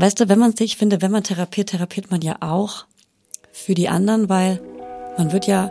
Weißt 0.00 0.20
du, 0.20 0.28
wenn 0.28 0.38
man 0.38 0.56
sich, 0.56 0.72
ich 0.72 0.76
finde, 0.76 1.02
wenn 1.02 1.10
man 1.10 1.22
therapiert, 1.22 1.70
therapiert 1.70 2.10
man 2.10 2.22
ja 2.22 2.36
auch 2.40 2.86
für 3.52 3.74
die 3.74 3.88
anderen, 3.88 4.28
weil 4.28 4.60
man 5.18 5.32
wird 5.32 5.46
ja 5.46 5.70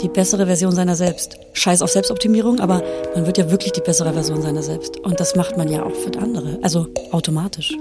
die 0.00 0.08
bessere 0.08 0.46
Version 0.46 0.74
seiner 0.74 0.96
selbst. 0.96 1.36
Scheiß 1.52 1.82
auf 1.82 1.90
Selbstoptimierung, 1.90 2.60
aber 2.60 2.82
man 3.14 3.26
wird 3.26 3.38
ja 3.38 3.50
wirklich 3.50 3.72
die 3.72 3.80
bessere 3.80 4.12
Version 4.12 4.42
seiner 4.42 4.62
selbst. 4.62 4.98
Und 5.00 5.20
das 5.20 5.36
macht 5.36 5.56
man 5.56 5.68
ja 5.68 5.82
auch 5.82 5.94
für 5.94 6.18
andere. 6.18 6.58
Also 6.62 6.88
automatisch. 7.12 7.72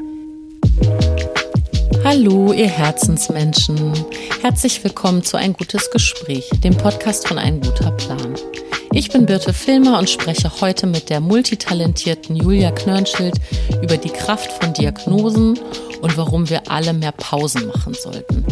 Hallo, 2.04 2.52
ihr 2.52 2.68
Herzensmenschen. 2.68 3.94
Herzlich 4.42 4.84
willkommen 4.84 5.24
zu 5.24 5.38
Ein 5.38 5.54
gutes 5.54 5.90
Gespräch, 5.90 6.50
dem 6.64 6.76
Podcast 6.76 7.28
von 7.28 7.38
Ein 7.38 7.62
guter 7.62 7.92
Plan. 7.92 8.36
Ich 8.94 9.10
bin 9.10 9.26
Birte 9.26 9.54
Filmer 9.54 9.98
und 10.00 10.10
spreche 10.10 10.52
heute 10.60 10.86
mit 10.86 11.10
der 11.10 11.22
multitalentierten 11.22 12.36
Julia 12.36 12.72
Knörnschild 12.72 13.36
über 13.82 13.96
die 13.96 14.10
Kraft 14.10 14.52
von 14.52 14.74
Diagnosen 14.74 15.58
und 16.02 16.18
warum 16.18 16.50
wir 16.50 16.70
alle 16.70 16.92
mehr 16.92 17.14
Pausen 17.14 17.68
machen 17.68 17.94
sollten. 17.94 18.46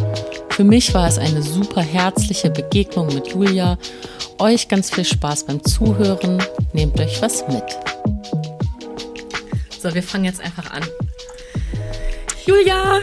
Für 0.50 0.64
mich 0.64 0.94
war 0.94 1.10
es 1.10 1.18
eine 1.18 1.42
super 1.42 1.82
herzliche 1.82 2.50
Begegnung 2.50 3.14
mit 3.14 3.28
Julia. 3.28 3.78
Euch 4.38 4.70
ganz 4.70 4.90
viel 4.92 5.04
Spaß 5.04 5.46
beim 5.46 5.62
Zuhören. 5.64 6.42
Nehmt 6.72 6.98
euch 7.02 7.22
was 7.22 7.46
mit. 7.50 7.64
So, 9.82 9.94
wir 9.94 10.04
fangen 10.04 10.26
jetzt 10.26 10.40
einfach 10.40 10.72
an. 10.72 10.84
Julia, 12.46 13.02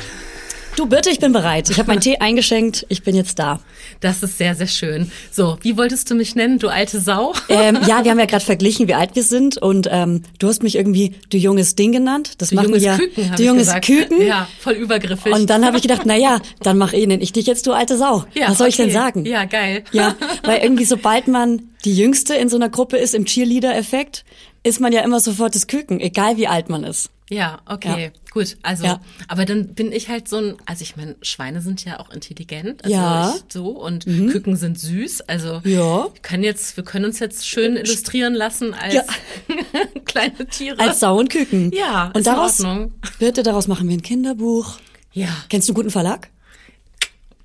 Du 0.76 0.84
bitte, 0.84 1.08
ich 1.08 1.20
bin 1.20 1.32
bereit. 1.32 1.70
Ich 1.70 1.78
habe 1.78 1.88
meinen 1.88 2.02
Tee 2.02 2.18
eingeschenkt. 2.18 2.84
Ich 2.90 3.02
bin 3.02 3.16
jetzt 3.16 3.38
da. 3.38 3.60
Das 4.00 4.22
ist 4.22 4.36
sehr, 4.36 4.54
sehr 4.54 4.66
schön. 4.66 5.10
So, 5.32 5.56
wie 5.62 5.78
wolltest 5.78 6.10
du 6.10 6.14
mich 6.14 6.34
nennen, 6.34 6.58
du 6.58 6.68
alte 6.68 7.00
Sau? 7.00 7.32
Ähm, 7.48 7.78
ja, 7.86 8.04
wir 8.04 8.10
haben 8.10 8.18
ja 8.18 8.26
gerade 8.26 8.44
verglichen, 8.44 8.86
wie 8.86 8.92
alt 8.92 9.16
wir 9.16 9.22
sind. 9.22 9.56
Und 9.56 9.88
ähm, 9.90 10.22
du 10.38 10.48
hast 10.48 10.62
mich 10.62 10.76
irgendwie 10.76 11.14
du 11.30 11.38
junges 11.38 11.76
Ding 11.76 11.92
genannt. 11.92 12.34
Das 12.42 12.50
du 12.50 12.56
junges 12.56 12.82
ja 12.82 12.98
Küken, 12.98 13.30
du 13.36 13.42
ich 13.42 13.46
junges 13.46 13.66
gesagt. 13.68 13.86
Küken. 13.86 14.20
Ja, 14.26 14.48
voll 14.60 14.74
übergriffig. 14.74 15.32
Und 15.32 15.48
dann 15.48 15.64
habe 15.64 15.78
ich 15.78 15.82
gedacht, 15.82 16.02
na 16.04 16.14
ja, 16.14 16.40
dann 16.60 16.76
mach 16.76 16.92
ich, 16.92 17.06
nenn 17.06 17.22
ich 17.22 17.32
dich 17.32 17.46
jetzt 17.46 17.66
du 17.66 17.72
alte 17.72 17.96
Sau. 17.96 18.24
ja, 18.34 18.50
Was 18.50 18.58
soll 18.58 18.68
ich 18.68 18.74
okay. 18.74 18.84
denn 18.84 18.92
sagen? 18.92 19.24
Ja, 19.24 19.46
geil. 19.46 19.82
Ja, 19.92 20.14
weil 20.42 20.62
irgendwie 20.62 20.84
sobald 20.84 21.26
man 21.26 21.70
die 21.86 21.96
Jüngste 21.96 22.34
in 22.34 22.50
so 22.50 22.56
einer 22.56 22.68
Gruppe 22.68 22.98
ist 22.98 23.14
im 23.14 23.24
Cheerleader-Effekt, 23.24 24.26
ist 24.62 24.80
man 24.80 24.92
ja 24.92 25.00
immer 25.00 25.20
sofort 25.20 25.54
das 25.54 25.68
Küken, 25.68 26.00
egal 26.00 26.36
wie 26.36 26.48
alt 26.48 26.68
man 26.68 26.84
ist. 26.84 27.08
Ja, 27.28 27.60
okay, 27.66 28.04
Ja. 28.04 28.10
gut. 28.30 28.56
Also, 28.62 28.84
Ja. 28.84 29.00
aber 29.26 29.44
dann 29.46 29.74
bin 29.74 29.90
ich 29.90 30.08
halt 30.08 30.28
so 30.28 30.36
ein, 30.36 30.54
also 30.64 30.82
ich 30.82 30.96
meine, 30.96 31.16
Schweine 31.22 31.60
sind 31.60 31.84
ja 31.84 31.98
auch 31.98 32.10
intelligent, 32.10 32.84
also 32.84 32.96
Ja. 32.96 33.34
Mhm. 33.34 33.40
so 33.48 33.68
und 33.70 34.04
Küken 34.04 34.54
sind 34.56 34.78
süß. 34.78 35.22
Also 35.22 35.60
Ja. 35.64 36.04
wir 36.04 36.12
können 36.22 36.44
jetzt, 36.44 36.76
wir 36.76 36.84
können 36.84 37.04
uns 37.06 37.18
jetzt 37.18 37.48
schön 37.48 37.76
illustrieren 37.76 38.34
lassen 38.34 38.74
als 38.74 38.94
Ja. 38.94 39.02
kleine 40.04 40.46
Tiere. 40.46 40.78
Als 40.78 41.00
Sau 41.00 41.18
und 41.18 41.28
Küken. 41.30 41.72
Ja, 41.72 42.06
und 42.06 42.16
ist 42.18 42.26
in 42.28 42.32
daraus, 42.34 42.60
Ordnung. 42.60 42.92
bitte, 43.18 43.42
daraus 43.42 43.66
machen 43.66 43.88
wir 43.88 43.96
ein 43.96 44.02
Kinderbuch. 44.02 44.78
ja, 45.12 45.28
Kennst 45.48 45.68
du 45.68 45.72
einen 45.72 45.76
guten 45.76 45.90
Verlag? 45.90 46.28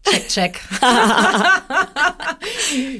Check, 0.09 0.27
check. 0.27 0.59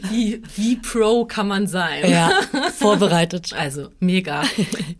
wie, 0.09 0.41
wie 0.55 0.75
pro 0.77 1.25
kann 1.25 1.47
man 1.47 1.67
sein? 1.67 2.09
Ja, 2.09 2.31
vorbereitet. 2.77 3.51
Also 3.61 3.89
mega. 3.99 4.43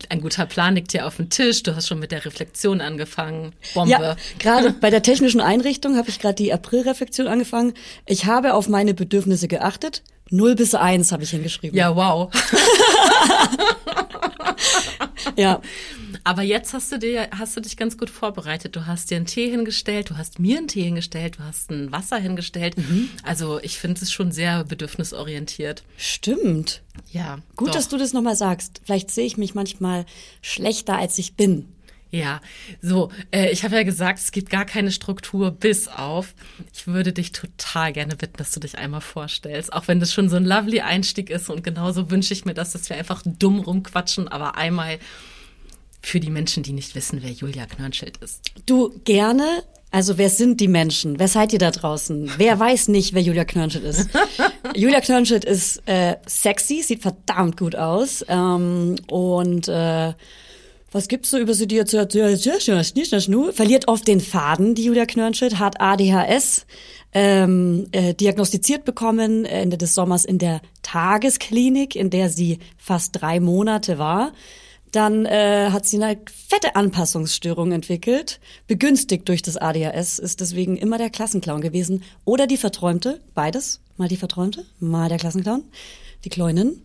Ein 0.08 0.20
guter 0.20 0.46
Plan 0.46 0.74
liegt 0.74 0.92
hier 0.92 1.06
auf 1.06 1.16
dem 1.16 1.30
Tisch. 1.30 1.62
Du 1.62 1.74
hast 1.74 1.88
schon 1.88 1.98
mit 1.98 2.12
der 2.12 2.24
Reflexion 2.24 2.80
angefangen. 2.80 3.54
Bombe. 3.74 3.90
Ja, 3.90 4.16
gerade 4.38 4.70
bei 4.70 4.90
der 4.90 5.02
technischen 5.02 5.40
Einrichtung 5.40 5.96
habe 5.96 6.10
ich 6.10 6.18
gerade 6.18 6.34
die 6.34 6.52
Aprilreflexion 6.52 7.26
angefangen. 7.26 7.74
Ich 8.06 8.26
habe 8.26 8.54
auf 8.54 8.68
meine 8.68 8.94
Bedürfnisse 8.94 9.48
geachtet. 9.48 10.02
0 10.30 10.54
bis 10.54 10.74
1 10.74 11.12
habe 11.12 11.24
ich 11.24 11.30
hingeschrieben. 11.30 11.76
ja 11.76 11.94
wow. 11.94 12.32
ja. 15.36 15.60
Aber 16.24 16.42
jetzt 16.42 16.72
hast 16.72 16.92
du 16.92 16.98
dir, 16.98 17.28
hast 17.36 17.56
du 17.56 17.60
dich 17.60 17.76
ganz 17.76 17.98
gut 17.98 18.10
vorbereitet. 18.10 18.76
Du 18.76 18.86
hast 18.86 19.10
dir 19.10 19.16
einen 19.16 19.26
Tee 19.26 19.50
hingestellt, 19.50 20.10
du 20.10 20.16
hast 20.16 20.38
mir 20.38 20.58
einen 20.58 20.68
Tee 20.68 20.84
hingestellt, 20.84 21.38
du 21.38 21.44
hast 21.44 21.70
ein 21.70 21.90
Wasser 21.90 22.18
hingestellt. 22.18 22.78
Mhm. 22.78 23.10
Also 23.22 23.60
ich 23.60 23.78
finde 23.78 24.00
es 24.02 24.12
schon 24.12 24.32
sehr 24.32 24.64
bedürfnisorientiert. 24.64 25.82
Stimmt. 25.96 26.82
Ja. 27.10 27.38
Gut, 27.56 27.68
doch. 27.68 27.74
dass 27.74 27.88
du 27.88 27.98
das 27.98 28.12
nochmal 28.12 28.36
sagst. 28.36 28.80
Vielleicht 28.84 29.10
sehe 29.10 29.26
ich 29.26 29.36
mich 29.36 29.54
manchmal 29.54 30.06
schlechter, 30.40 30.96
als 30.96 31.18
ich 31.18 31.34
bin. 31.34 31.68
Ja, 32.14 32.42
so, 32.82 33.10
äh, 33.30 33.50
ich 33.50 33.64
habe 33.64 33.74
ja 33.74 33.84
gesagt, 33.84 34.18
es 34.18 34.32
gibt 34.32 34.50
gar 34.50 34.66
keine 34.66 34.92
Struktur 34.92 35.50
bis 35.50 35.88
auf. 35.88 36.34
Ich 36.74 36.86
würde 36.86 37.14
dich 37.14 37.32
total 37.32 37.94
gerne 37.94 38.16
bitten, 38.16 38.36
dass 38.36 38.50
du 38.52 38.60
dich 38.60 38.76
einmal 38.76 39.00
vorstellst, 39.00 39.72
auch 39.72 39.88
wenn 39.88 39.98
das 39.98 40.12
schon 40.12 40.28
so 40.28 40.36
ein 40.36 40.44
lovely 40.44 40.82
Einstieg 40.82 41.30
ist 41.30 41.48
und 41.48 41.64
genauso 41.64 42.10
wünsche 42.10 42.34
ich 42.34 42.44
mir 42.44 42.52
das, 42.52 42.72
dass 42.72 42.90
wir 42.90 42.98
einfach 42.98 43.22
dumm 43.24 43.60
rumquatschen, 43.60 44.28
aber 44.28 44.58
einmal 44.58 44.98
für 46.02 46.20
die 46.20 46.30
Menschen, 46.30 46.62
die 46.62 46.72
nicht 46.72 46.94
wissen, 46.94 47.20
wer 47.22 47.30
Julia 47.30 47.66
Knörnschild 47.66 48.18
ist. 48.18 48.52
Du 48.66 48.92
gerne. 49.04 49.62
Also 49.90 50.16
wer 50.16 50.30
sind 50.30 50.58
die 50.60 50.68
Menschen? 50.68 51.18
Wer 51.18 51.28
seid 51.28 51.52
ihr 51.52 51.58
da 51.58 51.70
draußen? 51.70 52.32
Wer 52.38 52.58
weiß 52.58 52.88
nicht, 52.88 53.12
wer 53.12 53.20
Julia 53.20 53.44
Knörnschild 53.44 53.84
ist? 53.84 54.08
Julia 54.74 55.02
Knörnschild 55.02 55.44
ist 55.44 55.82
äh, 55.86 56.16
sexy, 56.26 56.82
sieht 56.82 57.02
verdammt 57.02 57.58
gut 57.58 57.76
aus 57.76 58.24
ähm, 58.26 58.96
und 59.10 59.68
äh, 59.68 60.14
was 60.92 61.08
gibt's 61.08 61.30
so 61.30 61.38
über 61.38 61.54
sie 61.54 61.66
dir 61.66 61.86
zu 61.86 61.98
Verliert 63.52 63.88
oft 63.88 64.06
den 64.08 64.20
Faden, 64.20 64.74
die 64.74 64.84
Julia 64.84 65.06
Knörnschild, 65.06 65.58
hat 65.58 65.80
ADHS, 65.80 66.66
ähm, 67.14 67.86
äh, 67.92 68.14
diagnostiziert 68.14 68.84
bekommen 68.84 69.44
Ende 69.44 69.76
des 69.78 69.94
Sommers 69.94 70.24
in 70.24 70.38
der 70.38 70.60
Tagesklinik, 70.82 71.96
in 71.96 72.10
der 72.10 72.30
sie 72.30 72.58
fast 72.76 73.20
drei 73.20 73.40
Monate 73.40 73.98
war. 73.98 74.32
Dann 74.92 75.24
äh, 75.24 75.70
hat 75.70 75.86
sie 75.86 76.02
eine 76.02 76.20
fette 76.48 76.76
Anpassungsstörung 76.76 77.72
entwickelt, 77.72 78.40
begünstigt 78.66 79.26
durch 79.28 79.40
das 79.40 79.56
ADHS, 79.56 80.18
ist 80.18 80.40
deswegen 80.40 80.76
immer 80.76 80.98
der 80.98 81.08
Klassenclown 81.08 81.62
gewesen. 81.62 82.02
Oder 82.26 82.46
die 82.46 82.58
Verträumte, 82.58 83.20
beides, 83.34 83.80
mal 83.96 84.08
die 84.08 84.18
Verträumte, 84.18 84.66
mal 84.80 85.08
der 85.08 85.18
Klassenclown, 85.18 85.64
die 86.24 86.28
Kleunin. 86.28 86.82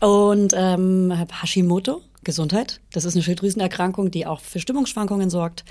Und 0.00 0.54
ähm, 0.56 1.12
Hashimoto, 1.42 2.00
Gesundheit, 2.24 2.80
das 2.92 3.04
ist 3.04 3.14
eine 3.14 3.22
Schilddrüsenerkrankung, 3.22 4.10
die 4.10 4.26
auch 4.26 4.40
für 4.40 4.58
Stimmungsschwankungen 4.58 5.28
sorgt. 5.28 5.64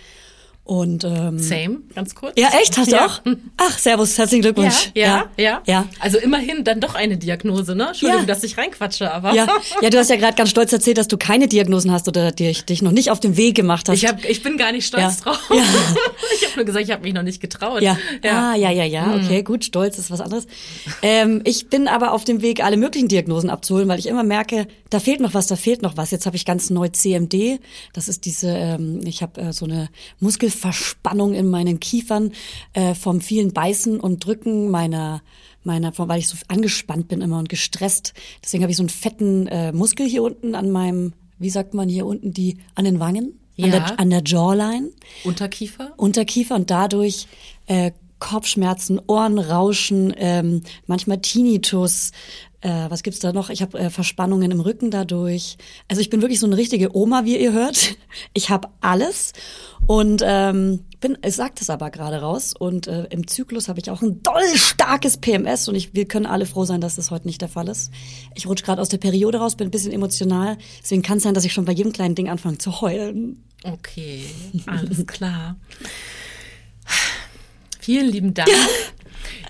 Und 0.65 1.03
ähm, 1.03 1.39
Same, 1.39 1.79
ganz 1.93 2.15
kurz. 2.15 2.33
ja, 2.39 2.47
echt? 2.61 2.77
Hast 2.77 2.89
du 2.89 2.95
Ja. 2.95 3.05
auch? 3.07 3.21
Ach, 3.57 3.77
Servus, 3.77 4.17
herzlichen 4.17 4.43
Ja, 4.45 4.51
Glückwunsch. 4.51 4.91
ja, 4.95 5.25
ja, 5.37 5.61
ja. 5.65 5.87
Also 5.99 6.19
immerhin 6.19 6.63
dann 6.63 6.79
doch 6.79 6.95
eine 6.95 7.17
Diagnose, 7.17 7.75
ne? 7.75 7.87
Entschuldigung, 7.87 8.21
Ja. 8.21 8.27
dass 8.33 8.45
ich 8.45 8.57
reinquatsche, 8.57 9.11
aber 9.13 9.33
Ja, 9.33 9.45
ja, 9.81 9.89
du 9.89 9.97
hast 9.97 10.09
ja 10.09 10.15
gerade 10.15 10.35
ganz 10.37 10.51
stolz 10.51 10.71
erzählt, 10.71 10.97
dass 10.97 11.09
du 11.09 11.17
keine 11.17 11.49
Diagnosen 11.49 11.91
hast 11.91 12.07
oder 12.07 12.31
dich, 12.31 12.63
dich 12.63 12.81
noch 12.81 12.93
nicht 12.93 13.11
auf 13.11 13.19
den 13.19 13.35
Weg 13.35 13.55
gemacht 13.55 13.89
hast. 13.89 13.97
ich, 13.97 14.07
hab, 14.07 14.23
ich 14.23 14.41
bin 14.41 14.55
gar 14.57 14.71
nicht 14.71 14.85
stolz 14.87 15.19
Ja. 15.19 15.23
drauf. 15.33 15.39
Ja. 15.53 15.63
Ich 16.35 16.45
habe 16.47 16.55
nur 16.57 16.65
gesagt, 16.65 16.85
ich 16.85 16.91
habe 16.91 17.03
mich 17.03 17.13
noch 17.13 17.23
nicht 17.23 17.41
getraut. 17.41 17.81
Ja. 17.81 17.97
ja. 18.23 18.51
Ah, 18.51 18.55
ja, 18.55 18.71
ja, 18.71 18.85
ja. 18.85 19.15
Okay, 19.15 19.43
gut. 19.43 19.65
Stolz 19.65 19.97
ist 19.97 20.09
was 20.11 20.21
anderes. 20.21 20.47
Ähm, 21.01 21.41
ich 21.45 21.67
bin 21.69 21.87
aber 21.87 22.11
auf 22.13 22.23
dem 22.23 22.41
Weg, 22.41 22.63
alle 22.63 22.77
möglichen 22.77 23.07
Diagnosen 23.07 23.49
abzuholen, 23.49 23.87
weil 23.87 23.99
ich 23.99 24.07
immer 24.07 24.23
merke, 24.23 24.67
da 24.89 24.99
fehlt 24.99 25.19
noch 25.19 25.33
was, 25.33 25.47
da 25.47 25.55
fehlt 25.55 25.81
noch 25.81 25.97
was. 25.97 26.11
Jetzt 26.11 26.25
habe 26.25 26.35
ich 26.35 26.45
ganz 26.45 26.69
neu 26.69 26.87
CMD. 26.89 27.59
Das 27.93 28.07
ist 28.07 28.25
diese, 28.25 28.47
ähm, 28.49 29.01
ich 29.05 29.21
habe 29.21 29.41
äh, 29.41 29.53
so 29.53 29.65
eine 29.65 29.89
Muskelverspannung 30.53 31.33
in 31.33 31.47
meinen 31.49 31.79
Kiefern 31.79 32.31
äh, 32.73 32.93
vom 32.95 33.21
vielen 33.21 33.53
Beißen 33.53 33.99
und 33.99 34.25
Drücken 34.25 34.69
meiner 34.69 35.21
meiner, 35.65 35.93
weil 35.97 36.19
ich 36.19 36.27
so 36.27 36.35
angespannt 36.49 37.07
bin 37.07 37.21
immer 37.21 37.39
und 37.39 37.47
gestresst. 37.47 38.13
Deswegen 38.43 38.63
habe 38.63 38.71
ich 38.71 38.77
so 38.77 38.83
einen 38.83 38.89
fetten 38.89 39.47
äh, 39.47 39.71
Muskel 39.71 40.05
hier 40.05 40.21
unten 40.21 40.55
an 40.55 40.69
meinem, 40.71 41.13
wie 41.39 41.49
sagt 41.49 41.73
man 41.73 41.87
hier 41.87 42.05
unten, 42.05 42.33
die 42.33 42.57
an 42.75 42.83
den 42.83 42.99
Wangen, 42.99 43.39
an, 43.57 43.65
Ja. 43.65 43.67
der, 43.69 43.97
an 43.99 44.09
der 44.09 44.23
Jawline. 44.25 44.89
Unterkiefer? 45.23 45.93
Unterkiefer 45.95 46.55
und 46.55 46.69
dadurch 46.69 47.27
äh, 47.67 47.91
Kopfschmerzen, 48.19 48.99
Ohrenrauschen, 49.07 50.13
ähm, 50.17 50.63
manchmal 50.85 51.19
Tinnitus. 51.21 52.11
Äh, 52.63 52.89
was 52.89 53.03
gibt's 53.03 53.19
da 53.19 53.33
noch? 53.33 53.49
Ich 53.49 53.61
habe 53.61 53.77
äh, 53.77 53.89
Verspannungen 53.89 54.49
im 54.49 54.61
Rücken 54.61 54.89
dadurch. 54.89 55.57
Also 55.89 56.01
ich 56.01 56.09
bin 56.09 56.21
wirklich 56.21 56.39
so 56.39 56.45
eine 56.45 56.55
richtige 56.55 56.95
Oma, 56.95 57.25
wie 57.25 57.37
ihr 57.37 57.51
hört. 57.51 57.95
Ich 58.35 58.49
habe 58.49 58.69
alles 58.79 59.33
und 59.87 60.21
ähm, 60.23 60.85
bin, 60.99 61.17
ich 61.25 61.35
sag 61.35 61.55
das 61.55 61.69
aber 61.69 61.89
gerade 61.89 62.21
raus. 62.21 62.53
Und 62.57 62.87
äh, 62.87 63.05
im 63.09 63.27
Zyklus 63.27 63.67
habe 63.67 63.79
ich 63.79 63.89
auch 63.89 64.01
ein 64.01 64.21
doll 64.23 64.55
starkes 64.55 65.17
PMS 65.17 65.67
und 65.67 65.75
ich, 65.75 65.93
wir 65.93 66.07
können 66.07 66.25
alle 66.25 66.45
froh 66.45 66.63
sein, 66.65 66.79
dass 66.79 66.95
das 66.95 67.11
heute 67.11 67.27
nicht 67.27 67.41
der 67.41 67.49
Fall 67.49 67.67
ist. 67.67 67.91
Ich 68.35 68.47
rutsche 68.47 68.63
gerade 68.63 68.81
aus 68.81 68.89
der 68.89 68.97
Periode 68.99 69.39
raus, 69.39 69.55
bin 69.55 69.67
ein 69.67 69.71
bisschen 69.71 69.91
emotional. 69.91 70.57
Deswegen 70.81 71.01
kann 71.01 71.17
es 71.17 71.23
sein, 71.23 71.33
dass 71.33 71.43
ich 71.43 71.53
schon 71.53 71.65
bei 71.65 71.73
jedem 71.73 71.91
kleinen 71.91 72.15
Ding 72.15 72.29
anfange 72.29 72.59
zu 72.59 72.81
heulen. 72.81 73.43
Okay, 73.63 74.25
alles 74.67 75.05
klar. 75.07 75.57
Vielen 77.79 78.09
lieben 78.09 78.33
Dank. 78.33 78.49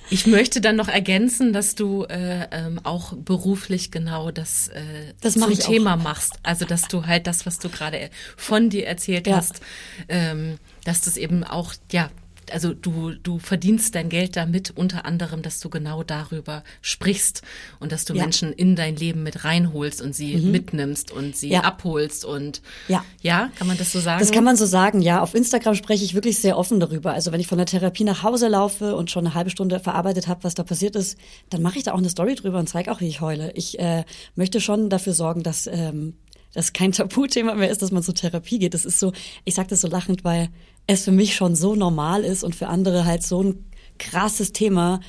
Ich 0.10 0.28
möchte 0.28 0.62
dann 0.62 0.76
noch 0.76 0.88
ergänzen, 0.90 1.54
dass 1.54 1.76
du 1.76 2.04
äh, 2.04 2.48
ähm, 2.52 2.80
auch 2.84 3.14
beruflich 3.14 3.90
genau 3.92 4.32
das, 4.32 4.68
äh, 4.68 4.82
Das 5.22 5.36
mach 5.36 5.48
zum 5.48 5.54
ich 5.54 5.64
auch. 5.66 5.70
Thema 5.70 5.96
machst. 5.96 6.34
Also 6.44 6.66
dass 6.66 6.84
du 6.88 7.06
halt 7.06 7.26
das, 7.28 7.46
was 7.46 7.60
du 7.60 7.70
gerade 7.70 8.10
von 8.38 8.70
dir 8.70 8.86
erzählt 8.88 9.28
Ja. 9.28 9.38
hast, 9.38 9.62
ähm, 10.10 10.58
dass 10.84 11.02
das 11.02 11.18
eben 11.18 11.44
auch 11.44 11.74
ja 11.92 12.10
also 12.54 12.74
du, 12.74 13.12
du 13.12 13.40
verdienst 13.40 13.96
dein 13.96 14.10
Geld 14.10 14.36
damit 14.36 14.72
unter 14.76 15.06
anderem, 15.06 15.42
dass 15.42 15.60
du 15.60 15.70
genau 15.70 16.04
darüber 16.04 16.64
sprichst 16.82 17.42
und 17.80 17.92
dass 17.92 18.06
du 18.06 18.14
Ja. 18.14 18.24
Menschen 18.24 18.54
in 18.54 18.76
dein 18.76 18.96
Leben 18.96 19.24
mit 19.24 19.44
reinholst 19.44 20.02
und 20.02 20.14
sie 20.16 20.38
mitnimmst 20.38 21.12
und 21.12 21.36
sie 21.36 21.50
Ja. 21.50 21.62
abholst 21.62 22.26
und 22.26 22.62
Ja. 22.88 23.04
ja, 23.22 23.50
kann 23.58 23.68
man 23.68 23.78
das 23.78 23.92
so 23.92 24.00
sagen? 24.00 24.20
Das 24.20 24.32
kann 24.32 24.44
man 24.44 24.56
so 24.56 24.66
sagen, 24.66 25.02
ja. 25.02 25.22
Auf 25.22 25.34
Instagram 25.36 25.76
spreche 25.76 26.04
ich 26.06 26.14
wirklich 26.14 26.40
sehr 26.40 26.58
offen 26.58 26.80
darüber. 26.80 27.14
Also 27.14 27.32
wenn 27.32 27.40
ich 27.40 27.48
von 27.48 27.58
der 27.58 27.68
Therapie 27.68 28.04
nach 28.04 28.24
Hause 28.24 28.48
laufe 28.48 28.96
und 28.96 29.12
schon 29.12 29.26
eine 29.26 29.34
halbe 29.36 29.50
Stunde 29.50 29.80
verarbeitet 29.80 30.28
habe, 30.28 30.44
was 30.44 30.54
da 30.56 30.64
passiert 30.64 30.96
ist, 30.96 31.18
dann 31.50 31.62
mache 31.62 31.78
ich 31.78 31.84
da 31.84 31.94
auch 31.94 31.98
eine 31.98 32.10
Story 32.10 32.36
drüber 32.36 32.60
und 32.60 32.70
zeige 32.70 32.92
auch, 32.92 33.02
wie 33.02 33.08
ich 33.08 33.22
heule. 33.22 33.52
Ich 33.56 33.80
äh, 33.80 34.04
möchte 34.36 34.62
schon 34.62 34.90
dafür 34.90 35.14
sorgen, 35.14 35.44
dass 35.44 35.68
ähm, 35.68 36.16
das 36.54 36.72
kein 36.72 36.92
Tabuthema 36.92 37.56
mehr 37.56 37.70
ist, 37.72 37.82
dass 37.82 37.92
man 37.92 38.04
zur 38.04 38.14
Therapie 38.14 38.60
geht. 38.60 38.74
Das 38.76 38.86
ist 38.86 39.00
so, 39.00 39.12
ich 39.44 39.56
sage 39.56 39.70
das 39.70 39.82
so 39.82 39.88
lachend, 39.88 40.24
weil 40.24 40.50
es 40.88 41.06
für 41.06 41.12
mich 41.12 41.36
schon 41.36 41.56
so 41.56 41.76
normal 41.76 42.24
ist 42.24 42.44
und 42.44 42.56
für 42.56 42.68
andere 42.68 43.06
halt 43.06 43.24
so 43.24 43.42
ein 43.44 43.66
krasses 44.00 44.52
Thema. 44.54 45.00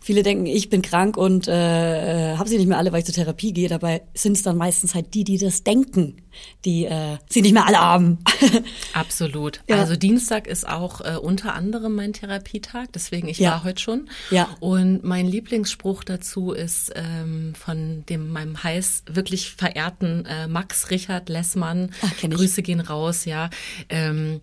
Viele 0.00 0.22
denken, 0.22 0.44
ich 0.44 0.68
bin 0.68 0.82
krank 0.82 1.16
und 1.16 1.48
äh, 1.48 2.32
äh, 2.34 2.36
habe 2.36 2.46
sie 2.46 2.58
nicht 2.58 2.66
mehr 2.66 2.76
alle, 2.76 2.92
weil 2.92 2.98
ich 2.98 3.06
zur 3.06 3.14
Therapie 3.14 3.54
gehe. 3.54 3.70
Dabei 3.70 4.02
sind 4.12 4.34
es 4.36 4.42
dann 4.42 4.58
meistens 4.58 4.94
halt 4.94 5.14
die, 5.14 5.24
die 5.24 5.38
das 5.38 5.64
denken, 5.64 6.18
die 6.66 6.84
äh, 6.84 7.16
sie 7.30 7.40
nicht 7.40 7.54
mehr 7.54 7.66
alle 7.66 7.80
haben. 7.80 8.18
Absolut. 8.92 9.62
Ja. 9.66 9.76
Also 9.76 9.96
Dienstag 9.96 10.46
ist 10.46 10.68
auch 10.68 11.00
äh, 11.00 11.16
unter 11.16 11.54
anderem 11.54 11.94
mein 11.94 12.12
Therapietag, 12.12 12.88
deswegen 12.94 13.28
ich 13.28 13.38
Ja. 13.38 13.52
war 13.52 13.64
heute 13.64 13.80
schon. 13.80 14.10
Ja. 14.30 14.50
Und 14.60 15.04
mein 15.04 15.26
Lieblingsspruch 15.26 16.04
dazu 16.04 16.52
ist 16.52 16.92
ähm, 16.94 17.54
von 17.54 18.04
dem 18.06 18.30
meinem 18.30 18.62
heiß 18.62 19.04
wirklich 19.10 19.52
verehrten 19.52 20.26
äh, 20.26 20.48
Max 20.48 20.90
Richard 20.90 21.30
Lessmann. 21.30 21.92
Ah, 22.02 22.08
kenn 22.20 22.30
ich. 22.30 22.36
Grüße 22.36 22.60
gehen 22.60 22.80
raus, 22.80 23.24
ja. 23.24 23.48
Ähm, 23.88 24.42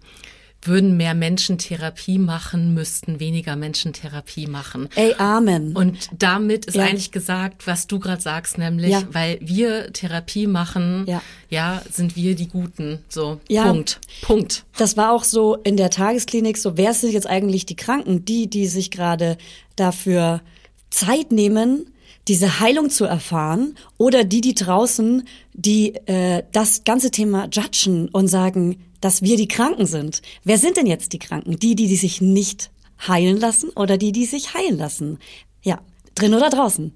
würden 0.63 0.95
mehr 0.97 1.13
Menschen 1.15 1.57
Therapie 1.57 2.19
machen, 2.19 2.73
müssten 2.73 3.19
weniger 3.19 3.55
Menschen 3.55 3.93
Therapie 3.93 4.45
machen. 4.47 4.89
Ey, 4.95 5.15
Amen. 5.17 5.75
Und 5.75 6.09
damit 6.17 6.65
ist 6.65 6.75
Ja. 6.75 6.83
eigentlich 6.85 7.11
gesagt, 7.11 7.65
was 7.65 7.87
du 7.87 7.99
gerade 7.99 8.21
sagst, 8.21 8.57
nämlich, 8.57 8.91
Ja. 8.91 9.03
weil 9.11 9.39
wir 9.41 9.91
Therapie 9.91 10.45
machen, 10.47 11.05
Ja. 11.07 11.21
ja, 11.49 11.81
sind 11.91 12.15
wir 12.15 12.35
die 12.35 12.47
Guten. 12.47 12.99
So, 13.09 13.39
Ja. 13.49 13.63
Punkt. 13.67 13.99
Punkt. 14.21 14.63
Das 14.77 14.97
war 14.97 15.11
auch 15.11 15.23
so 15.23 15.55
in 15.63 15.77
der 15.77 15.89
Tagesklinik 15.89 16.57
so, 16.57 16.77
wer 16.77 16.93
sind 16.93 17.11
jetzt 17.11 17.27
eigentlich 17.27 17.65
die 17.65 17.75
Kranken? 17.75 18.25
Die, 18.25 18.47
die 18.47 18.67
sich 18.67 18.91
gerade 18.91 19.37
dafür 19.75 20.41
Zeit 20.89 21.31
nehmen, 21.31 21.87
diese 22.27 22.59
Heilung 22.59 22.89
zu 22.91 23.05
erfahren 23.05 23.75
oder 23.97 24.23
die, 24.23 24.41
die 24.41 24.53
draußen, 24.53 25.23
die 25.53 25.95
äh, 26.05 26.43
das 26.51 26.83
ganze 26.83 27.09
Thema 27.09 27.47
judgen 27.51 28.09
und 28.09 28.27
sagen, 28.27 28.77
dass 29.01 29.21
wir 29.21 29.35
die 29.35 29.47
Kranken 29.47 29.85
sind. 29.85 30.21
Wer 30.43 30.57
sind 30.57 30.77
denn 30.77 30.85
jetzt 30.85 31.13
die 31.13 31.19
Kranken? 31.19 31.57
Die, 31.57 31.75
die, 31.75 31.87
die 31.87 31.95
sich 31.95 32.21
nicht 32.21 32.71
heilen 33.07 33.37
lassen 33.37 33.69
oder 33.71 33.97
die, 33.97 34.11
die 34.11 34.25
sich 34.25 34.53
heilen 34.53 34.77
lassen? 34.77 35.19
Ja, 35.63 35.79
drin 36.15 36.33
oder 36.33 36.49
draußen? 36.49 36.93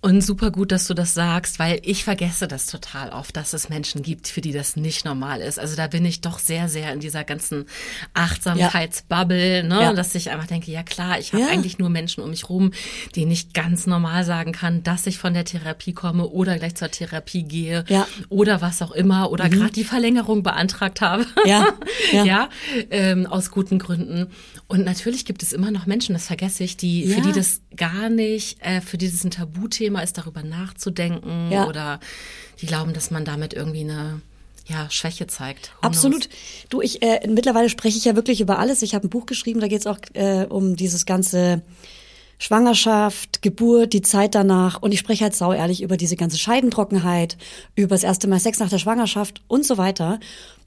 Und 0.00 0.22
super 0.22 0.52
gut, 0.52 0.70
dass 0.70 0.86
du 0.86 0.94
das 0.94 1.12
sagst, 1.14 1.58
weil 1.58 1.80
ich 1.82 2.04
vergesse 2.04 2.46
das 2.46 2.66
total 2.66 3.10
oft, 3.10 3.36
dass 3.36 3.52
es 3.52 3.68
Menschen 3.68 4.00
gibt, 4.02 4.28
für 4.28 4.40
die 4.40 4.52
das 4.52 4.76
nicht 4.76 5.04
normal 5.04 5.40
ist. 5.40 5.58
Also 5.58 5.74
da 5.74 5.88
bin 5.88 6.04
ich 6.04 6.20
doch 6.20 6.38
sehr, 6.38 6.68
sehr 6.68 6.92
in 6.92 7.00
dieser 7.00 7.24
ganzen 7.24 7.66
Achtsamkeitsbubble, 8.14 9.64
ne, 9.64 9.80
Ja. 9.82 9.92
dass 9.92 10.14
ich 10.14 10.30
einfach 10.30 10.46
denke, 10.46 10.70
ja 10.70 10.82
klar, 10.84 11.18
ich 11.18 11.32
habe 11.32 11.42
Ja. 11.42 11.48
eigentlich 11.50 11.78
nur 11.78 11.90
Menschen 11.90 12.22
um 12.22 12.30
mich 12.30 12.48
rum, 12.48 12.70
die 13.16 13.26
nicht 13.26 13.54
ganz 13.54 13.86
normal 13.86 14.24
sagen 14.24 14.52
kann, 14.52 14.82
dass 14.84 15.06
ich 15.08 15.18
von 15.18 15.34
der 15.34 15.44
Therapie 15.44 15.92
komme 15.94 16.28
oder 16.28 16.58
gleich 16.58 16.76
zur 16.76 16.90
Therapie 16.90 17.42
gehe 17.42 17.84
Ja. 17.88 18.06
oder 18.28 18.60
was 18.60 18.82
auch 18.82 18.92
immer 18.92 19.30
oder 19.32 19.48
gerade 19.48 19.72
die 19.72 19.84
Verlängerung 19.84 20.42
beantragt 20.42 21.00
habe. 21.00 21.26
Ja, 21.44 21.66
ja. 22.12 22.48
ähm, 22.90 23.26
aus 23.26 23.50
guten 23.50 23.78
Gründen. 23.78 24.26
Und 24.66 24.84
natürlich 24.84 25.24
gibt 25.24 25.42
es 25.42 25.52
immer 25.54 25.70
noch 25.70 25.86
Menschen, 25.86 26.12
das 26.12 26.26
vergesse 26.26 26.62
ich, 26.62 26.76
die 26.76 27.06
für 27.06 27.22
die 27.22 27.32
das 27.32 27.62
gar 27.74 28.10
nicht, 28.10 28.60
äh, 28.60 28.80
für 28.82 28.98
die 28.98 29.10
das 29.10 29.24
ein 29.24 29.30
Tabuthema 29.30 29.87
ist, 29.96 30.18
darüber 30.18 30.42
nachzudenken 30.42 31.50
Ja. 31.50 31.66
oder 31.66 32.00
die 32.60 32.66
glauben, 32.66 32.92
dass 32.92 33.10
man 33.10 33.24
damit 33.24 33.54
irgendwie 33.54 33.80
eine 33.82 34.20
ja, 34.66 34.88
Schwäche 34.90 35.26
zeigt. 35.26 35.72
Who 35.80 35.86
Absolut. 35.86 36.28
knows? 36.28 36.38
Du, 36.68 36.80
ich 36.82 37.02
äh, 37.02 37.26
mittlerweile 37.26 37.68
spreche 37.68 37.96
ich 37.96 38.04
ja 38.04 38.14
wirklich 38.14 38.40
über 38.40 38.58
alles. 38.58 38.82
Ich 38.82 38.94
habe 38.94 39.06
ein 39.06 39.10
Buch 39.10 39.26
geschrieben, 39.26 39.60
da 39.60 39.68
geht 39.68 39.80
es 39.80 39.86
auch 39.86 39.98
äh, 40.14 40.46
um 40.48 40.76
dieses 40.76 41.06
ganze 41.06 41.62
Schwangerschaft, 42.38 43.42
Geburt, 43.42 43.92
die 43.92 44.02
Zeit 44.02 44.34
danach. 44.34 44.80
Und 44.80 44.92
ich 44.92 45.00
spreche 45.00 45.24
halt 45.24 45.34
sau 45.34 45.52
ehrlich 45.52 45.82
über 45.82 45.96
diese 45.96 46.16
ganze 46.16 46.38
Scheidentrockenheit, 46.38 47.36
über 47.74 47.94
das 47.94 48.04
erste 48.04 48.28
Mal 48.28 48.40
Sex 48.40 48.58
nach 48.60 48.68
der 48.68 48.78
Schwangerschaft 48.78 49.42
und 49.48 49.64
so 49.64 49.78
weiter. 49.78 50.20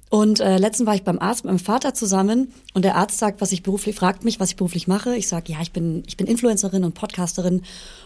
Und 0.10 0.42
äh, 0.42 0.58
letztens 0.58 0.88
war 0.88 0.96
ich 0.96 1.04
beim 1.04 1.20
Arzt 1.20 1.46
mit 1.46 1.54
meinem 1.54 1.60
Vater 1.60 1.94
zusammen 1.94 2.52
und 2.74 2.84
der 2.84 2.98
Arzt 2.98 3.18
sagt, 3.18 3.40
was 3.40 3.54
ich 3.54 3.64
beruflich, 3.64 3.96
fragt 3.96 4.26
mich, 4.26 4.42
was 4.42 4.50
ich 4.50 4.56
beruflich 4.58 4.86
mache. 4.90 5.16
Ich 5.16 5.30
sage, 5.30 5.54
ja, 5.54 5.62
ich 5.62 5.72
bin, 5.72 6.04
ich 6.06 6.18
bin 6.18 6.28
Influencerin 6.28 6.84
und 6.84 6.96
Podcasterin. 6.96 7.62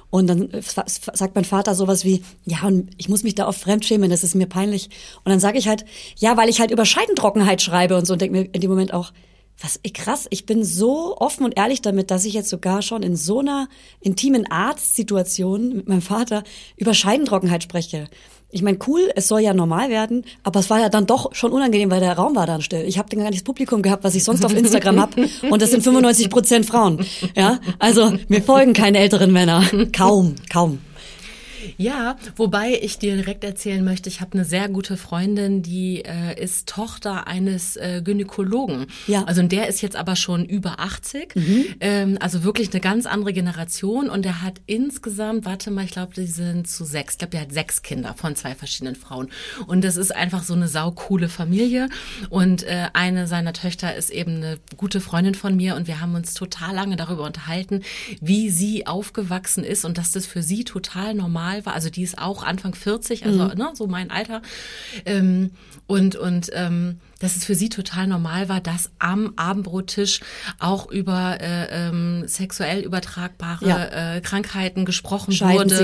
Und 0.09 0.27
dann 0.27 0.49
äh, 0.51 0.61
sagt 0.61 1.35
mein 1.35 1.45
Vater 1.45 1.75
sowas 1.75 2.05
wie, 2.05 2.23
ja, 2.45 2.63
und 2.63 2.91
ich 2.97 3.09
muss 3.09 3.23
mich 3.23 3.35
da 3.35 3.47
oft 3.47 3.59
fremdschämen, 3.59 4.09
das 4.09 4.23
ist 4.23 4.35
mir 4.35 4.47
peinlich. 4.47 4.89
Und 5.23 5.31
dann 5.31 5.39
sage 5.39 5.57
ich 5.57 5.67
halt, 5.67 5.85
ja, 6.17 6.37
weil 6.37 6.49
ich 6.49 6.59
halt 6.59 6.71
über 6.71 6.85
Scheidentrockenheit 6.85 7.61
schreibe 7.61 7.97
und 7.97 8.05
so 8.05 8.13
und 8.13 8.21
denke 8.21 8.37
mir 8.37 8.49
in 8.51 8.61
dem 8.61 8.69
Moment 8.69 8.93
auch, 8.93 9.11
was 9.61 9.79
krass, 9.93 10.27
ich 10.29 10.45
bin 10.45 10.63
so 10.63 11.17
offen 11.17 11.45
und 11.45 11.57
ehrlich 11.57 11.81
damit, 11.81 12.11
dass 12.11 12.25
ich 12.25 12.33
jetzt 12.33 12.49
sogar 12.49 12.81
schon 12.81 13.03
in 13.03 13.15
so 13.15 13.39
einer 13.39 13.67
intimen 14.01 14.49
Arztsituation 14.49 15.69
mit 15.69 15.87
meinem 15.87 16.01
Vater 16.01 16.43
über 16.77 16.93
Scheidentrockenheit 16.93 17.63
spreche. 17.63 18.09
Ich 18.51 18.61
meine, 18.61 18.77
cool, 18.87 19.09
es 19.15 19.27
soll 19.27 19.41
ja 19.41 19.53
normal 19.53 19.89
werden, 19.89 20.23
aber 20.43 20.59
es 20.59 20.69
war 20.69 20.79
ja 20.79 20.89
dann 20.89 21.05
doch 21.07 21.33
schon 21.33 21.51
unangenehm, 21.51 21.91
weil 21.91 21.99
der 21.99 22.13
Raum 22.13 22.35
war 22.35 22.45
dann 22.45 22.61
still. 22.61 22.85
Ich 22.85 22.97
habe 22.97 23.13
gar 23.15 23.23
nicht 23.23 23.41
das 23.41 23.43
Publikum 23.43 23.81
gehabt, 23.81 24.03
was 24.03 24.15
ich 24.15 24.23
sonst 24.23 24.45
auf 24.45 24.55
Instagram 24.55 24.99
hab, 24.99 25.17
und 25.17 25.61
das 25.61 25.71
sind 25.71 25.83
95 25.83 26.29
Prozent 26.29 26.65
Frauen. 26.65 27.05
Ja, 27.35 27.59
also 27.79 28.13
mir 28.27 28.41
folgen 28.41 28.73
keine 28.73 28.99
älteren 28.99 29.31
Männer, 29.31 29.63
kaum, 29.91 30.35
kaum. 30.51 30.79
Ja, 31.77 32.17
wobei 32.35 32.79
ich 32.81 32.99
dir 32.99 33.15
direkt 33.15 33.43
erzählen 33.43 33.83
möchte, 33.83 34.09
ich 34.09 34.21
habe 34.21 34.33
eine 34.33 34.45
sehr 34.45 34.69
gute 34.69 34.97
Freundin, 34.97 35.61
die 35.61 36.03
äh, 36.03 36.41
ist 36.41 36.67
Tochter 36.67 37.27
eines 37.27 37.75
äh, 37.75 38.01
Gynäkologen. 38.03 38.87
Ja. 39.07 39.23
Also 39.25 39.41
und 39.41 39.51
der 39.51 39.67
ist 39.67 39.81
jetzt 39.81 39.95
aber 39.95 40.15
schon 40.15 40.45
über 40.45 40.79
80. 40.79 41.35
Ähm, 41.79 42.17
also 42.19 42.43
wirklich 42.43 42.71
eine 42.71 42.81
ganz 42.81 43.05
andere 43.05 43.33
Generation. 43.33 44.09
Und 44.09 44.25
der 44.25 44.41
hat 44.41 44.61
insgesamt, 44.65 45.45
warte 45.45 45.71
mal, 45.71 45.85
ich 45.85 45.91
glaube, 45.91 46.13
die 46.15 46.25
sind 46.25 46.67
zu 46.67 46.85
sechs. 46.85 47.13
Ich 47.13 47.17
glaube, 47.19 47.31
der 47.31 47.41
hat 47.41 47.51
sechs 47.51 47.81
Kinder 47.83 48.15
von 48.15 48.35
zwei 48.35 48.55
verschiedenen 48.55 48.95
Frauen. 48.95 49.29
Und 49.67 49.83
das 49.83 49.97
ist 49.97 50.15
einfach 50.15 50.43
so 50.43 50.53
eine 50.53 50.67
saukoole 50.67 51.29
Familie. 51.29 51.89
Und 52.29 52.63
äh, 52.63 52.87
eine 52.93 53.27
seiner 53.27 53.53
Töchter 53.53 53.95
ist 53.95 54.09
eben 54.09 54.37
eine 54.37 54.57
gute 54.77 55.01
Freundin 55.01 55.35
von 55.35 55.55
mir. 55.55 55.75
Und 55.75 55.87
wir 55.87 56.01
haben 56.01 56.15
uns 56.15 56.33
total 56.33 56.73
lange 56.73 56.95
darüber 56.95 57.23
unterhalten, 57.23 57.81
wie 58.21 58.49
sie 58.49 58.87
aufgewachsen 58.87 59.63
ist 59.63 59.85
und 59.85 59.97
dass 59.97 60.11
das 60.11 60.25
für 60.25 60.41
sie 60.41 60.63
total 60.63 61.13
normal 61.13 61.64
war. 61.65 61.73
Also 61.73 61.89
die 61.89 62.03
ist 62.03 62.17
auch 62.17 62.43
Anfang 62.43 62.75
40, 62.75 63.25
also 63.25 63.45
ne, 63.55 63.71
so 63.73 63.87
mein 63.87 64.11
Alter. 64.11 64.41
Ähm, 65.05 65.51
und 65.87 66.15
und 66.15 66.49
ähm, 66.53 66.99
dass 67.19 67.35
es 67.35 67.45
für 67.45 67.55
sie 67.55 67.69
total 67.69 68.07
normal 68.07 68.49
war, 68.49 68.61
dass 68.61 68.89
am 68.99 69.33
Abendbrottisch 69.35 70.19
auch 70.59 70.89
über 70.91 71.37
äh, 71.39 71.87
ähm, 71.87 72.23
sexuell 72.27 72.81
übertragbare 72.81 73.67
Ja. 73.67 74.15
äh, 74.15 74.21
Krankheiten 74.21 74.85
gesprochen 74.85 75.31
wurde. 75.53 75.75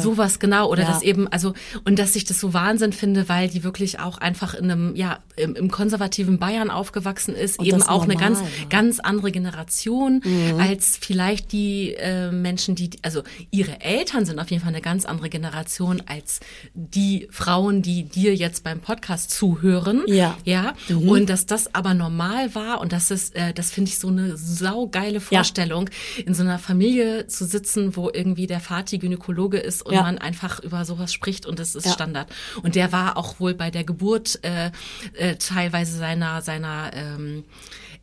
Sowas 0.00 0.38
genau. 0.38 0.68
Oder 0.70 0.82
Ja. 0.82 0.88
dass 0.92 1.02
eben, 1.02 1.28
also, 1.28 1.54
und 1.84 1.98
dass 1.98 2.16
ich 2.16 2.24
das 2.24 2.40
so 2.40 2.52
Wahnsinn 2.52 2.92
finde, 2.92 3.28
weil 3.28 3.48
die 3.48 3.62
wirklich 3.64 4.00
auch 4.00 4.18
einfach 4.18 4.54
in 4.54 4.70
einem, 4.70 4.96
ja, 4.96 5.20
im, 5.36 5.54
im 5.54 5.70
konservativen 5.70 6.38
Bayern 6.38 6.70
aufgewachsen 6.70 7.34
ist, 7.34 7.58
Und 7.58 7.66
eben 7.66 7.82
auch 7.82 8.02
eine 8.04 8.14
normal 8.14 8.28
ganz, 8.30 8.40
war. 8.40 8.46
Mhm. 8.46 8.68
ganz 8.68 9.00
andere 9.00 9.30
Generation 9.30 10.22
als 10.58 10.98
vielleicht 11.00 11.52
die 11.52 11.94
äh, 11.94 12.30
Menschen, 12.30 12.74
die, 12.74 12.90
also 13.02 13.22
ihre 13.50 13.80
Eltern 13.80 14.24
sind 14.26 14.38
auf 14.38 14.50
jeden 14.50 14.62
Fall 14.62 14.72
eine 14.72 14.82
ganz 14.82 15.04
andere 15.04 15.28
Generation 15.28 16.02
als 16.06 16.40
die 16.74 17.28
Frauen, 17.30 17.82
die 17.82 18.04
dir 18.04 18.34
jetzt 18.34 18.64
beim 18.64 18.80
Podcast 18.80 19.30
zuhören. 19.30 20.02
Ja. 20.06 20.36
Ja. 20.44 20.74
Und 20.88 21.28
dass 21.30 21.46
das 21.46 21.74
aber 21.74 21.94
normal 21.94 22.54
war 22.54 22.80
und 22.80 22.92
das 22.92 23.10
ist, 23.10 23.34
äh, 23.36 23.52
das 23.52 23.70
finde 23.70 23.90
ich 23.90 23.98
so 23.98 24.08
eine 24.08 24.36
saugeile 24.36 25.20
Vorstellung, 25.20 25.88
in 26.24 26.34
so 26.34 26.42
einer 26.42 26.58
Familie 26.58 27.26
zu 27.26 27.44
sitzen, 27.44 27.96
wo 27.96 28.10
irgendwie 28.12 28.46
der 28.46 28.60
Vati 28.60 28.98
Gynäkologe 28.98 29.58
ist 29.58 29.82
und 29.82 29.94
Ja. 29.94 30.02
man 30.02 30.18
einfach 30.18 30.60
über 30.60 30.84
sowas 30.84 31.12
spricht 31.12 31.46
und 31.46 31.58
das 31.58 31.74
ist 31.74 31.86
Ja. 31.86 31.92
Standard. 31.92 32.28
Und 32.62 32.74
der 32.74 32.92
war 32.92 33.16
auch 33.16 33.40
wohl 33.40 33.54
bei 33.54 33.70
der 33.70 33.84
Geburt 33.84 34.38
äh, 34.42 34.70
äh, 35.14 35.36
teilweise 35.36 35.96
seiner 35.98 36.42
seiner 36.42 36.90
ähm, 36.94 37.44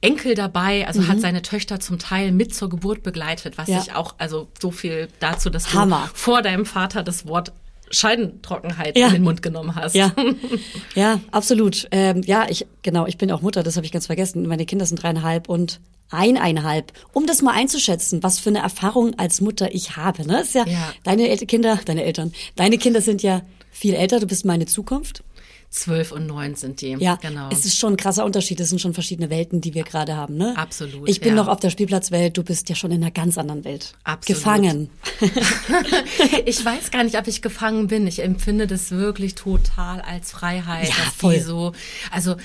Enkel 0.01 0.35
dabei, 0.35 0.85
also 0.87 1.07
hat 1.07 1.19
seine 1.19 1.41
Töchter 1.41 1.79
zum 1.79 1.97
Teil 1.97 2.31
mit 2.31 2.53
zur 2.53 2.69
Geburt 2.69 3.01
begleitet, 3.01 3.57
was 3.57 3.67
Mhm. 3.67 3.73
Ja. 3.73 3.81
ich 3.81 3.93
auch, 3.95 4.13
also 4.19 4.47
so 4.61 4.69
viel 4.69 5.07
dazu, 5.19 5.49
dass 5.49 5.73
Hammer. 5.73 6.09
du 6.11 6.17
vor 6.19 6.41
deinem 6.43 6.65
Vater 6.67 7.01
das 7.01 7.25
Wort 7.27 7.51
Scheidentrockenheit 7.91 8.97
Ja. 8.97 9.07
in 9.07 9.13
den 9.13 9.23
Mund 9.23 9.41
genommen 9.41 9.75
hast. 9.75 9.95
Ja, 9.95 10.13
ja, 10.95 11.19
absolut. 11.31 11.87
Ähm, 11.91 12.21
ja, 12.25 12.45
ich 12.49 12.65
genau, 12.81 13.05
ich 13.05 13.17
bin 13.17 13.31
auch 13.31 13.41
Mutter, 13.41 13.63
das 13.63 13.75
habe 13.75 13.85
ich 13.85 13.91
ganz 13.91 14.07
vergessen. 14.07 14.47
Meine 14.47 14.65
Kinder 14.65 14.85
sind 14.85 15.01
dreieinhalb 15.01 15.49
und 15.49 15.79
eineinhalb. 16.09 16.93
Um 17.13 17.25
das 17.27 17.41
mal 17.41 17.51
einzuschätzen, 17.53 18.23
was 18.23 18.39
für 18.39 18.49
eine 18.49 18.59
Erfahrung 18.59 19.13
als 19.19 19.41
Mutter 19.41 19.73
ich 19.75 19.97
habe. 19.97 20.25
Ne? 20.25 20.41
Ist 20.41 20.55
ja, 20.55 20.65
Ja. 20.65 20.93
deine 21.03 21.29
El 21.29 21.37
Kinder, 21.39 21.79
deine 21.85 22.03
Eltern, 22.03 22.31
deine 22.55 22.77
Kinder 22.77 23.01
sind 23.01 23.23
ja 23.23 23.41
viel 23.71 23.93
älter. 23.93 24.19
Du 24.19 24.27
bist 24.27 24.45
meine 24.45 24.65
Zukunft. 24.65 25.23
Zwölf 25.69 26.11
und 26.11 26.27
neun 26.27 26.55
sind 26.55 26.81
die. 26.81 26.95
Ja, 26.99 27.15
genau. 27.15 27.49
Es 27.51 27.65
ist 27.65 27.77
schon 27.77 27.93
ein 27.93 27.97
krasser 27.97 28.25
Unterschied. 28.25 28.59
Es 28.59 28.69
sind 28.69 28.79
schon 28.79 28.93
verschiedene 28.93 29.29
Welten, 29.29 29.61
die 29.61 29.73
wir 29.73 29.83
gerade 29.83 30.15
haben, 30.15 30.35
ne? 30.35 30.53
Absolut. 30.57 31.07
Ich 31.09 31.19
bin 31.19 31.29
ja. 31.29 31.35
noch 31.35 31.47
auf 31.47 31.59
der 31.59 31.69
Spielplatzwelt, 31.69 32.37
du 32.37 32.43
bist 32.43 32.69
ja 32.69 32.75
schon 32.75 32.91
in 32.91 33.01
einer 33.01 33.11
ganz 33.11 33.37
anderen 33.37 33.63
Welt. 33.65 33.93
Absolut. 34.03 34.37
Gefangen. 34.39 34.89
ich 36.45 36.63
weiß 36.63 36.91
gar 36.91 37.03
nicht, 37.03 37.17
ob 37.17 37.27
ich 37.27 37.41
gefangen 37.41 37.87
bin. 37.87 38.07
Ich 38.07 38.23
empfinde 38.23 38.67
das 38.67 38.91
wirklich 38.91 39.35
total 39.35 40.01
als 40.01 40.31
Freiheit. 40.31 40.89
Ja, 40.89 40.95
dass 41.05 41.13
voll. 41.13 41.35
Die 41.35 41.41
so, 41.41 41.73
also 42.11 42.35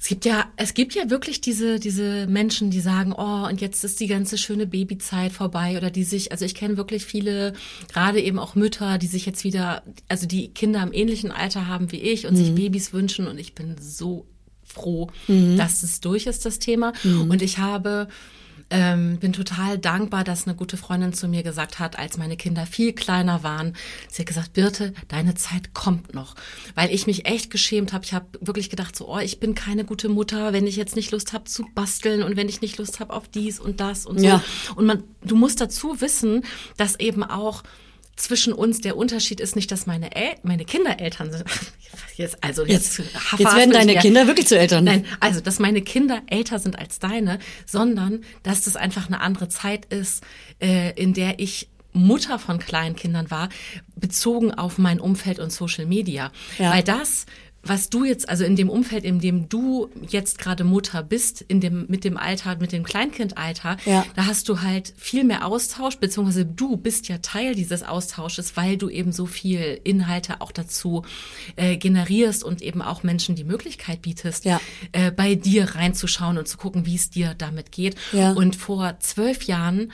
es 0.00 0.06
gibt 0.06 0.24
ja, 0.24 0.46
es 0.56 0.74
gibt 0.74 0.94
ja 0.94 1.10
wirklich 1.10 1.40
diese, 1.40 1.80
diese 1.80 2.26
Menschen, 2.28 2.70
die 2.70 2.80
sagen, 2.80 3.12
oh, 3.12 3.48
und 3.48 3.60
jetzt 3.60 3.82
ist 3.82 3.98
die 3.98 4.06
ganze 4.06 4.38
schöne 4.38 4.66
Babyzeit 4.66 5.32
vorbei 5.32 5.76
oder 5.76 5.90
die 5.90 6.04
sich, 6.04 6.30
also 6.30 6.44
ich 6.44 6.54
kenne 6.54 6.76
wirklich 6.76 7.04
viele, 7.04 7.52
gerade 7.92 8.20
eben 8.20 8.38
auch 8.38 8.54
Mütter, 8.54 8.98
die 8.98 9.08
sich 9.08 9.26
jetzt 9.26 9.42
wieder, 9.42 9.82
also 10.08 10.26
die 10.26 10.48
Kinder 10.48 10.82
im 10.82 10.92
ähnlichen 10.92 11.32
Alter 11.32 11.66
haben 11.66 11.90
wie 11.90 12.00
ich 12.00 12.26
und 12.26 12.36
sich 12.36 12.54
Babys 12.54 12.92
wünschen 12.92 13.26
und 13.26 13.38
ich 13.38 13.54
bin 13.54 13.76
so 13.80 14.26
froh, 14.62 15.10
dass 15.56 15.82
es 15.82 16.00
durch 16.00 16.26
ist, 16.26 16.46
das 16.46 16.58
Thema. 16.58 16.92
Und 17.28 17.42
ich 17.42 17.58
habe 17.58 18.06
ähm, 18.70 19.18
bin 19.18 19.32
total 19.32 19.78
dankbar, 19.78 20.24
dass 20.24 20.46
eine 20.46 20.54
gute 20.54 20.76
Freundin 20.76 21.12
zu 21.12 21.28
mir 21.28 21.42
gesagt 21.42 21.78
hat, 21.78 21.98
als 21.98 22.18
meine 22.18 22.36
Kinder 22.36 22.66
viel 22.66 22.92
kleiner 22.92 23.42
waren, 23.42 23.74
sie 24.10 24.22
hat 24.22 24.26
gesagt, 24.26 24.52
Birte, 24.52 24.92
deine 25.08 25.34
Zeit 25.34 25.72
kommt 25.74 26.14
noch. 26.14 26.34
Weil 26.74 26.92
ich 26.92 27.06
mich 27.06 27.26
echt 27.26 27.50
geschämt 27.50 27.92
habe. 27.92 28.04
Ich 28.04 28.12
habe 28.12 28.26
wirklich 28.40 28.70
gedacht, 28.70 28.94
so, 28.94 29.08
oh, 29.08 29.18
ich 29.18 29.40
bin 29.40 29.54
keine 29.54 29.84
gute 29.84 30.08
Mutter, 30.08 30.52
wenn 30.52 30.66
ich 30.66 30.76
jetzt 30.76 30.96
nicht 30.96 31.10
Lust 31.12 31.32
habe 31.32 31.44
zu 31.44 31.64
basteln 31.74 32.22
und 32.22 32.36
wenn 32.36 32.48
ich 32.48 32.60
nicht 32.60 32.78
Lust 32.78 33.00
habe 33.00 33.14
auf 33.14 33.28
dies 33.28 33.58
und 33.58 33.80
das 33.80 34.04
und 34.04 34.20
so. 34.20 34.26
Ja. 34.26 34.42
Und 34.76 34.86
man, 34.86 35.02
du 35.22 35.36
musst 35.36 35.60
dazu 35.60 36.00
wissen, 36.00 36.44
dass 36.76 36.98
eben 37.00 37.22
auch 37.24 37.62
zwischen 38.18 38.52
uns 38.52 38.80
der 38.80 38.96
Unterschied 38.96 39.40
ist 39.40 39.56
nicht, 39.56 39.70
dass 39.70 39.86
meine 39.86 40.14
El 40.14 40.34
meine 40.42 40.64
Kinder 40.64 41.00
Eltern 41.00 41.32
sind. 41.32 41.44
Jetzt, 42.16 42.42
also 42.42 42.64
jetzt, 42.64 42.98
Jetzt, 42.98 43.12
jetzt 43.38 43.56
werden 43.56 43.70
deine. 43.70 43.94
Kinder 43.94 44.26
wirklich 44.26 44.48
zu 44.48 44.58
Eltern. 44.58 44.84
Nein, 44.84 45.06
also 45.20 45.40
dass 45.40 45.60
meine 45.60 45.82
Kinder 45.82 46.20
älter 46.26 46.58
sind 46.58 46.76
als 46.76 46.98
deine, 46.98 47.38
sondern 47.64 48.24
dass 48.42 48.62
das 48.62 48.74
einfach 48.74 49.06
eine 49.06 49.20
andere 49.20 49.48
Zeit 49.48 49.86
ist, 49.86 50.24
äh, 50.60 50.92
in 51.00 51.14
der 51.14 51.38
ich 51.38 51.68
Mutter 51.92 52.38
von 52.38 52.58
kleinen 52.58 52.96
Kindern 52.96 53.30
war, 53.30 53.48
bezogen 53.96 54.52
auf 54.52 54.78
mein 54.78 55.00
Umfeld 55.00 55.38
und 55.38 55.52
Social 55.52 55.86
Media. 55.86 56.32
Ja. 56.58 56.72
Weil 56.72 56.82
das 56.82 57.26
was 57.64 57.90
du 57.90 58.04
jetzt, 58.04 58.28
also 58.28 58.44
in 58.44 58.54
dem 58.56 58.70
Umfeld, 58.70 59.04
in 59.04 59.18
dem 59.20 59.48
du 59.48 59.90
jetzt 60.08 60.38
gerade 60.38 60.62
Mutter 60.64 61.02
bist, 61.02 61.42
in 61.42 61.60
dem, 61.60 61.86
mit 61.88 62.04
dem 62.04 62.16
Alter, 62.16 62.56
mit 62.56 62.72
dem 62.72 62.84
Kleinkindalter, 62.84 63.76
Ja. 63.84 64.06
da 64.14 64.26
hast 64.26 64.48
du 64.48 64.62
halt 64.62 64.94
viel 64.96 65.24
mehr 65.24 65.44
Austausch, 65.44 65.96
beziehungsweise 65.96 66.46
du 66.46 66.76
bist 66.76 67.08
ja 67.08 67.18
Teil 67.18 67.54
dieses 67.54 67.82
Austausches, 67.82 68.56
weil 68.56 68.76
du 68.76 68.88
eben 68.88 69.12
so 69.12 69.26
viel 69.26 69.80
Inhalte 69.84 70.40
auch 70.40 70.52
dazu 70.52 71.04
äh, 71.56 71.76
generierst 71.76 72.44
und 72.44 72.62
eben 72.62 72.80
auch 72.80 73.02
Menschen 73.02 73.34
die 73.34 73.44
Möglichkeit 73.44 74.02
bietest, 74.02 74.44
Ja. 74.44 74.60
äh, 74.92 75.10
bei 75.10 75.34
dir 75.34 75.74
reinzuschauen 75.74 76.38
und 76.38 76.46
zu 76.48 76.56
gucken, 76.58 76.86
wie 76.86 76.94
es 76.94 77.10
dir 77.10 77.34
damit 77.36 77.72
geht. 77.72 77.96
Ja. 78.12 78.32
Und 78.32 78.54
vor 78.56 78.98
zwölf 79.00 79.42
Jahren 79.42 79.92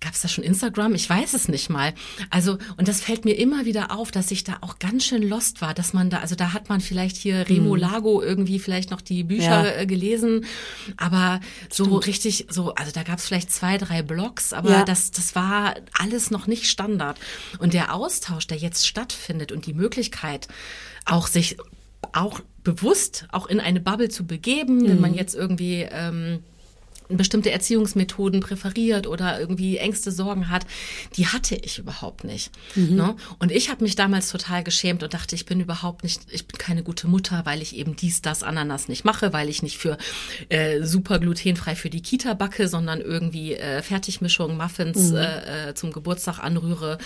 Gab 0.00 0.14
es 0.14 0.22
da 0.22 0.28
schon 0.28 0.44
Instagram? 0.44 0.94
Ich 0.94 1.08
weiß 1.10 1.34
es 1.34 1.48
nicht 1.48 1.68
mal. 1.68 1.92
Also, 2.30 2.56
und 2.78 2.88
das 2.88 3.02
fällt 3.02 3.26
mir 3.26 3.34
immer 3.34 3.66
wieder 3.66 3.90
auf, 3.90 4.10
dass 4.10 4.30
ich 4.30 4.44
da 4.44 4.56
auch 4.62 4.78
ganz 4.78 5.04
schön 5.04 5.22
lost 5.22 5.60
war, 5.60 5.74
dass 5.74 5.92
man 5.92 6.08
da, 6.08 6.20
also 6.20 6.34
da 6.34 6.54
hat 6.54 6.70
man 6.70 6.80
vielleicht 6.80 7.16
hier 7.18 7.46
Remo 7.48 7.76
Lago 7.76 8.22
irgendwie 8.22 8.58
vielleicht 8.58 8.90
noch 8.90 9.02
die 9.02 9.24
Bücher 9.24 9.60
Mhm. 9.60 9.64
Ja. 9.66 9.72
äh, 9.76 9.86
gelesen, 9.86 10.46
aber 10.96 11.40
so 11.70 11.96
richtig, 11.96 12.46
so, 12.48 12.74
also 12.74 12.92
da 12.92 13.02
gab 13.02 13.18
es 13.18 13.26
vielleicht 13.26 13.52
zwei, 13.52 13.76
drei 13.76 14.00
Blogs, 14.02 14.52
aber 14.54 14.70
Ja. 14.70 14.84
das, 14.84 15.10
das 15.10 15.34
war 15.34 15.74
alles 15.98 16.30
noch 16.30 16.46
nicht 16.46 16.66
Standard. 16.66 17.18
Und 17.58 17.74
der 17.74 17.94
Austausch, 17.94 18.46
der 18.46 18.56
jetzt 18.56 18.86
stattfindet 18.86 19.52
und 19.52 19.66
die 19.66 19.74
Möglichkeit, 19.74 20.48
auch 21.04 21.26
sich 21.26 21.58
auch 22.12 22.40
bewusst 22.64 23.26
auch 23.32 23.46
in 23.46 23.60
eine 23.60 23.80
Bubble 23.80 24.08
zu 24.08 24.26
begeben, 24.26 24.86
wenn 24.88 24.96
Mhm. 24.96 25.00
man 25.02 25.14
jetzt 25.14 25.34
irgendwie 25.34 25.86
ähm, 25.90 26.42
bestimmte 27.16 27.50
Erziehungsmethoden 27.50 28.40
präferiert 28.40 29.06
oder 29.06 29.40
irgendwie 29.40 29.78
Ängste, 29.78 30.10
Sorgen 30.12 30.50
hat, 30.50 30.66
die 31.16 31.26
hatte 31.26 31.56
ich 31.56 31.78
überhaupt 31.78 32.24
nicht. 32.24 32.50
Ne? 32.96 33.16
Und 33.38 33.52
ich 33.52 33.70
habe 33.70 33.82
mich 33.82 33.96
damals 33.96 34.30
total 34.30 34.62
geschämt 34.64 35.02
und 35.02 35.14
dachte, 35.14 35.34
ich 35.34 35.46
bin 35.46 35.60
überhaupt 35.60 36.02
nicht, 36.02 36.22
ich 36.30 36.46
bin 36.46 36.58
keine 36.58 36.82
gute 36.82 37.06
Mutter, 37.08 37.42
weil 37.44 37.62
ich 37.62 37.76
eben 37.76 37.96
dies, 37.96 38.22
das, 38.22 38.42
Ananas 38.42 38.88
nicht 38.88 39.04
mache, 39.04 39.32
weil 39.32 39.48
ich 39.48 39.62
nicht 39.62 39.78
für 39.78 39.98
äh, 40.48 40.82
super 40.82 41.18
glutenfrei 41.18 41.74
für 41.74 41.90
die 41.90 42.02
Kita 42.02 42.34
backe, 42.34 42.68
sondern 42.68 43.00
irgendwie 43.00 43.54
äh, 43.54 43.82
Fertigmischung, 43.82 44.56
Muffins 44.56 45.12
äh, 45.12 45.70
äh, 45.70 45.74
zum 45.74 45.92
Geburtstag 45.92 46.38
anrühre 46.38 46.98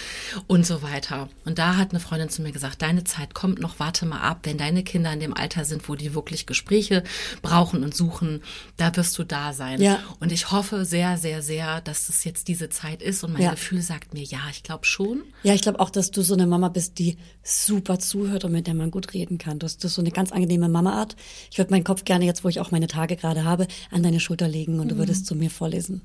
und 0.46 0.66
so 0.66 0.82
weiter. 0.82 1.28
Und 1.44 1.58
da 1.58 1.76
hat 1.76 1.90
eine 1.90 2.00
Freundin 2.00 2.28
zu 2.28 2.42
mir 2.42 2.52
gesagt, 2.52 2.82
deine 2.82 3.04
Zeit 3.04 3.34
kommt 3.34 3.60
noch, 3.60 3.78
warte 3.78 4.06
mal 4.06 4.20
ab, 4.20 4.40
wenn 4.44 4.58
deine 4.58 4.82
Kinder 4.82 5.12
in 5.12 5.20
dem 5.20 5.34
Alter 5.34 5.64
sind, 5.64 5.88
wo 5.88 5.94
die 5.94 6.14
wirklich 6.14 6.46
Gespräche 6.46 7.04
brauchen 7.42 7.84
und 7.84 7.94
suchen, 7.94 8.42
da 8.76 8.94
wirst 8.96 9.16
du 9.18 9.24
da 9.24 9.52
sein. 9.52 9.80
Ja. 9.80 9.93
Und 10.20 10.32
ich 10.32 10.50
hoffe 10.50 10.84
sehr, 10.84 11.16
sehr, 11.18 11.42
sehr, 11.42 11.80
dass 11.80 12.06
das 12.06 12.24
jetzt 12.24 12.48
diese 12.48 12.68
Zeit 12.68 13.02
ist. 13.02 13.24
Und 13.24 13.32
mein 13.34 13.42
Ja. 13.42 13.50
Gefühl 13.52 13.82
sagt 13.82 14.14
mir, 14.14 14.22
ja, 14.22 14.40
ich 14.50 14.62
glaube 14.62 14.84
schon. 14.86 15.22
Ja, 15.42 15.54
ich 15.54 15.62
glaube 15.62 15.80
auch, 15.80 15.90
dass 15.90 16.10
du 16.10 16.22
so 16.22 16.34
eine 16.34 16.46
Mama 16.46 16.68
bist, 16.68 16.98
die 16.98 17.16
super 17.42 17.98
zuhört 17.98 18.44
und 18.44 18.52
mit 18.52 18.66
der 18.66 18.74
man 18.74 18.90
gut 18.90 19.14
reden 19.14 19.38
kann. 19.38 19.58
Du 19.58 19.64
hast, 19.64 19.80
so 19.80 20.00
eine 20.00 20.10
ganz 20.10 20.32
angenehme 20.32 20.68
Mama-Art. 20.68 21.16
Ich 21.50 21.58
würde 21.58 21.70
meinen 21.70 21.84
Kopf 21.84 22.04
gerne 22.04 22.24
jetzt, 22.24 22.44
wo 22.44 22.48
ich 22.48 22.60
auch 22.60 22.70
meine 22.70 22.86
Tage 22.88 23.16
gerade 23.16 23.44
habe, 23.44 23.66
an 23.90 24.02
deine 24.02 24.20
Schulter 24.20 24.48
legen 24.48 24.80
und 24.80 24.88
du 24.90 24.96
würdest 24.96 25.26
zu 25.26 25.34
mir 25.34 25.50
vorlesen. 25.50 26.02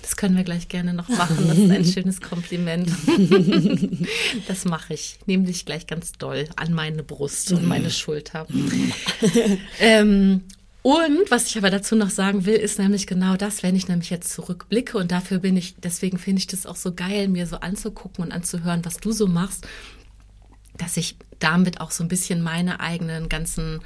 Das 0.00 0.16
können 0.16 0.36
wir 0.36 0.44
gleich 0.44 0.68
gerne 0.68 0.94
noch 0.94 1.08
machen. 1.08 1.48
Das 1.48 1.58
ist 1.58 1.70
ein 1.70 1.84
schönes 1.92 2.20
Kompliment. 2.20 2.90
Das 4.48 4.64
mache 4.64 4.94
ich. 4.94 5.18
Nehme 5.26 5.44
dich 5.44 5.64
gleich 5.64 5.86
ganz 5.86 6.12
doll 6.12 6.48
an 6.56 6.72
meine 6.72 7.02
Brust 7.02 7.52
und 7.52 7.66
meine 7.66 7.90
Schulter. 7.90 8.46
ähm, 9.80 10.42
und 10.86 11.32
was 11.32 11.48
ich 11.48 11.58
aber 11.58 11.70
dazu 11.70 11.96
noch 11.96 12.10
sagen 12.10 12.46
will, 12.46 12.54
ist 12.54 12.78
nämlich 12.78 13.08
genau 13.08 13.36
das, 13.36 13.64
wenn 13.64 13.74
ich 13.74 13.88
nämlich 13.88 14.08
jetzt 14.08 14.32
zurückblicke 14.32 14.96
und 14.96 15.10
dafür 15.10 15.40
bin 15.40 15.56
ich, 15.56 15.74
deswegen 15.82 16.16
finde 16.16 16.38
ich 16.38 16.46
das 16.46 16.64
auch 16.64 16.76
so 16.76 16.94
geil, 16.94 17.26
mir 17.26 17.48
so 17.48 17.56
anzugucken 17.56 18.22
und 18.22 18.30
anzuhören, 18.30 18.84
was 18.84 18.98
du 18.98 19.10
so 19.10 19.26
machst, 19.26 19.66
dass 20.78 20.96
ich 20.96 21.16
damit 21.40 21.80
auch 21.80 21.90
so 21.90 22.04
ein 22.04 22.08
bisschen 22.08 22.40
meine 22.40 22.78
eigenen 22.78 23.28
ganzen 23.28 23.80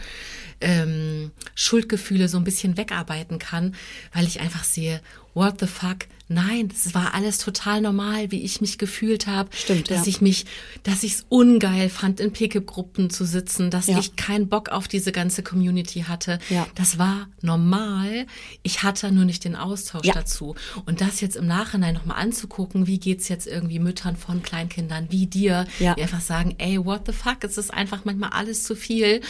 ähm, 0.60 1.30
Schuldgefühle 1.54 2.28
so 2.28 2.36
ein 2.38 2.44
bisschen 2.44 2.76
wegarbeiten 2.76 3.38
kann, 3.38 3.74
weil 4.12 4.26
ich 4.26 4.40
einfach 4.40 4.64
sehe, 4.64 5.00
what 5.32 5.60
the 5.60 5.66
fuck, 5.66 5.98
nein, 6.26 6.68
das 6.68 6.92
war 6.92 7.14
alles 7.14 7.38
total 7.38 7.80
normal, 7.80 8.30
wie 8.32 8.42
ich 8.42 8.60
mich 8.60 8.78
gefühlt 8.78 9.26
habe, 9.28 9.48
Stimmt, 9.54 9.90
dass 9.90 10.06
ja. 10.06 10.08
ich 10.08 10.20
mich, 10.20 10.44
dass 10.82 11.02
ich 11.04 11.14
es 11.14 11.26
ungeil 11.28 11.88
fand, 11.88 12.18
in 12.20 12.32
Pickup-Gruppen 12.32 13.10
zu 13.10 13.24
sitzen, 13.24 13.70
dass 13.70 13.86
Ja. 13.86 13.98
ich 13.98 14.16
keinen 14.16 14.48
Bock 14.48 14.70
auf 14.70 14.88
diese 14.88 15.12
ganze 15.12 15.42
Community 15.44 16.02
hatte. 16.08 16.40
Ja. 16.50 16.66
Das 16.74 16.98
war 16.98 17.28
normal. 17.42 18.26
Ich 18.62 18.82
hatte 18.82 19.12
nur 19.12 19.24
nicht 19.24 19.44
den 19.44 19.54
Austausch 19.56 20.06
dazu. 20.08 20.56
Und 20.84 21.00
das 21.00 21.20
jetzt 21.20 21.36
im 21.36 21.46
Nachhinein 21.46 21.94
nochmal 21.94 22.20
anzugucken, 22.20 22.86
wie 22.88 22.98
geht's 22.98 23.28
jetzt 23.28 23.46
irgendwie 23.46 23.78
Müttern 23.78 24.16
von 24.16 24.42
Kleinkindern 24.42 25.06
wie 25.10 25.26
dir, 25.26 25.66
die 25.78 25.86
einfach 26.02 26.20
sagen, 26.20 26.56
ey, 26.58 26.84
what 26.84 27.02
the 27.06 27.12
fuck, 27.12 27.42
es 27.44 27.56
ist 27.56 27.72
einfach 27.72 28.04
manchmal 28.04 28.30
alles 28.30 28.64
zu 28.64 28.74
viel. 28.74 29.20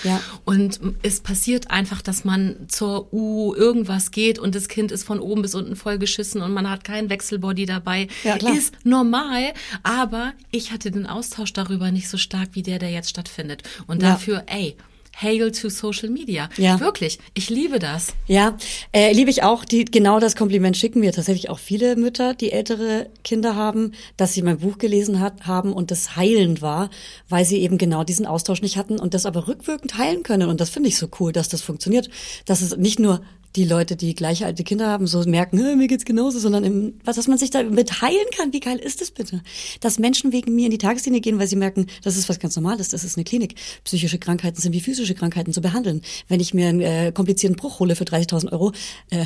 Und 0.44 0.80
es 1.02 1.19
passiert 1.20 1.70
einfach, 1.70 2.02
dass 2.02 2.24
man 2.24 2.68
zur 2.68 3.12
U 3.12 3.54
irgendwas 3.54 4.10
geht 4.10 4.38
und 4.38 4.54
das 4.54 4.68
Kind 4.68 4.90
ist 4.92 5.04
von 5.04 5.20
oben 5.20 5.42
bis 5.42 5.54
unten 5.54 5.76
voll 5.76 5.98
geschissen 5.98 6.42
und 6.42 6.52
man 6.52 6.68
hat 6.68 6.84
keinen 6.84 7.10
Wechselbody 7.10 7.66
dabei. 7.66 8.08
Ja, 8.24 8.36
klar. 8.38 8.54
Ist 8.56 8.74
normal, 8.84 9.52
aber 9.82 10.32
ich 10.50 10.72
hatte 10.72 10.90
den 10.90 11.06
Austausch 11.06 11.52
darüber 11.52 11.90
nicht 11.90 12.08
so 12.08 12.18
stark 12.18 12.50
wie 12.52 12.62
der, 12.62 12.78
der 12.78 12.90
jetzt 12.90 13.10
stattfindet. 13.10 13.62
Und 13.86 14.02
Ja. 14.02 14.10
dafür, 14.10 14.42
ey, 14.46 14.76
Hail 15.16 15.52
to 15.52 15.68
Social 15.68 16.08
Media. 16.08 16.48
Ja. 16.56 16.80
Wirklich, 16.80 17.18
ich 17.34 17.50
liebe 17.50 17.78
das. 17.78 18.14
Ja, 18.26 18.56
äh, 18.92 19.12
liebe 19.12 19.30
ich 19.30 19.42
auch. 19.42 19.64
Die, 19.64 19.84
genau 19.84 20.20
das 20.20 20.36
Kompliment 20.36 20.76
schicken 20.76 21.00
mir 21.00 21.12
tatsächlich 21.12 21.50
auch 21.50 21.58
viele 21.58 21.96
Mütter, 21.96 22.34
die 22.34 22.52
ältere 22.52 23.08
Kinder 23.22 23.56
haben, 23.56 23.92
dass 24.16 24.32
sie 24.34 24.42
mein 24.42 24.58
Buch 24.58 24.78
gelesen 24.78 25.20
hat, 25.20 25.46
haben 25.46 25.72
und 25.72 25.90
das 25.90 26.16
heilend 26.16 26.62
war, 26.62 26.90
weil 27.28 27.44
sie 27.44 27.58
eben 27.58 27.78
genau 27.78 28.04
diesen 28.04 28.26
Austausch 28.26 28.62
nicht 28.62 28.76
hatten 28.76 28.98
und 28.98 29.14
das 29.14 29.26
aber 29.26 29.48
rückwirkend 29.48 29.98
heilen 29.98 30.22
können. 30.22 30.48
Und 30.48 30.60
das 30.60 30.70
finde 30.70 30.88
ich 30.88 30.96
so 30.96 31.08
cool, 31.20 31.32
dass 31.32 31.48
das 31.48 31.62
funktioniert. 31.62 32.08
Dass 32.46 32.62
es 32.62 32.76
nicht 32.76 32.98
nur 32.98 33.20
die 33.56 33.64
Leute, 33.64 33.96
die 33.96 34.14
gleiche 34.14 34.46
alte 34.46 34.62
Kinder 34.64 34.88
haben, 34.88 35.06
so 35.06 35.22
merken, 35.24 35.58
"Hä, 35.58 35.74
mir 35.74 35.88
geht's 35.88 36.04
genauso, 36.04 36.38
sondern 36.38 36.64
im, 36.64 36.94
was, 37.04 37.16
dass 37.16 37.28
man 37.28 37.38
sich 37.38 37.50
da 37.50 37.62
mit 37.62 38.00
heilen 38.02 38.26
kann. 38.36 38.52
Wie 38.52 38.60
geil 38.60 38.78
ist 38.78 39.00
das 39.00 39.10
bitte? 39.10 39.42
Dass 39.80 39.98
Menschen 39.98 40.32
wegen 40.32 40.54
mir 40.54 40.66
in 40.66 40.70
die 40.70 40.78
Tagesklinik 40.78 41.22
gehen, 41.22 41.38
weil 41.38 41.48
sie 41.48 41.56
merken, 41.56 41.86
das 42.02 42.16
ist 42.16 42.28
was 42.28 42.38
ganz 42.38 42.56
Normales, 42.56 42.90
das 42.90 43.04
ist 43.04 43.16
eine 43.16 43.24
Klinik. 43.24 43.54
Psychische 43.84 44.18
Krankheiten 44.18 44.60
sind 44.60 44.72
wie 44.72 44.80
physische 44.80 45.14
Krankheiten 45.14 45.52
zu 45.52 45.60
behandeln. 45.60 46.02
Wenn 46.28 46.40
ich 46.40 46.54
mir 46.54 46.68
einen 46.68 46.80
äh, 46.80 47.12
komplizierten 47.12 47.56
Bruch 47.56 47.80
hole 47.80 47.96
für 47.96 48.04
30.000 48.04 48.52
Euro, 48.52 48.72
äh, 49.10 49.24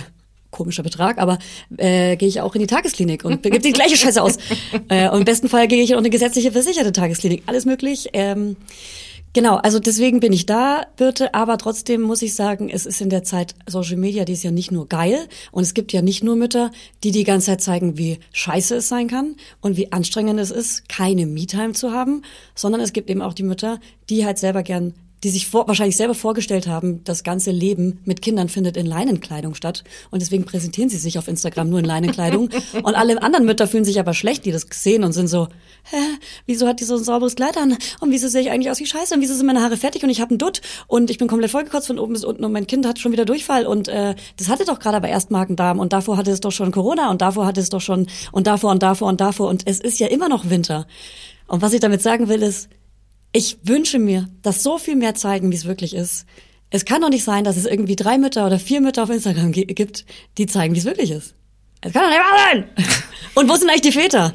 komischer 0.51 0.85
Betrag, 0.85 1.19
aber 1.19 1.39
äh, 1.77 2.17
gehe 2.17 2.29
ich 2.29 2.41
auch 2.41 2.55
in 2.55 2.61
die 2.61 2.67
Tagesklinik 2.67 3.25
und 3.25 3.43
gebe 3.43 3.59
die 3.59 3.73
gleiche 3.73 3.97
Scheiße 3.97 4.23
aus. 4.23 4.39
äh, 4.89 5.09
und 5.11 5.19
im 5.19 5.25
besten 5.25 5.49
Fall 5.49 5.69
gehe 5.69 5.83
ich 5.83 5.91
in 5.91 5.99
eine 5.99 6.11
gesetzliche 6.11 6.53
versicherte 6.53 6.93
Tagesklinik. 6.93 7.43
Alles 7.47 7.67
möglich. 7.67 8.09
Ähm, 8.13 8.57
Genau, 9.35 9.57
also 9.57 9.81
deswegen 9.81 10.21
bin 10.21 10.33
ich 10.33 10.47
da, 10.47 10.87
Birte, 10.97 11.35
aber 11.35 11.59
trotzdem 11.59 12.03
muss 12.03 12.23
ich 12.23 12.37
sagen, 12.37 12.71
es 12.71 12.87
ist 12.87 13.01
in 13.01 13.11
der 13.11 13.25
Zeit 13.25 13.57
Social 13.67 13.97
Media, 13.97 14.25
die 14.25 14.35
ist 14.35 14.45
ja 14.45 14.53
nicht 14.53 14.71
nur 14.71 14.89
geil 14.89 15.27
und 15.51 15.65
es 15.65 15.75
gibt 15.75 15.93
ja 15.93 16.03
nicht 16.03 16.23
nur 16.23 16.37
Mütter, 16.37 16.71
die 17.03 17.11
die 17.11 17.25
ganze 17.25 17.47
Zeit 17.47 17.61
zeigen, 17.61 17.99
wie 17.99 18.21
scheiße 18.31 18.77
es 18.77 18.89
sein 18.89 19.09
kann 19.09 19.35
und 19.61 19.77
wie 19.77 19.91
anstrengend 19.91 20.39
es 20.39 20.53
ist, 20.53 20.89
keine 20.89 21.27
Me-Time 21.27 21.73
zu 21.73 21.91
haben, 21.91 22.23
sondern 22.55 22.81
es 22.81 22.93
gibt 22.93 23.11
eben 23.11 23.23
auch 23.23 23.35
die 23.35 23.43
Mütter, 23.43 23.81
die 24.09 24.25
halt 24.25 24.39
selber 24.39 24.63
gern 24.63 24.95
die 25.25 25.31
sich 25.31 25.47
vor, 25.47 25.67
wahrscheinlich 25.67 25.97
selber 25.97 26.15
vorgestellt 26.15 26.67
haben, 26.67 27.03
das 27.05 27.25
ganze 27.25 27.51
Leben 27.51 28.01
mit 28.05 28.21
Kindern 28.21 28.51
findet 28.51 28.77
in 28.77 28.85
Leinenkleidung 28.85 29.55
statt. 29.55 29.83
Und 30.11 30.21
deswegen 30.21 30.45
präsentieren 30.45 30.91
sie 30.91 30.99
sich 30.99 31.19
auf 31.19 31.29
Instagram 31.29 31.71
nur 31.71 31.79
in 31.79 31.87
Leinenkleidung. 31.87 32.51
und 32.83 32.95
alle 32.95 33.23
anderen 33.23 33.47
Mütter 33.47 33.67
fühlen 33.67 33.87
sich 33.87 33.99
aber 33.99 34.13
schlecht, 34.13 34.45
die 34.45 34.53
das 34.53 34.67
sehen 34.71 35.03
und 35.03 35.15
sind 35.15 35.29
so, 35.29 35.49
hä, 35.85 35.97
wieso 36.45 36.69
hat 36.69 36.81
die 36.81 36.85
so 36.85 36.97
ein 36.97 37.03
sauberes 37.03 37.37
Kleid 37.37 37.57
an? 37.57 37.79
Und 38.01 38.11
wieso 38.11 38.29
sehe 38.29 38.43
ich 38.43 38.51
eigentlich 38.51 38.71
aus 38.71 38.81
wie 38.81 38.87
Scheiße? 38.87 39.15
Und 39.15 39.23
wieso 39.23 39.35
sind 39.35 39.47
meine 39.47 39.63
Haare 39.63 39.79
fertig? 39.79 40.05
Und 40.05 40.11
ich 40.11 40.21
habe 40.21 40.31
einen 40.31 40.39
Dutt 40.39 40.61
und 40.89 41.11
ich 41.11 41.17
bin 41.17 41.27
komplett 41.27 41.51
vollgekotzt 41.51 41.87
von 41.87 41.99
oben 41.99 42.13
bis 42.13 42.25
unten 42.25 42.45
und 42.45 42.53
mein 42.53 42.67
Kind 42.67 42.87
hat 42.87 42.99
schon 42.99 43.13
wieder 43.13 43.25
Durchfall. 43.25 43.67
Und 43.67 43.89
äh, 43.89 44.15
das 44.37 44.51
hatte 44.51 44.67
doch 44.67 44.79
gerade 44.79 44.99
aber 44.99 45.09
erst 45.09 45.31
Magen-Darm 45.31 45.79
und 45.79 45.95
davor 45.95 46.19
hatte 46.19 46.33
es 46.33 46.41
doch 46.41 46.53
schon 46.53 46.71
Corona 46.71 47.11
und 47.11 47.23
davor 47.23 47.47
hatte 47.47 47.63
es 47.63 47.71
doch 47.71 47.81
schon 47.81 48.09
und 48.31 48.47
davor 48.47 48.73
und 48.73 48.83
davor 48.83 49.09
und 49.09 49.23
davor. 49.23 49.49
Und 49.49 49.63
es 49.67 49.81
ist 49.81 49.99
ja 50.01 50.09
immer 50.09 50.29
noch 50.29 50.51
Winter. 50.51 50.87
Und 51.47 51.63
was 51.63 51.73
ich 51.73 51.81
damit 51.81 52.03
sagen 52.03 52.29
will, 52.29 52.43
ist, 52.43 52.69
ich 53.35 53.59
wünsche 53.65 53.99
mir, 53.99 54.29
dass 54.43 54.63
so 54.63 54.79
viel 54.79 54.95
mehr 54.95 55.15
zeigen, 55.17 55.51
wie 55.51 55.57
es 55.57 55.65
wirklich 55.65 55.93
ist. 55.93 56.25
Es 56.71 56.85
kann 56.85 57.03
doch 57.03 57.11
nicht 57.11 57.25
sein, 57.25 57.43
dass 57.45 57.57
es 57.57 57.67
irgendwie 57.67 57.97
drei 57.97 58.17
Mütter 58.17 58.47
oder 58.47 58.61
vier 58.61 58.81
Mütter 58.81 59.03
auf 59.03 59.11
Instagram 59.11 59.51
gibt, 59.53 60.07
die 60.39 60.47
zeigen, 60.47 60.75
wie 60.75 60.79
es 60.79 60.85
wirklich 60.85 61.11
ist. 61.11 61.35
Es 61.81 61.93
kann 61.93 62.03
doch 62.05 62.11
nicht 62.11 62.21
wahr 62.21 62.53
sein. 62.53 62.65
Und 63.35 63.51
wo 63.51 63.57
sind 63.57 63.69
eigentlich 63.69 63.83
die 63.83 63.93
Väter? 63.93 64.33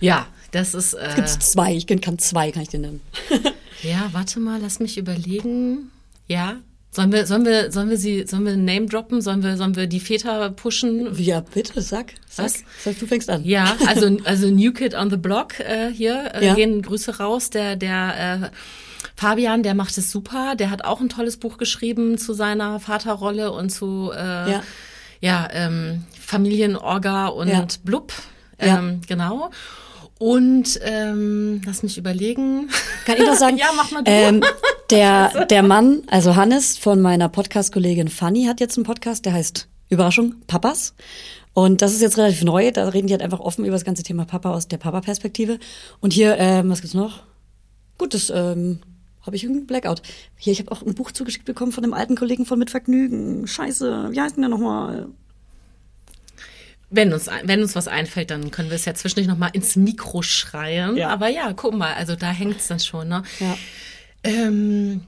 Ja, 0.00 0.26
das 0.52 0.72
ist. 0.72 0.94
Äh 0.94 1.08
Es 1.08 1.14
gibt 1.16 1.28
zwei. 1.28 1.74
Ich 1.74 1.86
kann 1.86 2.18
zwei, 2.18 2.52
kann 2.52 2.62
ich 2.62 2.68
dir 2.68 2.78
nennen. 2.78 3.00
ja, 3.82 4.08
warte 4.12 4.38
mal, 4.38 4.60
lass 4.60 4.78
mich 4.78 4.98
überlegen. 4.98 5.90
Ja. 6.28 6.56
Sollen 6.94 7.10
wir, 7.10 7.26
sollen 7.26 7.46
wir, 7.46 7.72
sollen 7.72 7.88
wir 7.88 7.96
sie, 7.96 8.26
sollen 8.26 8.44
wir 8.44 8.54
Name 8.54 8.84
droppen? 8.84 9.22
Sollen 9.22 9.42
wir, 9.42 9.56
sollen 9.56 9.76
wir 9.76 9.86
die 9.86 9.98
Väter 9.98 10.50
pushen? 10.50 11.08
Ja, 11.18 11.40
bitte, 11.40 11.80
sag. 11.80 12.12
Sag. 12.28 12.44
Was? 12.44 12.64
Sag, 12.84 12.98
du 12.98 13.06
fängst 13.06 13.30
an. 13.30 13.44
Ja, 13.44 13.76
also, 13.86 14.14
also 14.24 14.48
New 14.48 14.72
Kid 14.72 14.94
on 14.94 15.08
the 15.08 15.16
Block 15.16 15.58
äh, 15.58 15.90
hier 15.90 16.32
äh, 16.34 16.46
Ja. 16.46 16.54
gehen 16.54 16.82
Grüße 16.82 17.16
raus. 17.18 17.48
Der, 17.48 17.76
der 17.76 18.42
äh, 18.42 18.48
Fabian, 19.16 19.62
der 19.62 19.74
macht 19.74 19.96
es 19.96 20.10
super. 20.10 20.54
Der 20.54 20.68
hat 20.70 20.84
auch 20.84 21.00
ein 21.00 21.08
tolles 21.08 21.38
Buch 21.38 21.56
geschrieben 21.56 22.18
zu 22.18 22.34
seiner 22.34 22.78
Vaterrolle 22.78 23.52
und 23.52 23.70
zu 23.70 24.10
äh, 24.14 24.50
Ja. 24.50 24.62
ja, 25.22 25.48
ähm, 25.50 26.04
Familienorga 26.20 27.28
und 27.28 27.48
Ja. 27.48 27.66
Blub. 27.84 28.12
Ähm, 28.58 29.00
genau. 29.08 29.50
Und 30.18 30.78
ähm, 30.84 31.62
lass 31.64 31.82
mich 31.82 31.96
überlegen. 31.98 32.68
Kann 33.06 33.16
ich 33.16 33.26
noch 33.26 33.34
sagen? 33.34 33.56
Ja, 33.58 33.70
mach 33.74 33.90
mal 33.90 34.04
du. 34.04 34.10
Ähm, 34.10 34.44
der, 34.90 35.46
der 35.50 35.62
Mann, 35.62 36.02
also 36.06 36.36
Hannes 36.36 36.78
von 36.78 37.00
meiner 37.00 37.28
Podcast-Kollegin 37.28 38.08
Fanny 38.08 38.44
hat 38.44 38.60
jetzt 38.60 38.76
einen 38.76 38.84
Podcast, 38.84 39.24
der 39.24 39.34
heißt 39.34 39.68
Überraschung, 39.88 40.36
Papas. 40.46 40.94
Und 41.54 41.82
das 41.82 41.92
ist 41.92 42.00
jetzt 42.00 42.16
relativ 42.16 42.42
neu, 42.44 42.70
da 42.70 42.88
reden 42.88 43.08
die 43.08 43.12
halt 43.12 43.22
einfach 43.22 43.40
offen 43.40 43.64
über 43.64 43.74
das 43.74 43.84
ganze 43.84 44.02
Thema 44.02 44.24
Papa 44.24 44.52
aus 44.52 44.68
der 44.68 44.78
Papa-Perspektive. 44.78 45.58
Und 46.00 46.12
hier, 46.12 46.36
ähm, 46.38 46.70
was 46.70 46.80
gibt's 46.80 46.94
noch? 46.94 47.22
Gut, 47.98 48.14
das 48.14 48.30
ähm, 48.30 48.80
habe 49.20 49.36
ich 49.36 49.44
irgendeinen 49.44 49.66
Blackout. 49.66 50.02
Hier, 50.36 50.52
ich 50.52 50.60
habe 50.60 50.72
auch 50.72 50.82
ein 50.82 50.94
Buch 50.94 51.12
zugeschickt 51.12 51.44
bekommen 51.44 51.72
von 51.72 51.84
einem 51.84 51.92
alten 51.92 52.16
Kollegen 52.16 52.46
von 52.46 52.58
Mit 52.58 52.70
Vergnügen. 52.70 53.46
Scheiße, 53.46 54.08
wie 54.12 54.20
heißt 54.20 54.36
denn 54.36 54.42
der 54.42 54.50
nochmal? 54.50 55.08
Wenn 56.88 57.12
uns, 57.12 57.28
wenn 57.44 57.62
uns 57.62 57.74
was 57.74 57.88
einfällt, 57.88 58.30
dann 58.30 58.50
können 58.50 58.68
wir 58.68 58.76
es 58.76 58.84
ja 58.84 58.94
zwischendurch 58.94 59.28
noch 59.28 59.38
mal 59.38 59.48
ins 59.52 59.76
Mikro 59.76 60.22
schreien. 60.22 60.96
Ja. 60.96 61.08
Aber 61.08 61.28
ja, 61.28 61.52
guck 61.54 61.74
mal, 61.74 61.94
also 61.94 62.16
da 62.16 62.30
hängt's 62.30 62.68
dann 62.68 62.80
schon. 62.80 63.08
Ne? 63.08 63.22
Ja. 63.40 63.56
Ähm, 64.24 65.02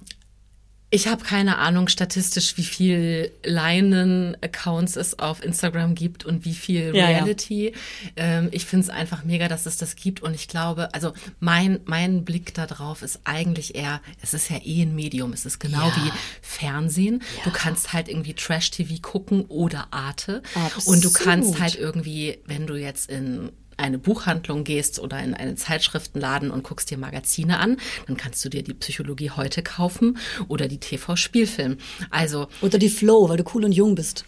ich 0.91 1.09
habe 1.09 1.25
keine 1.25 1.59
Ahnung 1.59 1.89
statistisch, 1.89 2.57
wie 2.57 2.63
viel 2.63 3.33
Leinen-Accounts 3.43 4.95
es 4.95 5.19
auf 5.19 5.43
Instagram 5.43 5.97
gibt 5.97 6.25
und 6.25 6.45
wie 6.45 6.55
viel 6.55 6.95
Ja, 6.95 7.11
ja. 7.11 7.19
Reality. 7.19 7.73
Ähm, 8.15 8.49
ich 8.53 8.65
finde 8.65 8.85
es 8.85 8.91
einfach 8.91 9.25
mega, 9.25 9.49
dass 9.49 9.67
es 9.67 9.77
das 9.77 9.97
gibt 9.97 10.23
und 10.23 10.35
ich 10.35 10.47
glaube, 10.47 10.95
also 10.95 11.13
mein 11.41 11.81
mein 11.85 12.25
Blick 12.25 12.55
da 12.55 12.67
drauf 12.67 13.03
ist 13.03 13.21
eigentlich 13.25 13.75
eher, 13.75 14.01
es 14.23 14.35
ist 14.35 14.51
ja 14.51 14.59
eh 14.65 14.83
ein 14.83 14.95
Medium, 14.95 15.33
es 15.33 15.45
ist 15.47 15.59
genau 15.59 15.89
Ja. 15.89 15.97
wie 15.97 16.13
Fernsehen. 16.43 17.23
Du 17.43 17.51
kannst 17.51 17.93
halt 17.93 18.09
irgendwie 18.09 18.35
Trash-TV 18.35 19.01
gucken 19.03 19.47
oder 19.47 19.89
Arte 19.91 20.43
Absolut. 20.55 20.87
und 20.87 21.05
du 21.05 21.13
kannst 21.13 21.59
halt 21.59 21.75
irgendwie, 21.75 22.39
wenn 22.47 22.69
du 22.69 22.77
jetzt 22.77 23.11
in 23.11 23.51
eine 23.77 23.99
Buchhandlung 23.99 24.65
gehst 24.65 24.99
oder 25.01 25.19
in 25.21 25.35
einen 25.35 25.57
Zeitschriftenladen 25.57 26.51
und 26.51 26.63
guckst 26.65 26.91
dir 26.91 26.99
Magazine 26.99 27.59
an, 27.59 27.77
dann 28.07 28.17
kannst 28.17 28.45
du 28.45 28.49
dir 28.49 28.63
die 28.63 28.75
Psychologie 28.75 29.31
heute 29.31 29.63
kaufen 29.63 30.19
oder 30.49 30.69
die 30.69 30.79
TV-Spielfilm. 30.79 31.79
Also, 32.11 32.47
Oder 32.61 32.79
die 32.79 32.89
Flow, 32.89 33.29
weil 33.29 33.37
du 33.37 33.45
cool 33.55 33.65
und 33.65 33.73
jung 33.73 33.95
bist. 33.95 34.25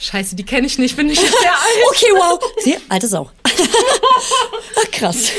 scheiße, 0.00 0.36
die 0.36 0.44
kenne 0.44 0.66
ich 0.66 0.78
nicht, 0.78 0.96
bin 0.96 1.08
ich 1.10 1.20
jetzt 1.20 1.38
sehr 1.40 1.52
alt. 1.52 1.84
Okay, 1.90 2.06
wow. 2.12 2.40
Sie, 2.64 2.76
alte 2.88 3.08
Sau. 3.08 3.30
Ach, 4.78 4.90
krass. 4.90 5.30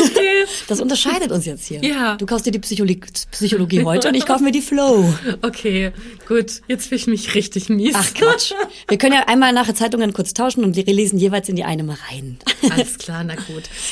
Das 0.68 0.80
unterscheidet 0.82 1.32
uns 1.32 1.46
jetzt 1.46 1.66
hier. 1.66 1.84
Ja. 1.84 2.16
Du 2.16 2.26
kaufst 2.26 2.46
dir 2.46 2.52
die 2.52 2.60
Psychologie, 2.60 3.02
Psychologie 3.32 3.84
heute 3.84 4.08
und 4.08 4.16
ich 4.16 4.26
kaufe 4.26 4.44
mir 4.44 4.52
die 4.52 4.62
Flow. 4.62 5.14
Okay, 5.42 5.92
gut, 6.28 6.62
jetzt 6.68 6.88
fühle 6.88 6.98
ich 7.00 7.08
mich 7.08 7.36
richtig 7.36 7.70
mies. 7.70 7.94
Ach 7.96 8.14
Quatsch. 8.14 8.54
Wir 8.88 8.98
können 8.98 9.14
ja 9.14 9.28
einmal 9.28 9.54
nachher 9.54 9.76
Zeitungen 9.76 10.14
kurz 10.14 10.34
tauschen 10.34 10.64
und 10.64 10.76
wir 10.76 10.86
lesen 10.86 11.20
jeweils 11.20 11.50
in 11.50 11.56
die 11.56 11.64
eine 11.64 11.84
mal 11.84 11.98
rein. 12.10 12.40
Alles 12.72 12.98
klar, 12.98 13.24
na 13.24 13.36
gut. 13.36 13.47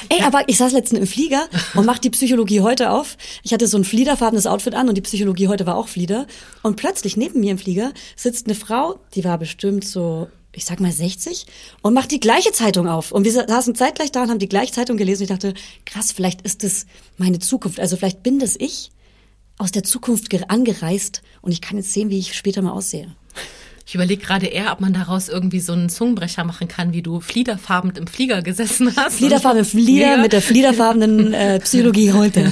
Ey, 0.10 0.22
aber 0.24 0.48
ich 0.48 0.58
saß 0.58 0.72
letztens 0.74 1.00
im 1.02 1.08
Flieger 1.08 1.48
und 1.76 1.86
mach 1.86 1.98
die 2.00 2.10
Psychologie 2.10 2.62
heute 2.62 2.92
auf. 2.92 3.18
Ich 3.44 3.54
hatte 3.54 3.68
so 3.68 3.78
ein 3.78 3.84
fliederfarbenes 3.84 4.48
Outfit 4.48 4.74
an 4.76 4.90
und 4.90 4.96
die 4.96 5.02
Psychologie 5.02 5.48
heute 5.48 5.66
war 5.66 5.76
auch 5.78 5.88
Flieder. 5.88 6.28
Und 6.64 6.76
plötzlich 6.76 7.18
neben 7.18 7.40
mir 7.40 7.52
im 7.52 7.58
Flieger 7.58 7.92
sitzt 8.16 8.48
eine 8.48 8.56
Frau, 8.56 9.00
die 9.14 9.24
war 9.24 9.38
bestimmt 9.38 9.86
so, 9.86 10.28
ich 10.54 10.66
sag 10.66 10.80
mal 10.80 10.92
60 10.92 11.46
und 11.82 11.94
macht 11.94 12.12
die 12.12 12.20
gleiche 12.20 12.52
Zeitung 12.52 12.88
auf. 12.88 13.12
Und 13.12 13.24
wir 13.26 13.32
saßen 13.32 13.76
zeitgleich 13.76 14.12
da 14.12 14.24
und 14.24 14.30
haben 14.30 14.40
die 14.40 14.50
gleiche 14.50 14.72
Zeitung 14.74 14.98
gelesen. 14.98 15.24
Ich 15.24 15.30
dachte, 15.30 15.54
krass, 15.86 16.12
vielleicht 16.12 16.42
ist 16.44 16.64
das 16.64 16.86
meine 17.18 17.40
Zukunft. 17.40 17.80
Also 17.80 17.98
vielleicht 17.98 18.24
bin 18.24 18.40
das 18.40 18.56
ich 18.58 18.92
aus 19.58 19.72
der 19.72 19.84
Zukunft 19.84 20.30
ge- 20.30 20.44
angereist 20.48 21.22
und 21.42 21.52
ich 21.52 21.62
kann 21.62 21.78
jetzt 21.78 21.94
sehen, 21.94 22.10
wie 22.10 22.20
ich 22.20 22.36
später 22.36 22.62
mal 22.62 22.72
aussehe. 22.72 23.16
Ich 23.88 23.94
überlege 23.94 24.24
gerade 24.24 24.48
eher, 24.48 24.72
ob 24.72 24.80
man 24.82 24.94
daraus 24.94 25.30
irgendwie 25.30 25.60
so 25.60 25.74
einen 25.74 25.90
Zungenbrecher 25.90 26.44
machen 26.44 26.68
kann, 26.68 26.92
wie 26.92 27.04
du 27.04 27.20
fliederfarben 27.20 27.92
im 27.92 28.08
Flieger 28.08 28.42
gesessen 28.42 28.92
hast. 28.96 29.18
Fliederfarben 29.18 29.60
im 29.60 29.66
Flieger 29.66 30.08
Flieger. 30.08 30.18
mit 30.18 30.34
der 30.34 30.42
fliederfarbenen 30.42 31.34
äh, 31.36 31.60
Psychologie 31.60 32.12
heute. 32.12 32.52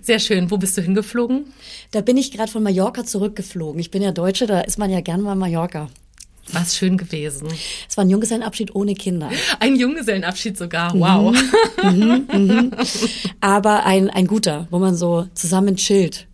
Sehr 0.00 0.18
schön. 0.18 0.50
Wo 0.50 0.56
bist 0.56 0.78
du 0.78 0.80
hingeflogen? 0.80 1.52
Da 1.90 2.00
bin 2.00 2.16
ich 2.16 2.32
gerade 2.32 2.50
von 2.50 2.62
Mallorca 2.62 3.04
zurückgeflogen. 3.04 3.78
Ich 3.78 3.90
bin 3.90 4.00
ja 4.00 4.12
Deutsche, 4.12 4.46
da 4.46 4.60
ist 4.60 4.78
man 4.78 4.90
ja 4.90 5.02
gern 5.02 5.20
mal 5.20 5.34
Mallorca. 5.34 5.88
War's 6.52 6.74
schön 6.74 6.96
gewesen. 6.96 7.48
Es 7.86 7.98
war 7.98 8.04
ein 8.04 8.10
Junggesellenabschied 8.10 8.74
ohne 8.74 8.94
Kinder. 8.94 9.30
Ein 9.60 9.76
Junggesellenabschied 9.76 10.56
sogar. 10.56 10.94
Wow. 10.94 11.36
Aber 13.40 13.84
ein, 13.84 14.08
ein 14.08 14.26
guter, 14.26 14.66
wo 14.70 14.78
man 14.78 14.96
so 14.96 15.26
zusammen 15.34 15.76
chillt. 15.76 16.26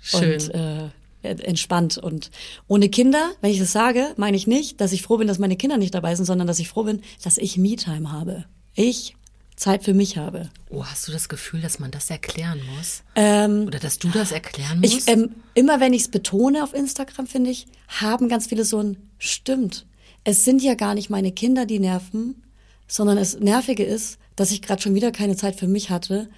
Schön. 0.00 0.34
Und 0.34 0.54
äh, 0.54 0.90
entspannt. 1.26 1.98
Und 1.98 2.30
ohne 2.68 2.88
Kinder, 2.88 3.32
wenn 3.40 3.50
ich 3.50 3.58
das 3.58 3.72
sage, 3.72 4.14
meine 4.16 4.36
ich 4.36 4.46
nicht, 4.46 4.80
dass 4.80 4.92
ich 4.92 5.02
froh 5.02 5.18
bin, 5.18 5.28
dass 5.28 5.38
meine 5.38 5.56
Kinder 5.56 5.76
nicht 5.76 5.94
dabei 5.94 6.14
sind, 6.14 6.24
sondern 6.24 6.46
dass 6.46 6.58
ich 6.58 6.68
froh 6.68 6.84
bin, 6.84 7.02
dass 7.22 7.38
ich 7.38 7.56
Me-Time 7.56 8.12
habe. 8.12 8.44
Ich 8.74 9.16
Zeit 9.56 9.84
für 9.84 9.94
mich 9.94 10.18
habe. 10.18 10.50
Oh, 10.68 10.84
hast 10.84 11.08
du 11.08 11.12
das 11.12 11.28
Gefühl, 11.28 11.62
dass 11.62 11.78
man 11.78 11.90
das 11.90 12.10
erklären 12.10 12.60
muss? 12.76 13.02
Ähm, 13.14 13.64
Oder 13.66 13.78
dass 13.78 13.98
du 13.98 14.08
das 14.08 14.30
erklären 14.30 14.80
musst? 14.80 14.94
Ich, 14.94 15.08
ähm, 15.08 15.30
immer 15.54 15.80
wenn 15.80 15.94
ich 15.94 16.02
es 16.02 16.08
betone 16.08 16.62
auf 16.62 16.74
Instagram, 16.74 17.26
finde 17.26 17.50
ich, 17.50 17.66
haben 17.88 18.28
ganz 18.28 18.46
viele 18.46 18.64
so 18.64 18.80
ein 18.80 18.96
Stimmt. 19.18 19.86
Es 20.24 20.44
sind 20.44 20.62
ja 20.62 20.74
gar 20.74 20.94
nicht 20.94 21.08
meine 21.08 21.32
Kinder, 21.32 21.64
die 21.64 21.78
nerven, 21.78 22.42
sondern 22.86 23.16
das 23.16 23.38
Nervige 23.40 23.82
ist, 23.82 24.18
dass 24.36 24.50
ich 24.50 24.60
gerade 24.60 24.82
schon 24.82 24.94
wieder 24.94 25.10
keine 25.10 25.36
Zeit 25.36 25.56
für 25.56 25.68
mich 25.68 25.88
hatte. 25.88 26.28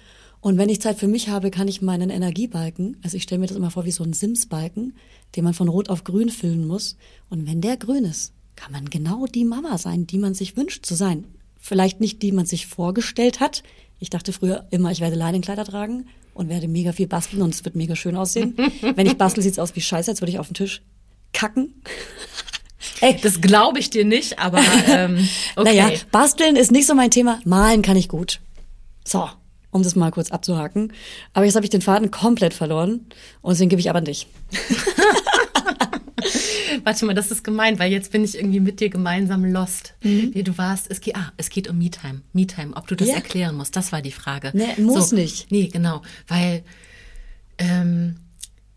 Und 0.41 0.57
wenn 0.57 0.69
ich 0.69 0.81
Zeit 0.81 0.97
für 0.97 1.07
mich 1.07 1.29
habe, 1.29 1.51
kann 1.51 1.67
ich 1.67 1.81
meinen 1.81 2.09
Energiebalken, 2.09 2.97
also 3.03 3.17
ich 3.17 3.23
stelle 3.23 3.39
mir 3.39 3.47
das 3.47 3.57
immer 3.57 3.71
vor 3.71 3.85
wie 3.85 3.91
so 3.91 4.03
ein 4.03 4.13
Sims-Balken, 4.13 4.93
den 5.35 5.43
man 5.43 5.53
von 5.53 5.67
rot 5.67 5.89
auf 5.89 6.03
grün 6.03 6.29
füllen 6.29 6.65
muss. 6.65 6.95
Und 7.29 7.45
wenn 7.45 7.61
der 7.61 7.77
grün 7.77 8.05
ist, 8.05 8.33
kann 8.55 8.71
man 8.71 8.89
genau 8.89 9.25
die 9.25 9.45
Mama 9.45 9.77
sein, 9.77 10.07
die 10.07 10.17
man 10.17 10.33
sich 10.33 10.55
wünscht 10.55 10.85
zu 10.85 10.95
sein. 10.95 11.25
Vielleicht 11.59 11.99
nicht 11.99 12.21
die 12.21 12.31
man 12.31 12.45
sich 12.45 12.67
vorgestellt 12.67 13.39
hat. 13.39 13.63
Ich 13.99 14.09
dachte 14.09 14.31
früher 14.31 14.67
immer, 14.71 14.91
ich 14.91 15.01
werde 15.01 15.17
Leinenkleider 15.17 15.65
tragen 15.65 16.07
und 16.33 16.47
werde 16.47 16.69
mega 16.69 16.93
viel 16.93 17.07
basteln 17.07 17.41
und 17.41 17.53
es 17.53 17.65
wird 17.65 17.75
mega 17.75 17.95
schön 17.95 18.15
aussehen. 18.15 18.55
Wenn 18.95 19.07
ich 19.07 19.17
bastel, 19.17 19.43
sieht's 19.43 19.59
aus 19.59 19.75
wie 19.75 19.81
Scheiße, 19.81 20.11
als 20.11 20.21
würde 20.21 20.31
ich 20.31 20.39
auf 20.39 20.47
den 20.47 20.53
Tisch 20.53 20.81
kacken. 21.33 21.73
Ey, 23.01 23.17
das 23.21 23.41
glaube 23.41 23.79
ich 23.79 23.89
dir 23.89 24.05
nicht, 24.05 24.39
aber 24.39 24.61
ähm, 24.87 25.27
okay. 25.55 25.75
naja, 25.75 25.91
basteln 26.11 26.55
ist 26.55 26.71
nicht 26.71 26.87
so 26.87 26.95
mein 26.95 27.11
Thema. 27.11 27.39
Malen 27.43 27.81
kann 27.81 27.97
ich 27.97 28.07
gut. 28.07 28.39
So, 29.05 29.29
um 29.71 29.83
das 29.83 29.95
mal 29.95 30.11
kurz 30.11 30.31
abzuhaken. 30.31 30.93
Aber 31.33 31.45
jetzt 31.45 31.55
habe 31.55 31.65
ich 31.65 31.69
den 31.69 31.81
Faden 31.81 32.11
komplett 32.11 32.53
verloren 32.53 33.05
und 33.41 33.51
deswegen 33.51 33.69
gebe 33.69 33.79
ich 33.79 33.89
aber 33.89 33.99
an 33.99 34.05
dich. 34.05 34.27
Warte 36.83 37.05
mal, 37.05 37.13
das 37.15 37.31
ist 37.31 37.43
gemein, 37.43 37.79
weil 37.79 37.91
jetzt 37.91 38.11
bin 38.11 38.23
ich 38.23 38.35
irgendwie 38.35 38.59
mit 38.59 38.79
dir 38.79 38.89
gemeinsam 38.89 39.45
lost. 39.45 39.93
Mhm. 40.03 40.33
Wie 40.33 40.43
du 40.43 40.57
warst, 40.57 40.89
es 40.89 41.01
geht, 41.01 41.15
ah, 41.15 41.31
es 41.37 41.49
geht 41.49 41.67
um 41.67 41.77
Me-Time. 41.77 42.21
Me-Time, 42.33 42.75
ob 42.75 42.87
du 42.87 42.95
das 42.95 43.07
Ja. 43.09 43.15
erklären 43.15 43.55
musst, 43.55 43.75
das 43.75 43.91
war 43.91 44.01
die 44.01 44.11
Frage. 44.11 44.51
Nee, 44.53 44.81
muss 44.81 45.11
nicht. 45.11 45.51
Nee, 45.51 45.67
genau, 45.67 46.01
weil 46.27 46.63
ähm, 47.57 48.17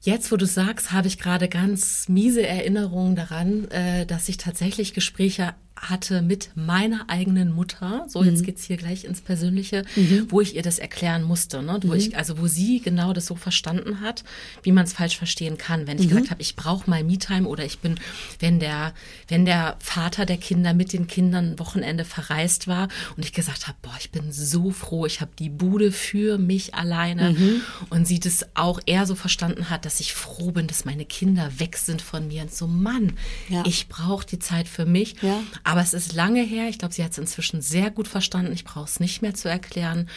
jetzt, 0.01 0.31
wo 0.33 0.37
du 0.37 0.47
sagst, 0.47 0.93
habe 0.93 1.09
ich 1.09 1.19
gerade 1.19 1.49
ganz 1.49 2.09
miese 2.09 2.47
Erinnerungen 2.47 3.17
daran, 3.17 3.71
äh, 3.71 4.07
dass 4.07 4.29
ich 4.29 4.37
tatsächlich 4.37 4.95
Gespräche 4.95 5.55
hatte 5.83 6.23
mit 6.23 6.51
meiner 6.55 7.11
eigenen 7.11 7.53
Mutter, 7.53 8.05
so 8.09 8.23
jetzt 8.23 8.45
geht's 8.45 8.63
hier 8.65 8.77
gleich 8.77 9.05
ins 9.05 9.21
Persönliche, 9.21 9.85
wo 10.29 10.41
ich 10.41 10.55
ihr 10.55 10.63
das 10.63 10.79
erklären 10.79 11.25
musste, 11.25 11.61
ne? 11.61 11.81
wo 11.83 11.93
ich, 11.95 12.17
also 12.17 12.39
wo 12.39 12.47
sie 12.47 12.81
genau 12.81 13.13
das 13.13 13.27
so 13.27 13.35
verstanden 13.35 14.01
hat, 14.01 14.23
wie 14.63 14.71
man 14.71 14.85
es 14.85 14.93
falsch 14.93 15.17
verstehen 15.19 15.59
kann. 15.59 15.89
Wenn 15.89 15.99
ich 15.99 16.09
gesagt 16.09 16.31
habe, 16.31 16.41
ich 16.41 16.55
brauche 16.55 16.89
mal 16.89 17.03
Me-Time 17.03 17.49
oder 17.49 17.65
ich 17.65 17.81
bin, 17.81 17.97
wenn 18.39 18.61
der, 18.61 18.95
wenn 19.27 19.45
der 19.45 19.77
Vater 19.81 20.25
der 20.25 20.37
Kinder 20.37 20.73
mit 20.73 20.93
den 20.93 21.09
Kindern 21.09 21.59
Wochenende 21.59 22.05
verreist 22.05 22.69
war 22.69 22.87
und 23.17 23.25
ich 23.25 23.33
gesagt 23.33 23.67
habe, 23.67 23.77
boah, 23.83 23.97
ich 23.99 24.13
bin 24.13 24.31
so 24.31 24.71
froh, 24.71 25.05
ich 25.05 25.21
habe 25.21 25.33
die 25.37 25.49
Bude 25.49 25.91
für 25.91 26.39
mich 26.39 26.75
alleine 26.77 27.35
und 27.91 28.07
sie 28.07 28.21
das 28.21 28.47
auch 28.55 28.79
eher 28.87 29.05
so 29.07 29.17
verstanden 29.17 29.69
hat, 29.69 29.85
dass 29.85 29.99
ich 29.99 30.15
froh 30.15 30.53
bin, 30.53 30.69
dass 30.69 30.85
meine 30.85 31.05
Kinder 31.05 31.51
weg 31.59 31.77
sind 31.77 32.01
von 32.03 32.29
mir 32.29 32.43
und 32.43 32.55
so, 32.55 32.69
Mann, 32.69 33.15
Ja. 33.49 33.65
ich 33.67 33.89
brauche 33.89 34.25
die 34.25 34.39
Zeit 34.39 34.69
für 34.69 34.87
mich. 34.87 35.17
Ja. 35.23 35.41
Aber 35.73 35.81
es 35.81 35.95
ist 35.95 36.13
lange 36.13 36.43
her. 36.43 36.69
Ich 36.69 36.79
glaube, 36.79 36.93
sie 36.93 37.03
hat 37.03 37.13
es 37.13 37.19
inzwischen 37.19 37.63
sehr 37.63 37.91
gut 37.91 38.07
verstanden. 38.07 38.53
Ich 38.53 38.65
brauche 38.65 38.85
es 38.85 39.01
nicht 39.01 39.23
mehr 39.23 39.33
zu 39.33 39.49
erklären. 39.49 40.09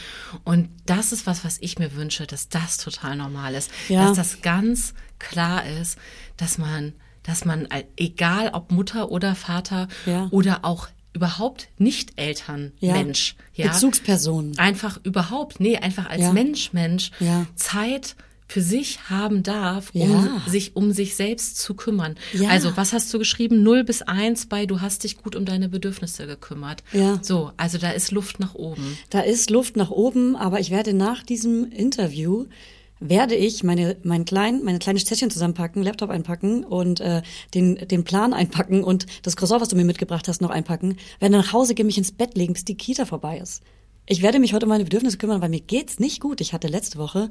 Und 0.43 0.67
das 0.85 1.13
ist 1.13 1.25
was, 1.25 1.45
was 1.45 1.57
ich 1.61 1.79
mir 1.79 1.95
wünsche, 1.95 2.27
dass 2.27 2.49
das 2.49 2.75
total 2.77 3.15
normal 3.15 3.55
ist. 3.55 3.71
Ja. 3.87 4.05
Dass 4.07 4.17
das 4.17 4.41
ganz 4.41 4.93
klar 5.17 5.65
ist, 5.65 5.97
dass 6.35 6.57
man, 6.57 6.91
dass 7.23 7.45
man, 7.45 7.65
äh, 7.71 7.85
egal 7.95 8.49
ob 8.51 8.69
Mutter 8.71 9.11
oder 9.11 9.33
Vater 9.33 9.87
Ja. 10.05 10.27
oder 10.31 10.65
auch 10.65 10.89
überhaupt 11.13 11.69
nicht 11.77 12.19
Eltern, 12.19 12.73
Ja. 12.79 12.91
Mensch, 12.91 13.37
ja, 13.53 13.67
Bezugsperson. 13.71 14.57
einfach 14.57 14.99
überhaupt, 15.03 15.61
nee, 15.61 15.77
einfach 15.77 16.09
als. 16.09 16.33
Mensch, 16.33 16.73
Mensch. 16.73 17.11
Zeit 17.55 18.17
für 18.47 18.61
sich 18.61 19.09
haben 19.09 19.41
darf, 19.43 19.89
um 19.93 20.01
Ja. 20.11 20.41
sich 20.47 20.75
um 20.75 20.91
sich 20.91 21.15
selbst 21.15 21.57
zu 21.57 21.73
kümmern. 21.73 22.15
Ja. 22.33 22.49
Also, 22.49 22.77
was 22.77 22.93
hast 22.93 23.13
du 23.13 23.17
geschrieben? 23.19 23.63
0 23.63 23.83
bis 23.83 24.01
1 24.03 24.45
bei 24.47 24.65
du 24.65 24.81
hast 24.81 25.03
dich 25.03 25.17
gut 25.17 25.35
um 25.35 25.45
deine 25.45 25.67
Bedürfnisse 25.69 26.27
gekümmert. 26.27 26.83
Ja. 26.93 27.19
So, 27.23 27.51
also 27.57 27.77
da 27.77 27.89
ist 27.91 28.11
Luft 28.11 28.39
nach 28.39 28.53
oben. 28.55 28.97
Da 29.09 29.21
ist 29.21 29.49
Luft 29.49 29.75
nach 29.77 29.89
oben, 29.89 30.35
aber 30.35 30.59
ich 30.59 30.69
werde 30.69 30.93
nach 30.93 31.23
diesem 31.23 31.71
Interview 31.71 32.45
werde 33.01 33.35
ich 33.35 33.61
meine 33.63 33.97
mein 34.03 34.23
klein 34.23 34.63
meine 34.63 34.79
kleine 34.79 34.99
Täschchen 34.99 35.29
zusammenpacken, 35.29 35.83
Laptop 35.83 36.09
einpacken 36.09 36.63
und 36.63 37.01
äh, 37.01 37.23
den 37.53 37.75
den 37.75 38.03
Plan 38.05 38.33
einpacken 38.33 38.83
und 38.85 39.05
das 39.23 39.35
Croissant, 39.35 39.59
was 39.61 39.67
du 39.69 39.75
mir 39.75 39.83
mitgebracht 39.83 40.27
hast, 40.29 40.39
noch 40.41 40.49
einpacken. 40.49 40.95
Werde 41.19 41.35
nach 41.35 41.51
Hause 41.51 41.75
gehen, 41.75 41.87
mich 41.87 41.97
ins 41.97 42.13
Bett 42.13 42.37
legen, 42.37 42.53
bis 42.53 42.63
die 42.63 42.75
Kita 42.75 43.05
vorbei 43.05 43.37
ist. 43.39 43.63
Ich 44.07 44.21
werde 44.21 44.39
mich 44.39 44.53
heute 44.53 44.65
um 44.67 44.69
meine 44.69 44.83
Bedürfnisse 44.83 45.17
kümmern, 45.17 45.41
weil 45.41 45.49
mir 45.49 45.59
geht's 45.61 45.99
nicht 45.99 46.21
gut. 46.21 46.39
Ich 46.39 46.53
hatte 46.53 46.67
letzte 46.67 46.97
Woche 46.99 47.29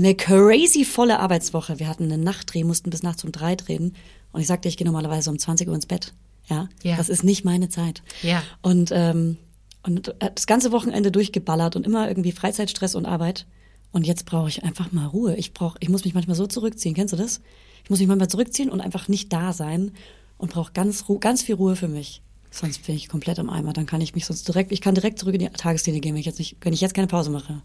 eine 0.00 0.14
crazy 0.14 0.84
volle 0.84 1.18
Arbeitswoche. 1.20 1.78
Wir 1.78 1.88
hatten 1.88 2.04
eine 2.04 2.18
Nachtdreh, 2.18 2.64
mussten 2.64 2.90
bis 2.90 3.02
nachts 3.02 3.22
um 3.24 3.32
drei 3.32 3.54
drehen 3.56 3.94
und 4.32 4.40
ich 4.40 4.46
sagte, 4.46 4.68
ich 4.68 4.76
gehe 4.76 4.86
normalerweise 4.86 5.30
um 5.30 5.38
20 5.38 5.68
Uhr 5.68 5.74
ins 5.74 5.86
Bett. 5.86 6.12
Ja, 6.48 6.68
Ja. 6.82 6.96
das 6.96 7.08
ist 7.08 7.22
nicht 7.22 7.44
meine 7.44 7.68
Zeit. 7.68 8.02
Ja. 8.22 8.42
Und, 8.62 8.90
ähm, 8.92 9.36
und 9.82 10.14
das 10.18 10.46
ganze 10.46 10.72
Wochenende 10.72 11.12
durchgeballert 11.12 11.76
und 11.76 11.86
immer 11.86 12.08
irgendwie 12.08 12.32
Freizeitstress 12.32 12.94
und 12.94 13.06
Arbeit. 13.06 13.46
Und 13.92 14.06
jetzt 14.06 14.24
brauche 14.26 14.48
ich 14.48 14.62
einfach 14.64 14.92
mal 14.92 15.06
Ruhe. 15.06 15.36
Ich 15.36 15.52
brauche, 15.52 15.76
ich 15.80 15.88
muss 15.88 16.04
mich 16.04 16.14
manchmal 16.14 16.36
so 16.36 16.46
zurückziehen. 16.46 16.94
Kennst 16.94 17.12
du 17.12 17.16
das? 17.16 17.40
Ich 17.84 17.90
muss 17.90 17.98
mich 17.98 18.08
manchmal 18.08 18.28
zurückziehen 18.28 18.68
und 18.70 18.80
einfach 18.80 19.08
nicht 19.08 19.32
da 19.32 19.52
sein 19.52 19.92
und 20.38 20.52
brauche 20.52 20.72
ganz, 20.72 21.08
Ru 21.08 21.18
ganz 21.18 21.42
viel 21.42 21.56
Ruhe 21.56 21.76
für 21.76 21.88
mich. 21.88 22.22
Sonst 22.50 22.84
bin 22.86 22.96
ich 22.96 23.08
komplett 23.08 23.38
im 23.38 23.50
Eimer. 23.50 23.72
Dann 23.72 23.86
kann 23.86 24.00
ich 24.00 24.14
mich 24.14 24.26
sonst 24.26 24.46
direkt, 24.48 24.72
ich 24.72 24.80
kann 24.80 24.94
direkt 24.94 25.18
zurück 25.18 25.34
in 25.34 25.40
die 25.40 25.48
Tageslinie 25.50 26.00
gehen, 26.00 26.14
wenn 26.14 26.20
ich 26.20 26.26
jetzt 26.26 26.38
nicht, 26.38 26.56
wenn 26.62 26.72
ich 26.72 26.80
jetzt 26.80 26.94
keine 26.94 27.06
Pause 27.06 27.30
mache. 27.30 27.62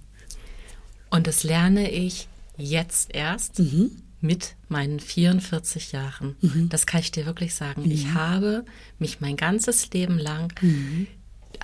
Und 1.15 1.27
das 1.27 1.43
lerne 1.43 1.89
ich 1.91 2.27
jetzt 2.57 3.13
erst 3.13 3.59
Mhm. 3.59 3.91
mit 4.21 4.55
meinen 4.69 4.99
44 4.99 5.91
Jahren. 5.91 6.35
Das 6.69 6.85
kann 6.85 7.01
ich 7.01 7.11
dir 7.11 7.25
wirklich 7.25 7.53
sagen. 7.55 7.83
Mhm. 7.83 7.91
Ich 7.91 8.07
habe 8.13 8.65
mich 8.99 9.21
mein 9.21 9.37
ganzes 9.37 9.89
Leben 9.91 10.17
lang 10.19 10.53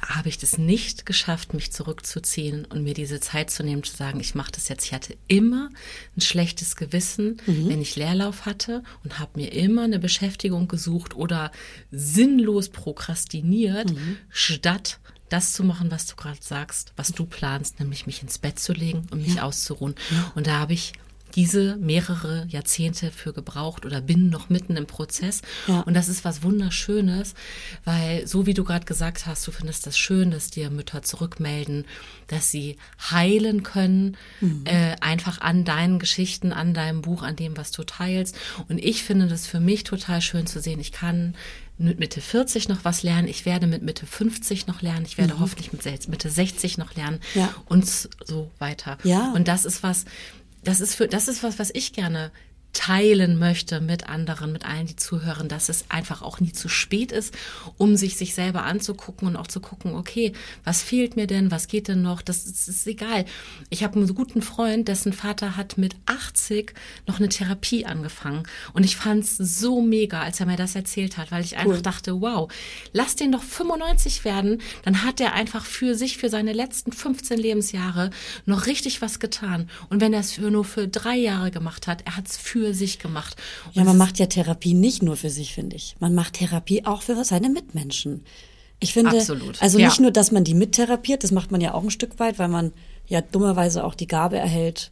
habe 0.08 0.30
ich 0.30 0.38
das 0.38 0.58
nicht 0.58 1.06
geschafft, 1.06 1.54
mich 1.54 1.72
zurückzuziehen 1.74 2.66
und 2.66 2.84
mir 2.84 2.94
diese 2.94 3.20
Zeit 3.20 3.52
zu 3.52 3.62
nehmen, 3.62 3.84
zu 3.84 3.96
sagen, 3.96 4.20
ich 4.22 4.36
mache 4.36 4.52
das 4.54 4.68
jetzt. 4.70 4.86
Ich 4.86 4.94
hatte 4.94 5.16
immer 5.28 5.70
ein 6.18 6.22
schlechtes 6.22 6.76
Gewissen, 6.78 7.38
Mhm. 7.46 7.70
wenn 7.70 7.82
ich 7.82 7.96
Leerlauf 7.98 8.46
hatte 8.46 8.84
und 9.04 9.20
habe 9.20 9.40
mir 9.40 9.52
immer 9.52 9.84
eine 9.84 10.00
Beschäftigung 10.00 10.68
gesucht 10.70 11.16
oder 11.16 11.52
sinnlos 11.92 12.70
prokrastiniert, 12.70 13.92
Mhm. 13.92 14.18
statt 14.30 15.00
das 15.32 15.54
zu 15.54 15.64
machen, 15.64 15.92
was 15.92 16.06
du 16.08 16.16
gerade 16.16 16.40
sagst, 16.42 16.94
was 16.96 17.14
du 17.14 17.26
planst, 17.26 17.80
nämlich 17.80 18.06
mich 18.06 18.22
ins 18.22 18.38
Bett 18.38 18.60
zu 18.60 18.74
legen 18.74 19.08
und 19.12 19.22
mich 19.22 19.42
auszuruhen. 19.42 19.96
Und 20.36 20.48
da 20.48 20.60
habe 20.60 20.74
ich 20.74 20.94
diese 21.36 21.78
mehrere 21.78 22.46
Jahrzehnte 22.50 23.12
für 23.12 23.34
gebraucht 23.34 23.86
oder 23.86 24.02
bin 24.02 24.30
noch 24.30 24.50
mitten 24.50 24.76
im 24.78 24.86
Prozess. 24.86 25.42
Ja. 25.68 25.82
Und 25.82 25.94
das 25.94 26.10
ist 26.10 26.26
was 26.26 26.44
Wunderschönes, 26.44 27.34
weil 27.86 28.28
so 28.28 28.46
wie 28.46 28.54
du 28.54 28.64
gerade 28.64 28.86
gesagt 28.86 29.26
hast, 29.26 29.48
du 29.48 29.52
findest 29.52 29.88
das 29.88 29.98
schön, 29.98 30.32
dass 30.32 30.50
dir 30.50 30.70
Mütter 30.70 31.02
zurückmelden, 31.02 31.86
dass 32.28 32.52
sie 32.52 32.78
heilen 33.10 33.64
können, 33.64 34.18
äh, 34.66 34.96
einfach 35.02 35.42
an 35.42 35.64
deinen 35.64 36.00
Geschichten, 36.00 36.54
an 36.54 36.74
deinem 36.74 37.02
Buch, 37.02 37.24
an 37.24 37.36
dem, 37.36 37.58
was 37.58 37.72
du 37.72 37.84
teilst. 37.84 38.38
Und 38.68 38.78
ich 38.78 39.04
finde 39.04 39.28
das 39.28 39.48
für 39.48 39.60
mich 39.60 39.84
total 39.84 40.22
schön 40.22 40.48
zu 40.48 40.60
sehen. 40.60 40.80
Ich 40.80 40.92
kann 40.92 41.36
mit 41.82 42.00
Mitte 42.00 42.22
40 42.22 42.70
noch 42.70 42.84
was 42.86 43.04
lernen. 43.04 43.28
Ich 43.28 43.46
werde 43.46 43.68
mit 43.68 43.82
Mitte 43.82 44.06
50 44.06 44.68
noch 44.68 44.82
lernen. 44.82 45.06
Ich 45.06 45.18
werde 45.18 45.40
hoffentlich 45.40 45.72
mit 45.74 45.84
Mitte 46.10 46.30
60 46.30 46.78
noch 46.78 46.96
lernen 46.96 47.20
Ja. 47.36 47.54
und 47.66 47.86
so 47.86 48.52
weiter. 48.60 48.98
Ja. 49.04 49.32
Und 49.34 49.48
das 49.48 49.66
ist 49.66 49.84
was, 49.84 50.06
das 50.64 50.80
ist 50.82 50.96
für, 50.96 51.08
das 51.08 51.28
ist 51.28 51.44
was, 51.44 51.60
was 51.60 51.72
ich 51.74 51.94
gerne 51.94 52.32
teilen 52.74 53.38
möchte 53.38 53.82
mit 53.82 54.08
anderen, 54.08 54.52
mit 54.54 54.66
allen, 54.66 54.88
die 54.88 54.96
zuhören, 54.96 55.50
dass 55.50 55.68
es 55.70 55.86
einfach 55.90 56.22
auch 56.22 56.40
nie 56.40 56.54
zu 56.54 56.70
spät 56.70 57.12
ist, 57.12 57.34
um 57.78 57.96
sich 57.98 58.16
sich 58.18 58.34
selber 58.34 58.64
anzugucken 58.64 59.28
und 59.28 59.36
auch 59.36 59.48
zu 59.48 59.60
gucken, 59.60 59.94
okay, 59.96 60.32
was 60.64 60.82
fehlt 60.82 61.16
mir 61.16 61.28
denn, 61.28 61.52
was 61.52 61.68
geht 61.68 61.88
denn 61.90 62.02
noch, 62.02 62.22
das, 62.22 62.46
ist- 62.46 62.68
ist 62.70 62.88
egal. 62.88 63.26
Ich 63.70 63.84
habe 63.84 63.98
einen 64.00 64.14
guten 64.16 64.42
Freund, 64.42 64.88
dessen 64.88 65.12
Vater 65.14 65.58
hat 65.58 65.78
mit 65.78 65.96
80 66.06 66.74
noch 67.08 67.20
eine 67.20 67.30
Therapie 67.30 67.86
angefangen. 67.86 68.44
Und 68.74 68.84
ich 68.86 68.96
fand 68.96 69.24
es 69.26 69.38
so 69.38 69.82
mega, 69.82 70.22
als 70.22 70.40
er 70.40 70.46
mir 70.46 70.56
das 70.58 70.76
erzählt 70.76 71.18
hat, 71.18 71.32
weil 71.32 71.44
ich 71.44 71.58
einfach 71.58 71.82
dachte, 71.82 72.22
wow, 72.22 72.52
lass 72.94 73.16
den 73.16 73.32
doch 73.34 73.44
95 73.44 74.24
werden, 74.24 74.62
dann 74.84 75.04
hat 75.04 75.20
er 75.20 75.34
einfach 75.34 75.66
für 75.66 75.96
sich, 75.96 76.18
für 76.18 76.30
seine 76.30 76.54
letzten 76.54 76.92
15 76.94 77.38
Lebensjahre 77.38 78.12
noch 78.46 78.66
richtig 78.66 79.02
was 79.02 79.20
getan. 79.20 79.70
Und 79.90 80.00
wenn 80.02 80.14
er 80.14 80.22
es 80.22 80.32
für 80.34 80.50
nur 80.52 80.64
für 80.66 80.88
drei 80.88 81.18
Jahre 81.18 81.52
gemacht 81.52 81.88
hat, 81.88 82.04
er 82.06 82.16
hat 82.16 82.28
es 82.28 82.38
für 82.62 82.74
sich 82.74 83.00
gemacht. 83.00 83.36
Und 83.68 83.76
Ja, 83.76 83.84
man 83.84 83.98
macht 83.98 84.20
ja 84.20 84.28
Therapie 84.28 84.74
nicht 84.74 85.02
nur 85.02 85.16
für 85.16 85.30
sich, 85.30 85.54
finde 85.54 85.76
ich. 85.76 85.96
Man 86.00 86.14
macht 86.14 86.34
Therapie 86.34 86.86
auch 86.86 87.02
für 87.02 87.24
seine 87.24 87.50
Mitmenschen. 87.50 88.24
Ich 88.80 88.94
finde, 88.94 89.18
Absolut, 89.18 89.62
also 89.62 89.78
ja. 89.78 89.88
nicht 89.88 90.00
nur, 90.00 90.12
dass 90.12 90.32
man 90.32 90.44
die 90.44 90.56
mittherapiert, 90.56 91.24
das 91.24 91.32
macht 91.32 91.52
man 91.52 91.62
ja 91.62 91.74
auch 91.74 91.84
ein 91.84 91.92
Stück 91.92 92.20
weit, 92.20 92.40
weil 92.40 92.48
man 92.48 92.74
ja 93.08 93.22
dummerweise 93.22 93.84
auch 93.84 93.94
die 93.94 94.08
Gabe 94.08 94.38
erhält, 94.38 94.92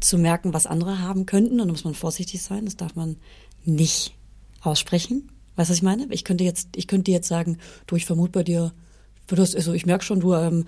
zu 0.00 0.18
merken, 0.18 0.54
was 0.54 0.66
andere 0.66 1.00
haben 1.00 1.26
könnten. 1.26 1.60
Und 1.60 1.68
da 1.68 1.72
muss 1.72 1.84
man 1.84 1.94
vorsichtig 1.94 2.42
sein. 2.42 2.64
Das 2.64 2.76
darf 2.76 2.94
man 2.94 3.16
nicht 3.64 4.14
aussprechen. 4.60 5.30
Weißt 5.56 5.70
du, 5.70 5.72
was 5.72 5.78
ich 5.78 5.82
meine? 5.82 6.06
Ich 6.10 6.24
könnte 6.24 6.44
jetzt, 6.44 6.68
ich 6.76 6.86
könnte 6.86 7.10
jetzt 7.10 7.28
sagen, 7.28 7.58
du, 7.86 7.96
ich 7.96 8.06
vermute 8.06 8.32
bei 8.32 8.42
dir, 8.42 8.72
du 9.26 9.36
hast, 9.36 9.56
also 9.56 9.72
ich 9.72 9.86
merke 9.86 10.04
schon, 10.04 10.20
du, 10.20 10.34
ähm, 10.34 10.66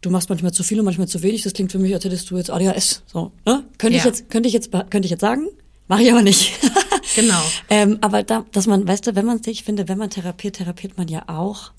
du 0.00 0.10
machst 0.10 0.28
manchmal 0.28 0.52
zu 0.52 0.62
viel 0.62 0.78
und 0.78 0.84
manchmal 0.84 1.08
zu 1.08 1.22
wenig. 1.22 1.42
Das 1.42 1.52
klingt 1.52 1.72
für 1.72 1.78
mich, 1.78 1.92
als 1.94 2.04
hättest 2.04 2.30
du 2.30 2.36
jetzt 2.36 2.50
ADHS. 2.50 3.02
So, 3.06 3.32
ne? 3.46 3.64
Könnte 3.78 3.96
ich 3.96 4.04
Ja. 4.04 4.08
jetzt, 4.10 4.30
könnte 4.30 4.46
ich 4.48 4.52
jetzt, 4.52 4.70
könnte 4.72 5.06
ich 5.06 5.10
jetzt 5.10 5.20
sagen? 5.20 5.48
Mache 5.88 6.02
ich 6.02 6.10
aber 6.12 6.22
nicht. 6.22 6.52
Genau. 7.16 7.40
ähm, 7.70 7.98
aber 8.02 8.22
da, 8.22 8.44
dass 8.52 8.66
man, 8.68 8.86
weißt 8.86 9.06
du, 9.06 9.16
wenn 9.16 9.24
man 9.26 9.42
sich, 9.42 9.60
ich 9.60 9.64
finde, 9.64 9.88
wenn 9.88 9.98
man 9.98 10.10
therapiert, 10.10 10.56
therapiert 10.56 10.98
man 10.98 11.08
ja 11.08 11.24
auch 11.26 11.72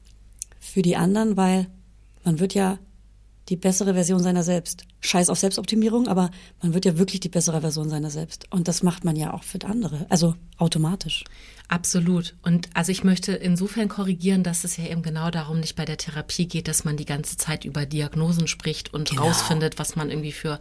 für 0.59 0.81
die 0.81 0.97
anderen, 0.97 1.37
weil 1.37 1.67
man 2.25 2.39
wird 2.39 2.55
ja 2.55 2.77
die 3.49 3.55
bessere 3.55 3.93
Version 3.93 4.21
seiner 4.21 4.43
selbst. 4.43 4.85
Scheiß 5.01 5.29
auf 5.29 5.39
Selbstoptimierung, 5.39 6.07
aber 6.07 6.29
man 6.61 6.73
wird 6.73 6.85
ja 6.85 6.97
wirklich 6.97 7.19
die 7.19 7.29
bessere 7.29 7.61
Version 7.61 7.89
seiner 7.89 8.09
selbst. 8.09 8.45
Und 8.51 8.67
das 8.67 8.83
macht 8.83 9.03
man 9.05 9.15
ja 9.15 9.33
auch 9.33 9.43
für 9.43 9.59
andere. 9.65 10.05
Also 10.09 10.35
automatisch. 10.57 11.23
Absolut. 11.67 12.35
Und 12.41 12.67
also 12.73 12.91
ich 12.91 13.03
möchte 13.03 13.31
insofern 13.33 13.89
korrigieren, 13.89 14.41
dass 14.43 14.63
es 14.63 14.75
ja 14.77 14.85
eben 14.85 15.03
genau 15.03 15.29
darum 15.29 15.59
nicht 15.59 15.75
bei 15.75 15.85
der 15.85 15.97
Therapie 15.97 16.47
geht, 16.47 16.67
dass 16.67 16.83
man 16.83 16.97
die 16.97 17.05
ganze 17.05 17.37
Zeit 17.37 17.63
über 17.63 17.85
Diagnosen 17.85 18.47
spricht 18.47 18.91
und 18.93 19.09
Genau. 19.11 19.23
rausfindet, 19.23 19.77
was 19.77 19.95
man 19.95 20.09
irgendwie 20.09 20.31
für, 20.31 20.59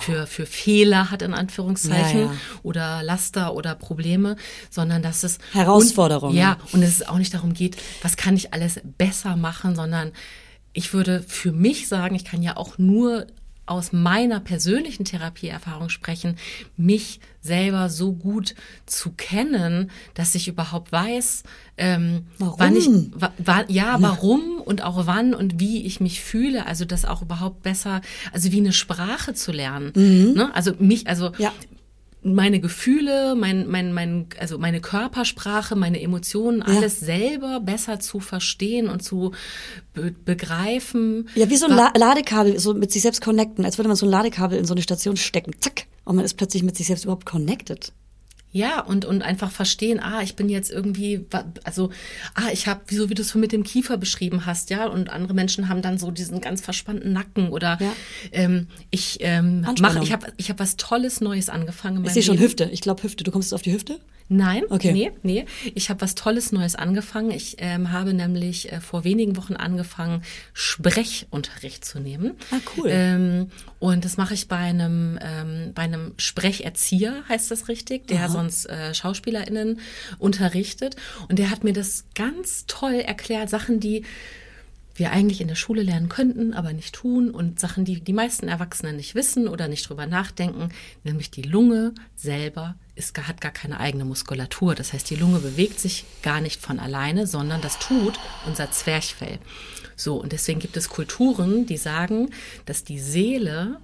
für, 0.00 0.26
für 0.26 0.44
Fehler 0.46 1.10
hat, 1.10 1.22
in 1.22 1.32
Anführungszeichen, 1.32 2.20
Ja, 2.20 2.26
ja. 2.26 2.34
oder 2.62 3.02
Laster 3.02 3.54
oder 3.54 3.74
Probleme, 3.74 4.36
sondern 4.70 5.02
dass 5.02 5.24
es 5.24 5.38
Herausforderungen. 5.52 6.32
Und, 6.34 6.38
ja, 6.38 6.58
und 6.72 6.82
es 6.82 7.06
auch 7.08 7.18
nicht 7.18 7.32
darum 7.32 7.54
geht, 7.54 7.76
was 8.02 8.16
kann 8.18 8.36
ich 8.36 8.52
alles 8.52 8.80
besser 8.98 9.36
machen, 9.36 9.74
sondern 9.74 10.12
ich 10.72 10.92
würde 10.92 11.22
für 11.26 11.52
mich 11.52 11.88
sagen, 11.88 12.14
ich 12.14 12.24
kann 12.24 12.42
ja 12.42 12.56
auch 12.56 12.78
nur 12.78 13.26
aus 13.70 13.92
meiner 13.92 14.40
persönlichen 14.40 15.04
Therapieerfahrung 15.04 15.90
sprechen, 15.90 16.36
mich 16.76 17.20
selber 17.40 17.88
so 17.88 18.12
gut 18.12 18.56
zu 18.84 19.10
kennen, 19.12 19.92
dass 20.14 20.34
ich 20.34 20.48
überhaupt 20.48 20.90
weiß, 20.90 21.44
ähm, 21.76 22.26
Warum? 22.38 22.58
wann 22.58 22.76
ich, 22.76 22.88
wa, 23.14 23.32
wa, 23.38 23.64
ja, 23.68 23.96
warum 24.00 24.60
und 24.64 24.82
auch 24.82 25.06
wann 25.06 25.34
und 25.34 25.60
wie 25.60 25.86
ich 25.86 26.00
mich 26.00 26.20
fühle, 26.20 26.66
also 26.66 26.84
das 26.84 27.04
auch 27.04 27.22
überhaupt 27.22 27.62
besser, 27.62 28.00
also 28.32 28.50
wie 28.50 28.58
eine 28.58 28.72
Sprache 28.72 29.34
zu 29.34 29.52
lernen, 29.52 29.92
ne? 29.94 30.50
also 30.52 30.72
mich, 30.80 31.06
also 31.06 31.30
Mhm. 31.30 31.34
Ja. 31.38 31.52
Meine 32.22 32.60
Gefühle, 32.60 33.34
mein, 33.34 33.66
mein, 33.68 33.92
mein, 33.92 34.26
also 34.38 34.58
meine 34.58 34.80
Körpersprache, 34.80 35.74
meine 35.74 36.00
Emotionen, 36.00 36.62
alles 36.62 37.00
selber 37.00 37.60
besser 37.60 37.98
zu 38.00 38.20
verstehen 38.20 38.88
und 38.88 39.02
zu 39.02 39.32
be 39.94 40.14
begreifen. 40.24 41.28
Ja, 41.34 41.48
wie 41.48 41.56
so 41.56 41.66
ein 41.66 41.72
La 41.74 41.92
Ladekabel, 41.96 42.58
so 42.58 42.74
mit 42.74 42.92
sich 42.92 43.02
selbst 43.02 43.22
connecten, 43.22 43.64
als 43.64 43.78
würde 43.78 43.88
man 43.88 43.96
so 43.96 44.06
ein 44.06 44.10
Ladekabel 44.10 44.58
in 44.58 44.66
so 44.66 44.74
eine 44.74 44.82
Station 44.82 45.16
stecken, 45.16 45.52
zack, 45.60 45.86
und 46.04 46.16
man 46.16 46.24
ist 46.24 46.34
plötzlich 46.34 46.62
mit 46.62 46.76
sich 46.76 46.86
selbst 46.86 47.04
überhaupt 47.04 47.26
connected. 47.26 47.92
Ja, 48.52 48.80
und, 48.80 49.04
und 49.04 49.22
einfach 49.22 49.50
verstehen, 49.50 50.00
ah, 50.00 50.22
ich 50.22 50.34
bin 50.34 50.48
jetzt 50.48 50.70
irgendwie, 50.72 51.24
also, 51.62 51.90
ah, 52.34 52.48
ich 52.52 52.66
habe, 52.66 52.80
wieso 52.88 53.08
wie 53.08 53.14
du 53.14 53.22
es 53.22 53.34
mit 53.36 53.52
dem 53.52 53.62
Kiefer 53.62 53.96
beschrieben 53.96 54.44
hast, 54.44 54.70
ja, 54.70 54.86
und 54.86 55.08
andere 55.08 55.34
Menschen 55.34 55.68
haben 55.68 55.82
dann 55.82 55.98
so 55.98 56.10
diesen 56.10 56.40
ganz 56.40 56.60
verspannten 56.60 57.12
Nacken 57.12 57.50
oder 57.50 57.78
Ja. 57.80 57.92
ähm, 58.32 58.66
ich 58.90 59.18
ähm, 59.20 59.64
Anspannung. 59.66 59.98
mach, 59.98 60.02
ich 60.02 60.12
habe 60.12 60.32
ich 60.36 60.50
hab 60.50 60.58
was 60.58 60.76
Tolles 60.76 61.20
Neues 61.20 61.48
angefangen. 61.48 61.98
in 61.98 62.04
Ich 62.06 62.12
sehe 62.12 62.22
schon. 62.24 62.38
Hüfte. 62.40 62.68
Ich 62.72 62.80
glaube 62.80 63.02
Hüfte. 63.04 63.22
Du 63.22 63.30
kommst 63.30 63.48
jetzt 63.50 63.54
auf 63.54 63.62
die 63.62 63.72
Hüfte? 63.72 64.00
Nein, 64.32 64.62
Okay. 64.70 64.92
nee, 64.92 65.10
nee. 65.24 65.44
Ich 65.74 65.90
habe 65.90 66.00
was 66.02 66.14
Tolles 66.14 66.52
Neues 66.52 66.76
angefangen. 66.76 67.32
Ich 67.32 67.56
ähm, 67.58 67.90
habe 67.90 68.14
nämlich 68.14 68.70
äh, 68.70 68.80
vor 68.80 69.02
wenigen 69.02 69.36
Wochen 69.36 69.54
angefangen, 69.54 70.22
Sprechunterricht 70.52 71.84
zu 71.84 71.98
nehmen. 71.98 72.34
Ah, 72.52 72.58
cool. 72.76 72.88
Ähm, 72.90 73.50
und 73.80 74.04
das 74.04 74.16
mache 74.16 74.34
ich 74.34 74.46
bei 74.46 74.56
einem, 74.56 75.18
ähm, 75.20 75.72
bei 75.74 75.82
einem 75.82 76.14
Sprecherzieher, 76.16 77.24
heißt 77.28 77.50
das 77.50 77.66
richtig, 77.66 78.06
der 78.06 78.28
sonst 78.28 78.66
äh, 78.66 78.94
SchauspielerInnen 78.94 79.80
unterrichtet. 80.20 80.94
Und 81.28 81.40
der 81.40 81.50
hat 81.50 81.64
mir 81.64 81.72
das 81.72 82.04
ganz 82.14 82.66
toll 82.68 82.94
erklärt, 82.94 83.50
Sachen, 83.50 83.80
die 83.80 84.04
wir 84.94 85.12
eigentlich 85.12 85.40
in 85.40 85.48
der 85.48 85.54
Schule 85.54 85.82
lernen 85.82 86.08
könnten, 86.08 86.52
aber 86.52 86.72
nicht 86.72 86.94
tun 86.94 87.30
und 87.30 87.58
Sachen, 87.58 87.84
die 87.84 88.00
die 88.00 88.12
meisten 88.12 88.48
Erwachsenen 88.48 88.96
nicht 88.96 89.14
wissen 89.14 89.48
oder 89.48 89.66
nicht 89.66 89.88
drüber 89.88 90.06
nachdenken, 90.06 90.68
nämlich 91.04 91.30
die 91.30 91.42
Lunge 91.42 91.94
selber 92.16 92.76
ist, 93.00 93.18
hat 93.26 93.40
gar 93.40 93.50
keine 93.50 93.80
eigene 93.80 94.04
Muskulatur. 94.04 94.74
Das 94.74 94.92
heißt, 94.92 95.08
die 95.10 95.16
Lunge 95.16 95.40
bewegt 95.40 95.80
sich 95.80 96.04
gar 96.22 96.40
nicht 96.40 96.60
von 96.60 96.78
alleine, 96.78 97.26
sondern 97.26 97.60
das 97.60 97.78
tut 97.78 98.20
unser 98.46 98.70
Zwerchfell. 98.70 99.38
So, 99.96 100.16
und 100.16 100.32
deswegen 100.32 100.60
gibt 100.60 100.76
es 100.76 100.88
Kulturen, 100.88 101.66
die 101.66 101.76
sagen, 101.76 102.30
dass 102.66 102.84
die 102.84 103.00
Seele 103.00 103.78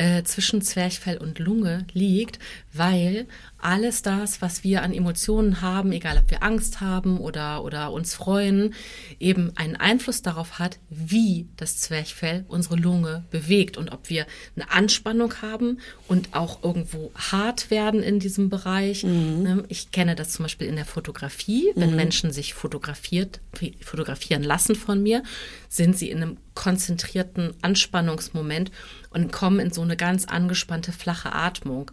äh, 0.00 0.24
zwischen 0.24 0.62
Zwerchfell 0.62 1.18
und 1.18 1.38
Lunge 1.38 1.84
liegt, 1.92 2.38
weil 2.72 3.26
alles 3.58 4.00
das, 4.00 4.40
was 4.40 4.64
wir 4.64 4.82
an 4.82 4.94
Emotionen 4.94 5.60
haben, 5.60 5.92
egal 5.92 6.16
ob 6.16 6.30
wir 6.30 6.42
Angst 6.42 6.80
haben 6.80 7.18
oder, 7.18 7.62
oder 7.62 7.92
uns 7.92 8.14
freuen, 8.14 8.72
eben 9.18 9.52
einen 9.56 9.76
Einfluss 9.76 10.22
darauf 10.22 10.58
hat, 10.58 10.78
wie 10.88 11.48
das 11.58 11.76
Zwerchfell 11.76 12.46
unsere 12.48 12.76
Lunge 12.76 13.24
bewegt 13.30 13.76
und 13.76 13.92
ob 13.92 14.08
wir 14.08 14.26
eine 14.56 14.70
Anspannung 14.70 15.34
haben 15.42 15.80
und 16.08 16.34
auch 16.34 16.62
irgendwo 16.62 17.12
hart 17.14 17.70
werden 17.70 18.02
in 18.02 18.20
diesem 18.20 18.48
Bereich. 18.48 19.04
Ne, 19.04 19.64
Ich 19.68 19.90
kenne 19.90 20.14
das 20.14 20.30
zum 20.30 20.44
Beispiel 20.44 20.66
in 20.66 20.76
der 20.76 20.86
Fotografie. 20.86 21.72
Wenn 21.74 21.94
Menschen 21.94 22.32
sich 22.32 22.54
fotografiert, 22.54 23.40
fotografieren 23.82 24.42
lassen 24.42 24.76
von 24.76 25.02
mir, 25.02 25.22
sind 25.68 25.98
sie 25.98 26.10
in 26.10 26.22
einem 26.22 26.38
konzentrierten 26.54 27.54
Anspannungsmoment 27.62 28.70
und 29.10 29.32
kommen 29.32 29.60
in 29.60 29.72
so 29.72 29.82
eine 29.82 29.96
ganz 29.96 30.24
angespannte, 30.24 30.92
flache 30.92 31.32
Atmung. 31.32 31.90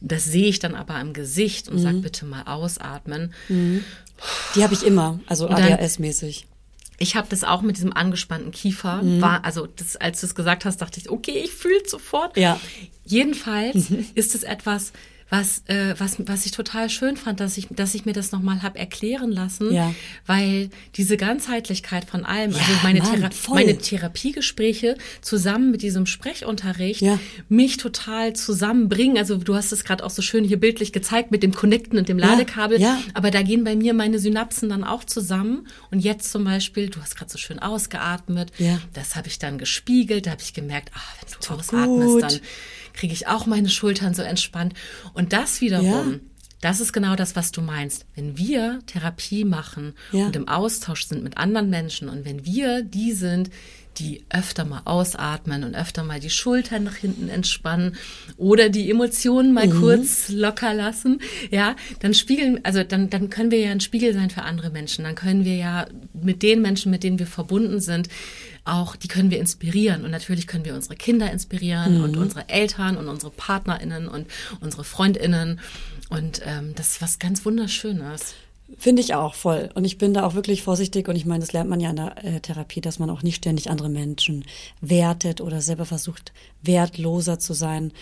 Das 0.00 0.24
sehe 0.24 0.46
ich 0.48 0.58
dann 0.58 0.74
aber 0.74 1.00
im 1.00 1.12
Gesicht 1.12 1.68
und 1.68 1.78
sage 1.78 1.98
bitte 1.98 2.24
mal 2.26 2.42
ausatmen. 2.44 3.32
Die 3.48 4.62
habe 4.62 4.74
ich 4.74 4.84
immer, 4.84 5.20
also 5.26 5.48
ADHS-mäßig. 5.48 6.44
Ich 6.98 7.16
habe 7.16 7.26
das 7.28 7.42
auch 7.42 7.62
mit 7.62 7.76
diesem 7.76 7.92
angespannten 7.92 8.52
Kiefer. 8.52 9.00
War, 9.02 9.44
also 9.44 9.66
das, 9.66 9.96
als 9.96 10.20
du 10.20 10.26
es 10.26 10.34
gesagt 10.34 10.64
hast, 10.64 10.82
dachte 10.82 11.00
ich, 11.00 11.10
okay, 11.10 11.42
ich 11.44 11.52
fühle 11.52 11.82
sofort. 11.86 12.36
Ja. 12.36 12.60
Jedenfalls 13.04 13.90
ist 14.14 14.34
es 14.34 14.42
etwas, 14.44 14.92
was, 15.32 15.62
äh, 15.66 15.94
was, 15.96 16.16
was 16.28 16.44
ich 16.44 16.52
total 16.52 16.90
schön 16.90 17.16
fand, 17.16 17.40
dass 17.40 17.56
ich, 17.56 17.66
dass 17.70 17.94
ich 17.94 18.04
mir 18.04 18.12
das 18.12 18.32
nochmal 18.32 18.62
hab 18.62 18.76
erklären 18.78 19.32
lassen, 19.32 19.72
Ja. 19.72 19.94
weil 20.26 20.68
diese 20.96 21.16
Ganzheitlichkeit 21.16 22.04
von 22.04 22.26
allem, 22.26 22.50
Ja, 22.50 22.58
also 22.58 22.72
meine, 22.82 22.98
Mann, 22.98 23.14
Thera 23.14 23.30
voll. 23.30 23.54
meine 23.54 23.78
Therapiegespräche 23.78 24.96
zusammen 25.22 25.70
mit 25.70 25.80
diesem 25.80 26.04
Sprechunterricht 26.04 27.00
Ja. 27.00 27.18
mich 27.48 27.78
total 27.78 28.34
zusammenbringen. 28.34 29.16
Also 29.16 29.38
du 29.38 29.54
hast 29.54 29.72
es 29.72 29.84
gerade 29.84 30.04
auch 30.04 30.10
so 30.10 30.20
schön 30.20 30.44
hier 30.44 30.60
bildlich 30.60 30.92
gezeigt 30.92 31.30
mit 31.30 31.42
dem 31.42 31.54
Connecten 31.54 31.98
und 31.98 32.10
dem 32.10 32.18
Ladekabel. 32.18 32.78
ja. 32.78 32.98
Aber 33.14 33.30
da 33.30 33.40
gehen 33.40 33.64
bei 33.64 33.74
mir 33.74 33.94
meine 33.94 34.18
Synapsen 34.18 34.68
dann 34.68 34.84
auch 34.84 35.04
zusammen. 35.04 35.66
Und 35.90 36.00
jetzt 36.00 36.30
zum 36.30 36.44
Beispiel, 36.44 36.90
du 36.90 37.00
hast 37.00 37.16
gerade 37.16 37.30
so 37.30 37.38
schön 37.38 37.58
ausgeatmet. 37.58 38.52
Ja. 38.58 38.78
Das 38.92 39.16
habe 39.16 39.28
ich 39.28 39.38
dann 39.38 39.56
gespiegelt. 39.56 40.26
Da 40.26 40.32
habe 40.32 40.42
ich 40.42 40.52
gemerkt, 40.52 40.90
ah, 40.94 41.00
wenn 41.20 41.30
du 41.48 41.54
ausatmest, 41.54 42.22
dann 42.22 42.40
kriege 42.92 43.12
ich 43.12 43.26
auch 43.28 43.46
meine 43.46 43.68
Schultern 43.68 44.14
so 44.14 44.22
entspannt. 44.22 44.74
Und 45.14 45.32
das 45.32 45.60
wiederum, 45.60 46.12
Ja. 46.12 46.18
das 46.60 46.80
ist 46.80 46.92
genau 46.92 47.16
das, 47.16 47.34
was 47.36 47.52
du 47.52 47.60
meinst. 47.62 48.06
Wenn 48.14 48.38
wir 48.38 48.80
Therapie 48.86 49.44
machen 49.44 49.94
Ja. 50.12 50.26
und 50.26 50.36
im 50.36 50.48
Austausch 50.48 51.04
sind 51.06 51.22
mit 51.24 51.36
anderen 51.38 51.70
Menschen 51.70 52.08
und 52.08 52.24
wenn 52.24 52.44
wir 52.46 52.82
die 52.82 53.12
sind, 53.12 53.50
die 53.98 54.24
öfter 54.30 54.64
mal 54.64 54.80
ausatmen 54.86 55.64
und 55.64 55.74
öfter 55.74 56.02
mal 56.02 56.18
die 56.18 56.30
Schultern 56.30 56.82
nach 56.84 56.94
hinten 56.96 57.28
entspannen 57.28 57.96
oder 58.38 58.70
die 58.70 58.90
Emotionen 58.90 59.52
mal 59.52 59.68
kurz 59.68 60.30
locker 60.30 60.72
lassen, 60.72 61.20
ja, 61.50 61.76
dann 62.00 62.14
spiegeln, 62.14 62.60
also 62.62 62.84
dann, 62.84 63.10
dann 63.10 63.28
können 63.28 63.50
wir 63.50 63.58
ja 63.60 63.70
ein 63.70 63.80
Spiegel 63.80 64.14
sein 64.14 64.30
für 64.30 64.44
andere 64.44 64.70
Menschen. 64.70 65.04
Dann 65.04 65.14
können 65.14 65.44
wir 65.44 65.56
ja 65.56 65.86
mit 66.14 66.42
den 66.42 66.62
Menschen, 66.62 66.90
mit 66.90 67.02
denen 67.02 67.18
wir 67.18 67.26
verbunden 67.26 67.80
sind, 67.80 68.08
auch, 68.64 68.96
die 68.96 69.08
können 69.08 69.30
wir 69.30 69.38
inspirieren. 69.38 70.04
Und 70.04 70.10
natürlich 70.10 70.46
können 70.46 70.64
wir 70.64 70.74
unsere 70.74 70.96
Kinder 70.96 71.30
inspirieren 71.30 72.02
und 72.02 72.16
unsere 72.16 72.48
Eltern 72.48 72.96
und 72.96 73.08
unsere 73.08 73.32
PartnerInnen 73.32 74.08
und 74.08 74.26
unsere 74.60 74.84
FreundInnen. 74.84 75.60
Und 76.10 76.42
ähm, 76.44 76.74
das 76.76 76.90
ist 76.90 77.02
was 77.02 77.18
ganz 77.18 77.44
Wunderschönes. 77.44 78.34
Finde 78.78 79.02
ich 79.02 79.14
auch 79.14 79.34
voll. 79.34 79.70
Und 79.74 79.84
ich 79.84 79.98
bin 79.98 80.14
da 80.14 80.24
auch 80.24 80.34
wirklich 80.34 80.62
vorsichtig. 80.62 81.08
Und 81.08 81.16
ich 81.16 81.26
meine, 81.26 81.40
das 81.40 81.52
lernt 81.52 81.68
man 81.68 81.80
ja 81.80 81.90
in 81.90 81.96
der 81.96 82.24
äh, 82.24 82.40
Therapie, 82.40 82.80
dass 82.80 82.98
man 82.98 83.10
auch 83.10 83.22
nicht 83.22 83.36
ständig 83.36 83.70
andere 83.70 83.88
Menschen 83.88 84.44
wertet 84.80 85.40
oder 85.40 85.60
selber 85.60 85.84
versucht, 85.84 86.32
wertloser 86.62 87.38
zu 87.38 87.52
sein. 87.52 87.92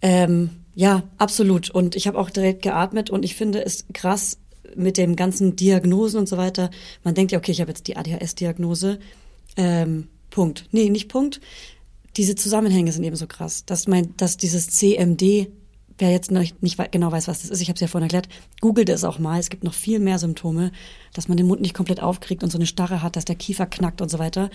Ähm, 0.00 0.50
ja, 0.74 1.02
absolut. 1.18 1.70
Und 1.70 1.96
ich 1.96 2.06
habe 2.06 2.18
auch 2.18 2.30
direkt 2.30 2.62
geatmet 2.62 3.10
und 3.10 3.24
ich 3.24 3.34
finde 3.34 3.64
es 3.64 3.84
krass 3.92 4.38
mit 4.76 4.96
den 4.96 5.16
ganzen 5.16 5.56
Diagnosen 5.56 6.20
und 6.20 6.28
so 6.28 6.36
weiter. 6.36 6.70
Man 7.02 7.14
denkt 7.14 7.32
ja, 7.32 7.38
okay, 7.38 7.52
ich 7.52 7.60
habe 7.60 7.70
jetzt 7.70 7.88
die 7.88 7.96
ADHS-Diagnose. 7.96 9.00
Ähm, 9.58 10.08
Punkt. 10.30 10.66
Nee, 10.72 10.88
nicht 10.88 11.08
Punkt. 11.08 11.40
Diese 12.16 12.34
Zusammenhänge 12.34 12.92
sind 12.92 13.04
eben 13.04 13.16
so 13.16 13.26
krass, 13.26 13.64
dass 13.66 13.86
mein, 13.86 14.16
dass 14.16 14.36
dieses 14.38 14.70
CMD, 14.70 15.48
wer 15.98 16.10
jetzt 16.10 16.30
nicht 16.30 16.78
wei- 16.78 16.88
genau 16.88 17.12
weiß, 17.12 17.28
was 17.28 17.42
das 17.42 17.50
ist, 17.50 17.60
ich 17.60 17.68
habe 17.68 17.74
es 17.74 17.80
ja 17.80 17.86
vorhin 17.88 18.04
erklärt, 18.04 18.28
googelt 18.60 18.88
es 18.88 19.04
auch 19.04 19.18
mal. 19.18 19.38
Es 19.38 19.50
gibt 19.50 19.64
noch 19.64 19.74
viel 19.74 19.98
mehr 19.98 20.18
Symptome, 20.18 20.72
dass 21.12 21.28
man 21.28 21.36
den 21.36 21.46
Mund 21.46 21.60
nicht 21.60 21.74
komplett 21.74 22.00
aufkriegt 22.02 22.42
und 22.42 22.50
so 22.50 22.58
eine 22.58 22.66
Starre 22.66 23.02
hat, 23.02 23.16
dass 23.16 23.24
der 23.24 23.36
Kiefer 23.36 23.66
knackt 23.66 24.00
und 24.00 24.10
so 24.10 24.18
weiter. 24.18 24.48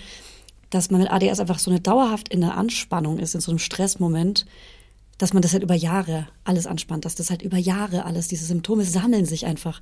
Dass 0.70 0.90
man 0.90 1.00
mit 1.00 1.10
ADS 1.10 1.38
einfach 1.40 1.58
so 1.58 1.70
eine 1.70 1.80
dauerhaft 1.80 2.28
in 2.30 2.40
der 2.40 2.56
Anspannung 2.56 3.18
ist, 3.18 3.34
in 3.34 3.40
so 3.40 3.52
einem 3.52 3.58
Stressmoment, 3.58 4.46
dass 5.18 5.32
man 5.32 5.42
das 5.42 5.52
halt 5.52 5.62
über 5.62 5.74
Jahre 5.74 6.26
alles 6.44 6.66
anspannt, 6.66 7.04
dass 7.04 7.14
das 7.14 7.30
halt 7.30 7.42
über 7.42 7.56
Jahre 7.56 8.04
alles, 8.04 8.28
diese 8.28 8.44
Symptome 8.44 8.84
sammeln 8.84 9.24
sich 9.24 9.46
einfach. 9.46 9.80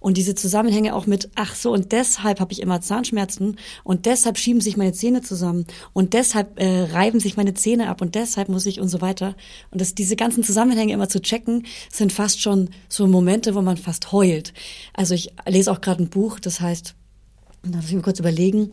Und 0.00 0.16
diese 0.16 0.34
Zusammenhänge 0.34 0.94
auch 0.94 1.06
mit, 1.06 1.30
ach 1.34 1.54
so, 1.54 1.72
und 1.72 1.92
deshalb 1.92 2.40
habe 2.40 2.52
ich 2.52 2.60
immer 2.60 2.80
Zahnschmerzen 2.80 3.56
und 3.82 4.06
deshalb 4.06 4.38
schieben 4.38 4.60
sich 4.60 4.76
meine 4.76 4.92
Zähne 4.92 5.22
zusammen 5.22 5.66
und 5.92 6.12
deshalb 6.12 6.60
äh, 6.60 6.82
reiben 6.92 7.20
sich 7.20 7.36
meine 7.36 7.54
Zähne 7.54 7.88
ab 7.88 8.00
und 8.00 8.14
deshalb 8.14 8.48
muss 8.48 8.66
ich 8.66 8.80
und 8.80 8.88
so 8.88 9.00
weiter. 9.00 9.34
Und 9.70 9.80
das, 9.80 9.94
diese 9.94 10.16
ganzen 10.16 10.44
Zusammenhänge 10.44 10.92
immer 10.92 11.08
zu 11.08 11.20
checken, 11.20 11.66
sind 11.90 12.12
fast 12.12 12.40
schon 12.40 12.70
so 12.88 13.06
Momente, 13.06 13.54
wo 13.54 13.62
man 13.62 13.76
fast 13.76 14.12
heult. 14.12 14.52
Also 14.92 15.14
ich 15.14 15.32
lese 15.46 15.72
auch 15.72 15.80
gerade 15.80 16.02
ein 16.02 16.08
Buch, 16.08 16.38
das 16.38 16.60
heißt, 16.60 16.94
da 17.62 17.76
muss 17.76 17.88
ich 17.88 17.94
mir 17.94 18.02
kurz 18.02 18.20
überlegen, 18.20 18.72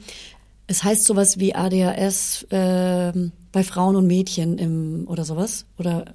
es 0.71 0.85
heißt 0.85 1.03
sowas 1.03 1.37
wie 1.37 1.53
ADHS 1.53 2.47
ähm, 2.49 3.33
bei 3.51 3.61
Frauen 3.61 3.97
und 3.97 4.07
Mädchen 4.07 4.57
im, 4.57 5.05
oder 5.05 5.25
sowas. 5.25 5.65
Oder 5.77 6.05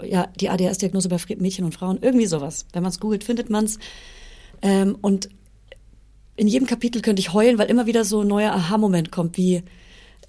äh, 0.00 0.08
ja, 0.08 0.26
die 0.40 0.48
ADHS-Diagnose 0.48 1.10
bei 1.10 1.18
Mädchen 1.36 1.66
und 1.66 1.74
Frauen. 1.74 1.98
Irgendwie 2.00 2.24
sowas. 2.24 2.64
Wenn 2.72 2.82
man 2.82 2.90
es 2.90 2.98
googelt, 2.98 3.24
findet 3.24 3.50
man 3.50 3.66
es. 3.66 3.78
Ähm, 4.62 4.96
und 5.02 5.28
in 6.36 6.48
jedem 6.48 6.66
Kapitel 6.66 7.02
könnte 7.02 7.20
ich 7.20 7.34
heulen, 7.34 7.58
weil 7.58 7.68
immer 7.68 7.84
wieder 7.84 8.06
so 8.06 8.22
ein 8.22 8.26
neuer 8.26 8.52
Aha-Moment 8.52 9.12
kommt, 9.12 9.36
wie 9.36 9.62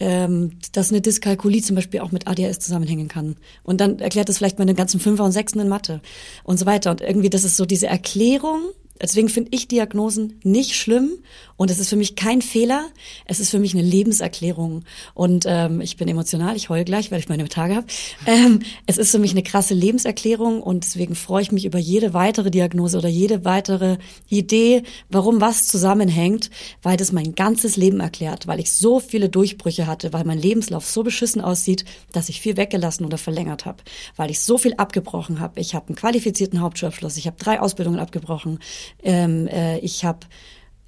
ähm, 0.02 0.60
dass 0.74 0.92
eine 0.92 1.00
Dyskalkulie 1.00 1.62
zum 1.62 1.78
Beispiel 1.78 2.02
auch 2.02 2.12
mit 2.12 2.28
ADHS 2.28 2.60
zusammenhängen 2.60 3.08
kann. 3.08 3.38
Und 3.64 3.80
dann 3.80 4.00
erklärt 4.00 4.28
das 4.28 4.38
vielleicht 4.38 4.60
meine 4.60 4.74
ganzen 4.74 5.00
Fünfer 5.00 5.24
und 5.24 5.32
Sechsen 5.32 5.62
in 5.62 5.70
Mathe 5.70 6.02
und 6.44 6.60
so 6.60 6.66
weiter. 6.66 6.92
Und 6.92 7.00
irgendwie, 7.00 7.30
das 7.30 7.46
ist 7.46 7.56
so 7.56 7.66
diese 7.66 7.88
Erklärung, 7.88 8.64
Deswegen 9.02 9.28
finde 9.28 9.52
ich 9.54 9.68
Diagnosen 9.68 10.40
nicht 10.44 10.76
schlimm 10.76 11.12
und 11.58 11.70
es 11.70 11.80
ist 11.80 11.90
für 11.90 11.98
mich 11.98 12.16
kein 12.16 12.42
Fehler. 12.42 12.88
Es 13.26 13.40
ist 13.40 13.50
für 13.50 13.60
mich 13.60 13.74
eine 13.74 13.84
Lebenserklärung. 13.84 14.84
Und 15.14 15.46
ähm, 15.48 15.82
ich 15.82 15.98
bin 15.98 16.08
emotional, 16.08 16.56
ich 16.56 16.70
heule 16.70 16.86
gleich, 16.86 17.12
weil 17.12 17.20
ich 17.20 17.30
meine 17.30 17.48
Tage 17.50 17.76
habe. 17.76 17.88
Ähm, 18.26 18.62
es 18.86 18.98
ist 18.98 19.12
für 19.12 19.20
mich 19.20 19.32
eine 19.32 19.44
krasse 19.44 19.74
Lebenserklärung 19.74 20.62
und 20.62 20.84
deswegen 20.84 21.16
freue 21.16 21.42
ich 21.42 21.52
mich 21.52 21.66
über 21.66 21.78
jede 21.78 22.14
weitere 22.14 22.52
Diagnose 22.52 22.98
oder 22.98 23.10
jede 23.10 23.46
weitere 23.46 23.98
Idee, 24.30 24.84
warum 25.10 25.42
was 25.42 25.68
zusammenhängt, 25.68 26.50
weil 26.82 26.98
das 26.98 27.12
mein 27.12 27.36
ganzes 27.36 27.76
Leben 27.76 28.00
erklärt, 28.00 28.48
weil 28.48 28.60
ich 28.60 28.72
so 28.72 29.00
viele 29.00 29.30
Durchbrüche 29.30 29.88
hatte, 29.88 30.14
weil 30.14 30.24
mein 30.24 30.40
Lebenslauf 30.40 30.86
so 30.86 31.04
beschissen 31.04 31.42
aussieht, 31.42 31.86
dass 32.12 32.30
ich 32.30 32.42
viel 32.42 32.58
weggelassen 32.58 33.06
oder 33.06 33.18
verlängert 33.18 33.66
habe, 33.66 33.84
weil 34.16 34.32
ich 34.32 34.40
so 34.40 34.58
viel 34.58 34.74
abgebrochen 34.76 35.40
habe. 35.40 35.60
Ich 35.60 35.76
habe 35.76 35.88
einen 35.88 35.96
qualifizierten 35.96 36.62
Hauptschulabschluss, 36.62 37.18
ich 37.18 37.28
habe 37.28 37.38
drei 37.38 37.60
Ausbildungen 37.60 38.00
abgebrochen. 38.00 38.60
Ähm, 39.04 39.48
äh, 39.48 39.80
ich 39.80 40.06
habe 40.06 40.28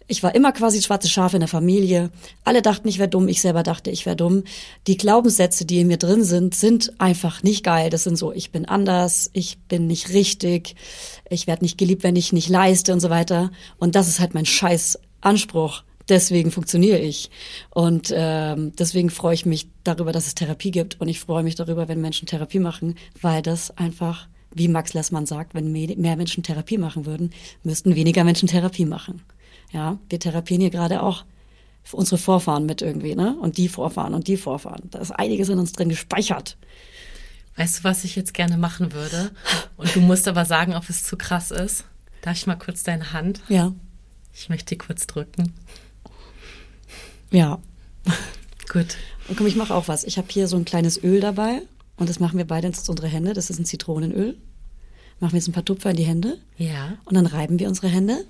ich 0.08 0.24
war 0.24 0.34
immer 0.34 0.54
quasi 0.54 0.82
schwarze 0.82 1.10
Schafe 1.10 1.36
in 1.36 1.42
der 1.42 1.50
Familie. 1.50 2.12
Alle 2.46 2.62
dachten, 2.62 2.88
ich 2.88 2.98
wäre 2.98 3.10
dumm. 3.10 3.28
Ich 3.28 3.42
selber 3.42 3.64
dachte, 3.64 3.92
ich 3.92 4.06
wäre 4.06 4.16
dumm. 4.16 4.44
Die 4.88 4.96
Glaubenssätze, 4.96 5.66
die 5.66 5.82
in 5.82 5.88
mir 5.88 5.98
drin 5.98 6.24
sind, 6.24 6.56
sind 6.56 6.94
einfach 6.98 7.44
nicht 7.44 7.66
geil. 7.66 7.90
Das 7.90 8.06
sind 8.06 8.18
so, 8.18 8.32
ich 8.32 8.52
bin 8.52 8.66
anders, 8.66 9.30
ich 9.34 9.58
bin 9.68 9.86
nicht 9.86 10.14
richtig, 10.14 10.76
ich 11.30 11.46
werde 11.46 11.66
nicht 11.66 11.78
geliebt, 11.78 12.04
wenn 12.04 12.16
ich 12.16 12.32
nicht 12.32 12.48
leiste 12.48 12.94
und 12.94 13.02
so 13.02 13.10
weiter. 13.10 13.52
Und 13.78 13.96
das 13.96 14.08
ist 14.08 14.22
halt 14.22 14.34
mein 14.34 14.46
scheiß 14.46 14.98
Anspruch. 15.20 15.84
Deswegen 16.08 16.52
funktioniere 16.52 17.00
ich. 17.00 17.30
Und 17.70 18.14
ähm, 18.16 18.72
deswegen 18.80 19.10
freue 19.10 19.34
ich 19.34 19.46
mich 19.46 19.68
darüber, 19.84 20.14
dass 20.14 20.28
es 20.28 20.36
Therapie 20.36 20.72
gibt. 20.72 21.02
Und 21.02 21.10
ich 21.10 21.20
freue 21.20 21.44
mich 21.44 21.56
darüber, 21.56 21.90
wenn 21.90 22.00
Menschen 22.00 22.28
Therapie 22.28 22.60
machen, 22.60 22.96
weil 23.22 23.42
das 23.42 23.72
einfach 23.72 24.30
wie 24.58 24.68
Max 24.68 24.94
Lessmann 24.94 25.26
sagt, 25.26 25.54
wenn 25.54 25.72
mehr 25.72 26.16
Menschen 26.16 26.44
Therapie 26.44 26.78
machen 26.78 27.06
würden, 27.06 27.32
müssten 27.64 27.96
weniger 27.96 28.24
Menschen 28.24 28.48
Therapie 28.48 28.86
machen. 28.86 29.22
Ja, 29.72 30.00
wir 30.10 30.20
therapieren 30.20 30.62
hier 30.62 30.70
gerade 30.70 31.02
auch 31.04 31.26
unsere 31.92 32.18
Vorfahren 32.18 32.66
mit 32.66 32.82
irgendwie, 32.82 33.16
ne? 33.16 33.38
Und 33.40 33.58
die 33.58 33.70
Vorfahren 33.70 34.14
und 34.14 34.28
die 34.28 34.38
Vorfahren. 34.38 34.90
Da 34.92 35.00
ist 35.00 35.12
einiges 35.12 35.50
in 35.50 35.60
uns 35.60 35.72
drin 35.72 35.90
gespeichert. 35.90 36.58
Weißt 37.56 37.80
du, 37.80 37.84
was 37.86 38.04
ich 38.04 38.16
jetzt 38.16 38.34
gerne 38.34 38.58
machen 38.58 38.94
würde? 38.94 39.32
Und 39.78 39.96
du 39.96 40.02
musst 40.02 40.28
aber 40.28 40.46
sagen, 40.46 40.76
ob 40.76 40.90
es 40.90 41.04
zu 41.04 41.18
krass 41.18 41.52
ist. 41.52 41.86
Darf 42.22 42.36
ich 42.36 42.46
mal 42.46 42.56
kurz 42.56 42.84
deine 42.84 43.14
Hand? 43.14 43.42
Ja. 43.48 43.74
Ich 44.34 44.50
möchte 44.50 44.76
die 44.76 44.78
kurz 44.78 45.08
drücken. 45.08 45.54
Ja. 47.32 47.60
Gut. 48.72 48.98
Und 49.28 49.38
komm, 49.38 49.48
ich 49.48 49.56
mache 49.56 49.74
auch 49.74 49.88
was. 49.88 50.04
Ich 50.04 50.18
habe 50.18 50.28
hier 50.30 50.48
so 50.48 50.58
ein 50.58 50.66
kleines 50.66 51.02
Öl 51.02 51.20
dabei. 51.20 51.62
Und 51.96 52.10
das 52.10 52.20
machen 52.20 52.38
wir 52.38 52.46
beide 52.46 52.68
jetzt 52.68 52.90
unsere 52.90 53.08
Hände. 53.08 53.34
Das 53.34 53.50
ist 53.50 53.60
ein 53.60 53.66
Zitronenöl. 53.66 54.38
Machen 55.20 55.34
wir 55.34 55.40
jetzt 55.40 55.48
ein 55.48 55.54
paar 55.54 55.66
Tupfer 55.66 55.92
in 55.92 55.98
die 55.98 56.04
Hände. 56.04 56.38
Ja. 56.58 56.98
Und 57.06 57.16
dann 57.16 57.26
reiben 57.26 57.58
wir 57.60 57.68
unsere 57.68 57.88
Hände. 57.88 58.26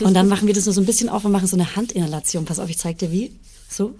und 0.00 0.14
dann 0.14 0.28
machen 0.28 0.46
wir 0.46 0.54
das 0.54 0.64
nur 0.64 0.74
so 0.74 0.80
ein 0.80 0.86
bisschen 0.86 1.08
auf 1.08 1.24
und 1.24 1.32
machen 1.32 1.46
so 1.46 1.56
eine 1.56 1.76
Handinhalation. 1.76 2.44
Pass 2.44 2.58
auf, 2.58 2.70
ich 2.70 2.78
zeig 2.78 2.98
dir 2.98 3.10
wie. 3.10 3.32
So. 3.68 3.94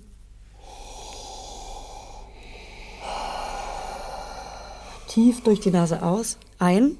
Tief 5.09 5.43
durch 5.43 5.61
die 5.61 5.71
Nase 5.71 6.03
aus. 6.03 6.39
Ein. 6.59 6.97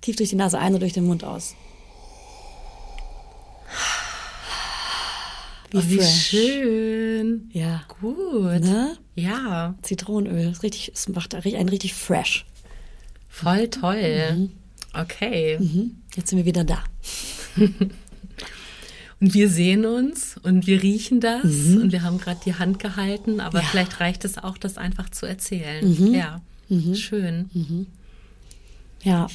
Tief 0.00 0.16
durch 0.16 0.28
die 0.28 0.36
Nase 0.36 0.58
ein 0.58 0.74
und 0.74 0.80
durch 0.80 0.92
den 0.92 1.06
Mund 1.06 1.24
aus. 1.24 1.54
Wie, 5.70 5.76
oh, 5.76 5.82
wie 5.86 6.02
schön. 6.02 7.50
Ja. 7.52 7.82
Gut. 8.00 8.60
Ne? 8.60 8.96
Ja. 9.16 9.74
Zitronenöl. 9.82 10.52
Ist 10.52 10.62
richtig, 10.62 10.92
es 10.94 11.08
macht 11.08 11.34
einen 11.34 11.68
richtig 11.68 11.94
fresh. 11.94 12.46
Voll 13.28 13.68
toll. 13.68 14.32
Mhm. 14.32 14.50
Okay. 14.92 15.58
Mhm. 15.58 15.96
Jetzt 16.14 16.30
sind 16.30 16.38
wir 16.38 16.46
wieder 16.46 16.64
da. 16.64 16.82
und 19.20 19.34
wir 19.34 19.48
sehen 19.48 19.84
uns 19.84 20.36
und 20.42 20.66
wir 20.66 20.82
riechen 20.82 21.20
das 21.20 21.44
mhm. 21.44 21.82
und 21.82 21.92
wir 21.92 22.02
haben 22.02 22.18
gerade 22.18 22.40
die 22.44 22.54
Hand 22.54 22.78
gehalten, 22.78 23.40
aber 23.40 23.60
ja. 23.60 23.66
vielleicht 23.66 24.00
reicht 24.00 24.24
es 24.24 24.38
auch, 24.38 24.58
das 24.58 24.78
einfach 24.78 25.10
zu 25.10 25.26
erzählen. 25.26 25.86
Mhm. 25.88 26.14
Ja. 26.14 26.40
Mhm. 26.68 26.94
Schön. 26.94 27.50
Mhm. 27.52 27.86
Ja. 29.02 29.28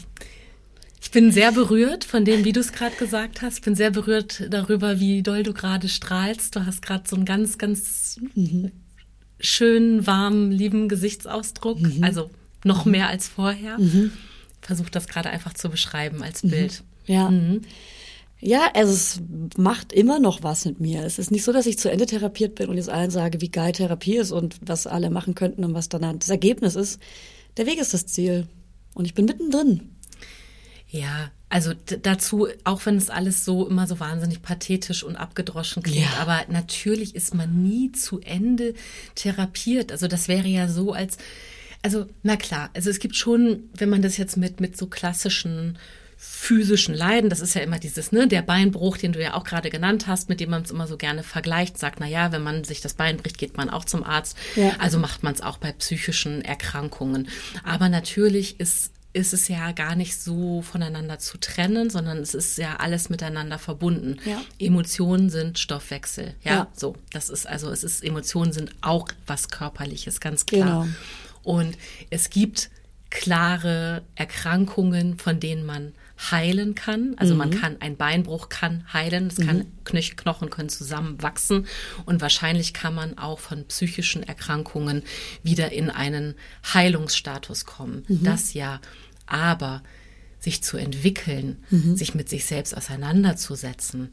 Ich 1.02 1.12
bin 1.12 1.32
sehr 1.32 1.52
berührt 1.52 2.06
von 2.06 2.26
dem, 2.26 2.46
wie 2.46 2.54
du 2.54 2.60
es 2.60 2.72
gerade 2.72 2.96
gesagt 2.96 3.42
hast. 3.42 3.58
Ich 3.58 3.64
bin 3.64 3.76
sehr 3.76 3.92
berührt 3.92 4.46
darüber, 4.50 5.00
wie 5.00 5.22
doll 5.22 5.44
du 5.44 5.54
gerade 5.54 5.90
strahlst. 5.90 6.56
Du 6.56 6.66
hast 6.66 6.82
gerade 6.82 7.04
so 7.08 7.16
einen 7.16 7.26
ganz, 7.26 7.58
ganz 7.58 8.20
mhm. 8.36 8.72
schönen, 9.40 10.08
warmen, 10.08 10.52
lieben 10.52 10.88
Gesichtsausdruck. 10.88 11.82
Mhm. 11.82 12.04
Also 12.04 12.32
noch 12.66 12.86
mehr 12.86 13.08
als 13.08 13.28
vorher. 13.28 13.78
Mhm. 13.80 14.12
Versuch 14.62 14.90
das 14.90 15.08
gerade 15.08 15.30
einfach 15.30 15.54
zu 15.54 15.70
beschreiben 15.70 16.24
als 16.24 16.42
Bild. 16.42 16.84
Ja. 17.06 17.30
Mhm. 17.30 17.62
Ja, 18.40 18.72
also 18.74 18.92
es 18.92 19.22
macht 19.58 19.94
immer 19.94 20.20
noch 20.20 20.44
was 20.44 20.66
mit 20.66 20.82
mir. 20.82 21.04
Es 21.04 21.18
ist 21.18 21.32
nicht 21.32 21.44
so, 21.46 21.54
dass 21.54 21.66
ich 21.66 21.80
zu 21.80 21.90
Ende 21.90 22.06
therapiert 22.06 22.56
bin 22.56 22.68
und 22.70 22.76
jetzt 22.76 22.90
allen 22.90 23.10
sage, 23.12 23.40
wie 23.40 23.50
geil 23.50 23.72
Therapie 23.72 24.18
ist 24.18 24.32
und 24.32 24.58
was 24.62 24.86
alle 24.86 25.10
machen 25.10 25.34
könnten 25.34 25.64
und 25.64 25.74
was 25.74 25.88
dann 25.88 26.20
das 26.20 26.30
Ergebnis 26.30 26.76
ist. 26.76 27.00
Der 27.56 27.66
Weg 27.66 27.80
ist 27.80 27.94
das 27.94 28.06
Ziel. 28.06 28.48
Und 28.96 29.06
ich 29.06 29.14
bin 29.14 29.26
mittendrin. 29.26 29.92
Ja, 30.90 31.32
also 31.50 31.72
dazu, 32.02 32.48
auch 32.66 32.86
wenn 32.86 32.98
es 32.98 33.10
alles 33.10 33.46
so 33.46 33.68
immer 33.68 33.88
so 33.88 34.00
wahnsinnig 34.00 34.42
pathetisch 34.42 35.04
und 35.04 35.16
abgedroschen 35.16 35.82
klingt, 35.82 36.02
Ja. 36.06 36.20
aber 36.20 36.42
natürlich 36.52 37.16
ist 37.16 37.34
man 37.34 37.64
nie 37.64 37.92
zu 37.92 38.20
Ende 38.20 38.74
therapiert. 39.16 39.92
Also 39.92 40.08
das 40.08 40.28
wäre 40.28 40.48
ja 40.48 40.68
so 40.68 40.92
als, 40.94 41.18
also 41.84 42.08
na 42.24 42.38
klar, 42.38 42.70
also 42.74 42.90
es 42.90 43.00
gibt 43.00 43.16
schon, 43.16 43.70
wenn 43.78 43.90
man 43.90 44.02
das 44.02 44.18
jetzt 44.18 44.38
mit 44.38 44.60
mit 44.60 44.76
so 44.78 44.88
klassischen 44.88 45.78
physischen 46.18 46.96
Leiden, 46.96 47.30
das 47.30 47.42
ist 47.42 47.54
ja 47.54 47.62
immer 47.62 47.80
dieses, 47.80 48.14
ne, 48.14 48.28
der 48.28 48.42
Beinbruch, 48.42 48.98
den 48.98 49.12
du 49.12 49.22
ja 49.22 49.34
auch 49.34 49.44
gerade 49.44 49.70
genannt 49.70 50.08
hast, 50.08 50.30
mit 50.30 50.40
dem 50.40 50.52
man 50.52 50.62
es 50.62 50.72
immer 50.72 50.88
so 50.88 50.96
gerne 50.96 51.22
vergleicht, 51.22 51.78
sagt, 51.78 52.00
na 52.00 52.08
ja, 52.08 52.32
wenn 52.32 52.42
man 52.42 52.64
sich 52.64 52.80
das 52.80 52.94
Bein 52.94 53.18
bricht, 53.18 53.38
geht 53.38 53.58
man 53.58 53.70
auch 53.70 53.84
zum 53.84 54.04
Arzt. 54.06 54.38
Ja. 54.56 54.72
Also 54.80 55.00
macht 55.00 55.24
man 55.24 55.34
es 55.34 55.42
auch 55.42 55.58
bei 55.58 55.74
psychischen 55.74 56.42
Erkrankungen. 56.42 57.28
Aber 57.64 57.90
natürlich 57.90 58.60
ist 58.60 58.92
ist 59.16 59.32
es 59.32 59.48
ja 59.48 59.74
gar 59.74 59.96
nicht 59.96 60.20
so 60.20 60.64
voneinander 60.64 61.20
zu 61.20 61.38
trennen, 61.38 61.92
sondern 61.92 62.18
es 62.18 62.34
ist 62.34 62.58
ja 62.58 62.78
alles 62.78 63.10
miteinander 63.10 63.60
verbunden. 63.60 64.18
Ja. 64.26 64.42
Emotionen 64.58 65.30
sind 65.30 65.60
Stoffwechsel. 65.60 66.34
Ja, 66.44 66.52
Ja. 66.52 66.68
so. 66.74 66.96
Das 67.12 67.30
ist 67.30 67.48
also, 67.48 67.70
es 67.70 67.84
ist, 67.84 68.04
Emotionen 68.04 68.54
sind 68.54 68.72
auch 68.82 69.08
was 69.28 69.50
Körperliches, 69.50 70.20
ganz 70.20 70.48
klar. 70.48 70.86
Genau. 70.86 70.88
Und 71.44 71.78
es 72.10 72.30
gibt 72.30 72.70
klare 73.10 74.04
Erkrankungen, 74.16 75.18
von 75.20 75.40
denen 75.40 75.66
man 75.66 75.94
heilen 76.32 76.74
kann. 76.74 77.16
Also 77.18 77.36
man 77.36 77.52
kann, 77.52 77.78
ein 77.80 77.98
Beinbruch 77.98 78.50
kann 78.50 78.86
heilen, 78.92 79.28
es 79.28 79.38
kann, 79.38 79.66
Knöch 79.84 80.16
Knochen 80.16 80.50
können 80.50 80.70
zusammenwachsen 80.70 81.68
und 82.06 82.22
wahrscheinlich 82.22 82.74
kann 82.74 82.96
man 82.96 83.18
auch 83.18 83.40
von 83.40 83.66
psychischen 83.66 84.24
Erkrankungen 84.24 85.04
wieder 85.44 85.72
in 85.72 85.90
einen 85.90 86.36
Heilungsstatus 86.74 87.66
kommen. 87.66 88.04
Das 88.08 88.54
ja. 88.54 88.80
Aber 89.26 89.84
sich 90.40 90.62
zu 90.64 90.78
entwickeln, 90.78 91.64
sich 91.96 92.16
mit 92.16 92.30
sich 92.30 92.46
selbst 92.46 92.76
auseinanderzusetzen, 92.76 94.10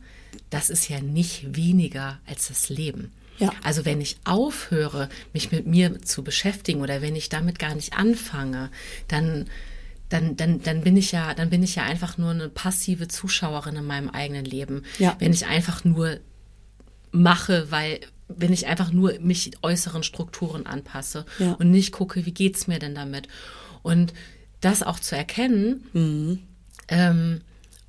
das 0.48 0.70
ist 0.70 0.88
ja 0.88 1.00
nicht 1.00 1.56
weniger 1.56 2.20
als 2.26 2.48
das 2.48 2.68
Leben. 2.68 3.12
Ja. 3.40 3.50
Also 3.64 3.84
wenn 3.84 4.00
ich 4.00 4.18
aufhöre, 4.24 5.08
mich 5.32 5.50
mit 5.50 5.66
mir 5.66 6.00
zu 6.02 6.22
beschäftigen 6.22 6.80
oder 6.80 7.02
wenn 7.02 7.16
ich 7.16 7.28
damit 7.28 7.58
gar 7.58 7.74
nicht 7.74 7.94
anfange, 7.94 8.70
dann 9.08 9.46
dann, 10.10 10.34
dann, 10.36 10.60
dann 10.62 10.80
bin 10.82 10.96
ich 10.96 11.12
ja, 11.12 11.34
dann 11.34 11.50
bin 11.50 11.62
ich 11.62 11.76
ja 11.76 11.84
einfach 11.84 12.18
nur 12.18 12.30
eine 12.32 12.48
passive 12.48 13.06
Zuschauerin 13.06 13.76
in 13.76 13.84
meinem 13.86 14.08
eigenen 14.10 14.44
Leben. 14.44 14.82
Ja. 14.98 15.14
Wenn 15.20 15.32
ich 15.32 15.46
einfach 15.46 15.84
nur 15.84 16.18
mache, 17.12 17.70
weil 17.70 18.00
wenn 18.26 18.52
ich 18.52 18.66
einfach 18.66 18.92
nur 18.92 19.18
mich 19.20 19.52
äußeren 19.62 20.02
Strukturen 20.02 20.66
anpasse 20.66 21.26
Ja. 21.38 21.52
und 21.52 21.70
nicht 21.70 21.92
gucke, 21.92 22.26
wie 22.26 22.32
geht's 22.32 22.66
mir 22.66 22.78
denn 22.80 22.94
damit? 22.94 23.28
Und 23.82 24.12
das 24.60 24.82
auch 24.82 24.98
zu 25.00 25.16
erkennen, 25.16 26.42
ähm, 26.88 27.40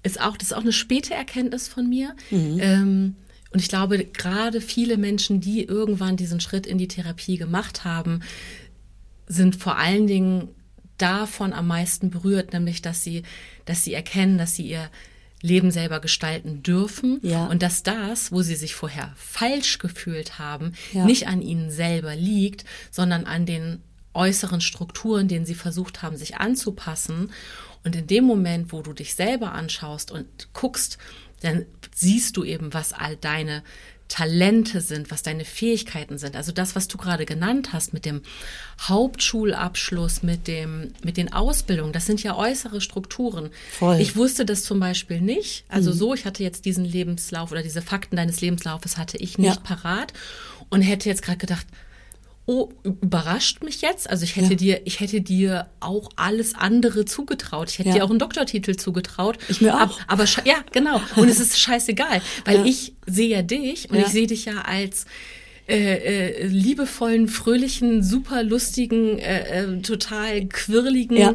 ist 0.03 0.21
auch, 0.21 0.37
das 0.37 0.49
ist 0.49 0.53
auch 0.53 0.61
eine 0.61 0.73
späte 0.73 1.13
Erkenntnis 1.13 1.67
von 1.67 1.89
mir. 1.89 2.15
Ähm, 2.31 3.15
und 3.51 3.59
ich 3.59 3.67
glaube, 3.69 4.03
gerade 4.05 4.61
viele 4.61 4.97
Menschen, 4.97 5.41
die 5.41 5.63
irgendwann 5.63 6.17
diesen 6.17 6.39
Schritt 6.39 6.65
in 6.65 6.77
die 6.77 6.87
Therapie 6.87 7.37
gemacht 7.37 7.83
haben, 7.83 8.21
sind 9.27 9.55
vor 9.55 9.77
allen 9.77 10.07
Dingen 10.07 10.49
davon 10.97 11.53
am 11.53 11.67
meisten 11.67 12.09
berührt, 12.11 12.53
nämlich 12.53 12.81
dass 12.81 13.03
sie, 13.03 13.23
dass 13.65 13.83
sie 13.83 13.93
erkennen, 13.93 14.37
dass 14.37 14.55
sie 14.55 14.67
ihr 14.67 14.89
Leben 15.41 15.71
selber 15.71 15.99
gestalten 15.99 16.61
dürfen 16.61 17.19
Ja. 17.23 17.47
und 17.47 17.63
dass 17.63 17.81
das, 17.81 18.31
wo 18.31 18.41
sie 18.43 18.55
sich 18.55 18.75
vorher 18.75 19.11
falsch 19.15 19.79
gefühlt 19.79 20.37
haben, 20.37 20.73
Ja. 20.93 21.05
nicht 21.05 21.27
an 21.27 21.41
ihnen 21.41 21.71
selber 21.71 22.15
liegt, 22.15 22.63
sondern 22.91 23.25
an 23.25 23.45
den 23.47 23.79
äußeren 24.13 24.61
Strukturen, 24.61 25.27
denen 25.27 25.45
sie 25.45 25.55
versucht 25.55 26.03
haben, 26.03 26.17
sich 26.17 26.37
anzupassen. 26.37 27.31
Und 27.83 27.95
in 27.95 28.05
dem 28.05 28.25
Moment, 28.25 28.71
wo 28.71 28.81
du 28.83 28.93
dich 28.93 29.15
selber 29.15 29.53
anschaust 29.53 30.11
und 30.11 30.27
guckst, 30.53 30.99
dann 31.41 31.65
siehst 32.01 32.35
du 32.37 32.43
eben, 32.43 32.73
was 32.73 32.91
all 32.93 33.15
deine 33.15 33.63
Talente 34.07 34.81
sind, 34.81 35.09
was 35.09 35.23
deine 35.23 35.45
Fähigkeiten 35.45 36.17
sind. 36.17 36.35
Also 36.35 36.51
das, 36.51 36.75
was 36.75 36.89
du 36.89 36.97
gerade 36.97 37.25
genannt 37.25 37.71
hast 37.71 37.93
mit 37.93 38.03
dem 38.03 38.21
Hauptschulabschluss, 38.81 40.23
mit 40.23 40.47
dem, 40.47 40.93
mit 41.03 41.17
den 41.17 41.31
Ausbildungen, 41.31 41.93
das 41.93 42.05
sind 42.05 42.21
ja 42.23 42.35
äußere 42.35 42.81
Strukturen. 42.81 43.49
Voll. 43.71 43.99
Ich 43.99 44.15
wusste 44.15 44.45
das 44.45 44.63
zum 44.63 44.79
Beispiel 44.79 45.21
nicht. 45.21 45.63
Also 45.69 45.91
so, 45.91 46.13
ich 46.13 46.25
hatte 46.25 46.43
jetzt 46.43 46.65
diesen 46.65 46.85
Lebenslauf 46.85 47.51
oder 47.51 47.63
diese 47.63 47.81
Fakten 47.81 48.15
deines 48.15 48.41
Lebenslaufes 48.41 48.97
hatte 48.97 49.17
ich 49.17 49.37
nicht 49.37 49.55
Ja. 49.55 49.61
parat 49.61 50.13
und 50.69 50.81
hätte 50.81 51.07
jetzt 51.09 51.21
gerade 51.23 51.37
gedacht, 51.37 51.65
oh, 52.47 52.69
überrascht 52.83 53.63
mich 53.63 53.81
jetzt. 53.81 54.09
Also 54.09 54.23
ich 54.23 54.35
hätte 54.35 54.49
Ja. 54.51 54.55
dir, 54.55 54.81
ich 54.85 54.99
hätte 54.99 55.21
dir 55.21 55.69
auch 55.79 56.09
alles 56.15 56.53
andere 56.55 57.05
zugetraut. 57.05 57.69
Ich 57.69 57.79
hätte 57.79 57.89
Ja. 57.89 57.95
dir 57.95 58.03
auch 58.05 58.09
einen 58.09 58.19
Doktortitel 58.19 58.75
zugetraut. 58.75 59.37
Ich 59.47 59.61
mir 59.61 59.73
auch. 59.75 59.81
Aber, 59.81 59.95
aber 60.07 60.25
ja, 60.45 60.55
genau. 60.71 60.99
Und 61.15 61.29
es 61.29 61.39
ist 61.39 61.59
scheißegal, 61.59 62.21
weil 62.45 62.57
Ja. 62.57 62.65
ich 62.65 62.93
sehe 63.05 63.29
ja 63.29 63.41
dich 63.41 63.89
und 63.89 63.97
ich 63.99 64.07
sehe 64.07 64.27
dich 64.27 64.45
ja 64.45 64.61
als 64.61 65.05
äh, 65.67 66.43
äh, 66.43 66.47
liebevollen, 66.47 67.27
fröhlichen, 67.29 68.03
super 68.03 68.43
lustigen, 68.43 69.19
äh, 69.19 69.63
äh, 69.63 69.81
total 69.81 70.45
quirligen, 70.47 71.15
Ja. 71.15 71.33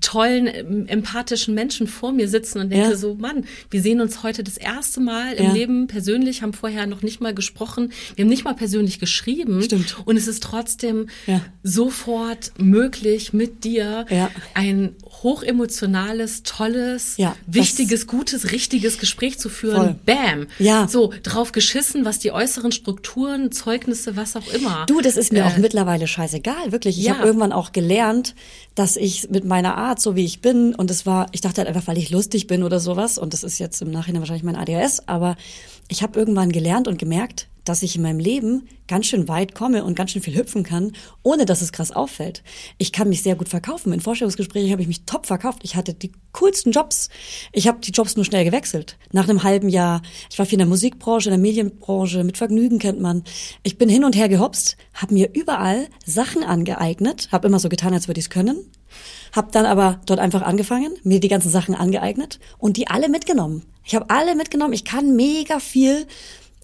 Tollen, 0.00 0.46
ähm, 0.46 0.86
empathischen 0.86 1.54
Menschen 1.54 1.86
vor 1.86 2.12
mir 2.12 2.28
sitzen 2.28 2.60
und 2.60 2.70
denke 2.70 2.90
Ja. 2.90 2.96
so, 2.96 3.14
Mann, 3.14 3.44
wir 3.70 3.82
sehen 3.82 4.00
uns 4.00 4.22
heute 4.22 4.42
das 4.44 4.56
erste 4.56 5.00
Mal 5.00 5.32
im 5.34 5.44
Ja. 5.46 5.52
Leben 5.52 5.86
persönlich, 5.86 6.42
haben 6.42 6.52
vorher 6.52 6.86
noch 6.86 7.02
nicht 7.02 7.20
mal 7.20 7.34
gesprochen, 7.34 7.92
wir 8.14 8.24
haben 8.24 8.30
nicht 8.30 8.44
mal 8.44 8.54
persönlich 8.54 8.98
geschrieben. 8.98 9.62
Stimmt. 9.62 9.96
Und 10.04 10.16
es 10.16 10.28
ist 10.28 10.42
trotzdem 10.42 11.08
Ja. 11.26 11.40
sofort 11.62 12.52
möglich, 12.58 13.32
mit 13.32 13.64
dir 13.64 14.06
ein 14.54 14.94
hochemotionales, 15.22 16.42
tolles, 16.42 17.16
wichtiges, 17.46 18.06
gutes, 18.06 18.52
richtiges 18.52 18.98
Gespräch 18.98 19.38
zu 19.38 19.48
führen. 19.48 19.76
Voll. 19.76 19.96
Bam. 20.04 20.46
Ja. 20.58 20.88
So, 20.88 21.12
drauf 21.22 21.52
geschissen, 21.52 22.04
was 22.04 22.18
die 22.18 22.32
äußeren 22.32 22.72
Strukturen, 22.72 23.52
Zeugnisse, 23.52 24.16
was 24.16 24.36
auch 24.36 24.46
immer. 24.52 24.84
Du, 24.86 25.00
das 25.00 25.16
ist 25.16 25.32
mir 25.32 25.40
Äh, 25.40 25.42
auch 25.44 25.56
mittlerweile 25.58 26.06
scheißegal, 26.06 26.72
wirklich. 26.72 26.98
Ich 26.98 27.10
habe 27.10 27.24
irgendwann 27.26 27.52
auch 27.52 27.72
gelernt, 27.72 28.34
dass 28.76 28.96
ich 28.96 29.30
mit 29.30 29.44
meiner 29.44 29.76
Art, 29.76 30.00
so 30.00 30.14
wie 30.14 30.24
ich 30.24 30.40
bin, 30.40 30.74
und 30.74 30.90
es 30.90 31.06
war, 31.06 31.26
ich 31.32 31.40
dachte 31.40 31.62
halt 31.62 31.68
einfach, 31.68 31.88
weil 31.88 31.98
ich 31.98 32.10
lustig 32.10 32.46
bin 32.46 32.62
oder 32.62 32.78
sowas, 32.78 33.18
und 33.18 33.32
das 33.32 33.42
ist 33.42 33.58
jetzt 33.58 33.82
im 33.82 33.90
Nachhinein 33.90 34.20
wahrscheinlich 34.20 34.44
mein 34.44 34.54
ADHS, 34.54 35.08
aber 35.08 35.36
ich 35.88 36.02
habe 36.02 36.18
irgendwann 36.18 36.52
gelernt 36.52 36.86
und 36.86 36.98
gemerkt, 36.98 37.48
dass 37.68 37.82
ich 37.82 37.96
in 37.96 38.02
meinem 38.02 38.18
Leben 38.18 38.68
ganz 38.88 39.06
schön 39.06 39.28
weit 39.28 39.54
komme 39.54 39.84
und 39.84 39.94
ganz 39.94 40.12
schön 40.12 40.22
viel 40.22 40.36
hüpfen 40.36 40.62
kann, 40.62 40.92
ohne 41.22 41.44
dass 41.44 41.60
es 41.60 41.72
krass 41.72 41.92
auffällt. 41.92 42.42
Ich 42.78 42.92
kann 42.92 43.08
mich 43.08 43.22
sehr 43.22 43.34
gut 43.34 43.48
verkaufen. 43.48 43.92
In 43.92 44.00
Vorstellungsgesprächen 44.00 44.70
habe 44.70 44.82
ich 44.82 44.88
mich 44.88 45.04
top 45.04 45.26
verkauft. 45.26 45.60
Ich 45.62 45.76
hatte 45.76 45.92
die 45.92 46.12
coolsten 46.32 46.72
Jobs. 46.72 47.10
Ich 47.52 47.68
habe 47.68 47.78
die 47.80 47.90
Jobs 47.90 48.16
nur 48.16 48.24
schnell 48.24 48.44
gewechselt. 48.44 48.96
Nach 49.12 49.28
einem 49.28 49.42
halben 49.42 49.68
Jahr. 49.68 50.02
Ich 50.30 50.38
war 50.38 50.46
viel 50.46 50.54
in 50.54 50.60
der 50.60 50.68
Musikbranche, 50.68 51.28
in 51.28 51.32
der 51.32 51.40
Medienbranche, 51.40 52.24
mit 52.24 52.38
Vergnügen 52.38 52.78
kennt 52.78 53.00
man. 53.00 53.24
Ich 53.62 53.78
bin 53.78 53.88
hin 53.88 54.04
und 54.04 54.16
her 54.16 54.28
gehopst, 54.28 54.76
habe 54.94 55.14
mir 55.14 55.30
überall 55.34 55.88
Sachen 56.04 56.44
angeeignet, 56.44 57.28
habe 57.32 57.48
immer 57.48 57.58
so 57.58 57.68
getan, 57.68 57.92
als 57.92 58.08
würde 58.08 58.20
ich 58.20 58.26
es 58.26 58.30
können. 58.30 58.70
Hab 59.32 59.52
dann 59.52 59.66
aber 59.66 60.00
dort 60.06 60.20
einfach 60.20 60.42
angefangen, 60.42 60.94
mir 61.02 61.20
die 61.20 61.28
ganzen 61.28 61.50
Sachen 61.50 61.74
angeeignet 61.74 62.38
und 62.58 62.76
die 62.76 62.88
alle 62.88 63.08
mitgenommen. 63.08 63.64
Ich 63.84 63.94
habe 63.94 64.10
alle 64.10 64.34
mitgenommen. 64.34 64.72
Ich 64.72 64.84
kann 64.84 65.14
mega 65.14 65.60
viel. 65.60 66.06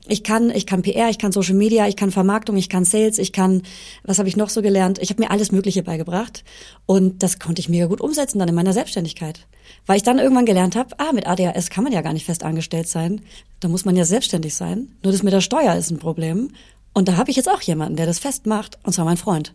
Ich 0.09 0.25
kann, 0.25 0.51
ich 0.51 0.67
kann 0.67 0.83
PR, 0.83 1.11
ich 1.11 1.19
kann 1.19 1.31
Social 1.31 1.55
Media, 1.55 1.87
ich 1.87 1.95
kann 1.95 2.11
Vermarktung, 2.11 2.57
ich 2.57 2.69
kann 2.69 2.85
Sales, 2.85 3.19
ich 3.19 3.33
kann, 3.33 3.63
was 4.03 4.19
habe 4.19 4.29
ich 4.29 4.37
noch 4.37 4.49
so 4.49 4.61
gelernt? 4.61 4.99
Ich 4.99 5.11
habe 5.11 5.23
mir 5.23 5.31
alles 5.31 5.53
Mögliche 5.53 5.85
beigebracht 5.85 6.43
und 6.87 7.23
das 7.23 7.39
konnte 7.39 7.61
ich 7.61 7.69
mega 7.69 7.87
gut 7.87 8.01
umsetzen 8.01 8.41
dann 8.41 8.49
in 8.49 8.55
meiner 8.55 8.73
Selbstständigkeit, 8.73 9.47
weil 9.87 9.99
ich 9.99 10.03
dann 10.03 10.19
irgendwann 10.19 10.47
gelernt 10.47 10.75
habe, 10.75 10.99
ah, 10.99 11.13
mit 11.13 11.29
ADHS 11.29 11.71
kann 11.71 11.85
man 11.85 11.93
ja 11.93 12.03
gar 12.03 12.13
nicht 12.13 12.27
fest 12.27 12.43
angestellt 12.43 12.89
sein, 12.89 13.21
da 13.61 13.69
muss 13.69 13.85
man 13.85 13.95
ja 13.95 14.05
selbstständig 14.05 14.55
sein. 14.55 14.89
Nur 15.05 15.13
das 15.13 15.23
mit 15.23 15.33
der 15.33 15.41
Steuer 15.41 15.77
ist 15.77 15.91
ein 15.91 15.99
Problem 15.99 16.51
und 16.93 17.07
da 17.07 17.17
habe 17.17 17.31
ich 17.31 17.37
jetzt 17.37 17.49
auch 17.49 17.63
jemanden, 17.63 17.97
der 17.97 18.07
das 18.07 18.19
festmacht 18.19 18.79
und 18.83 18.93
zwar 18.93 19.05
mein 19.05 19.17
Freund. 19.17 19.55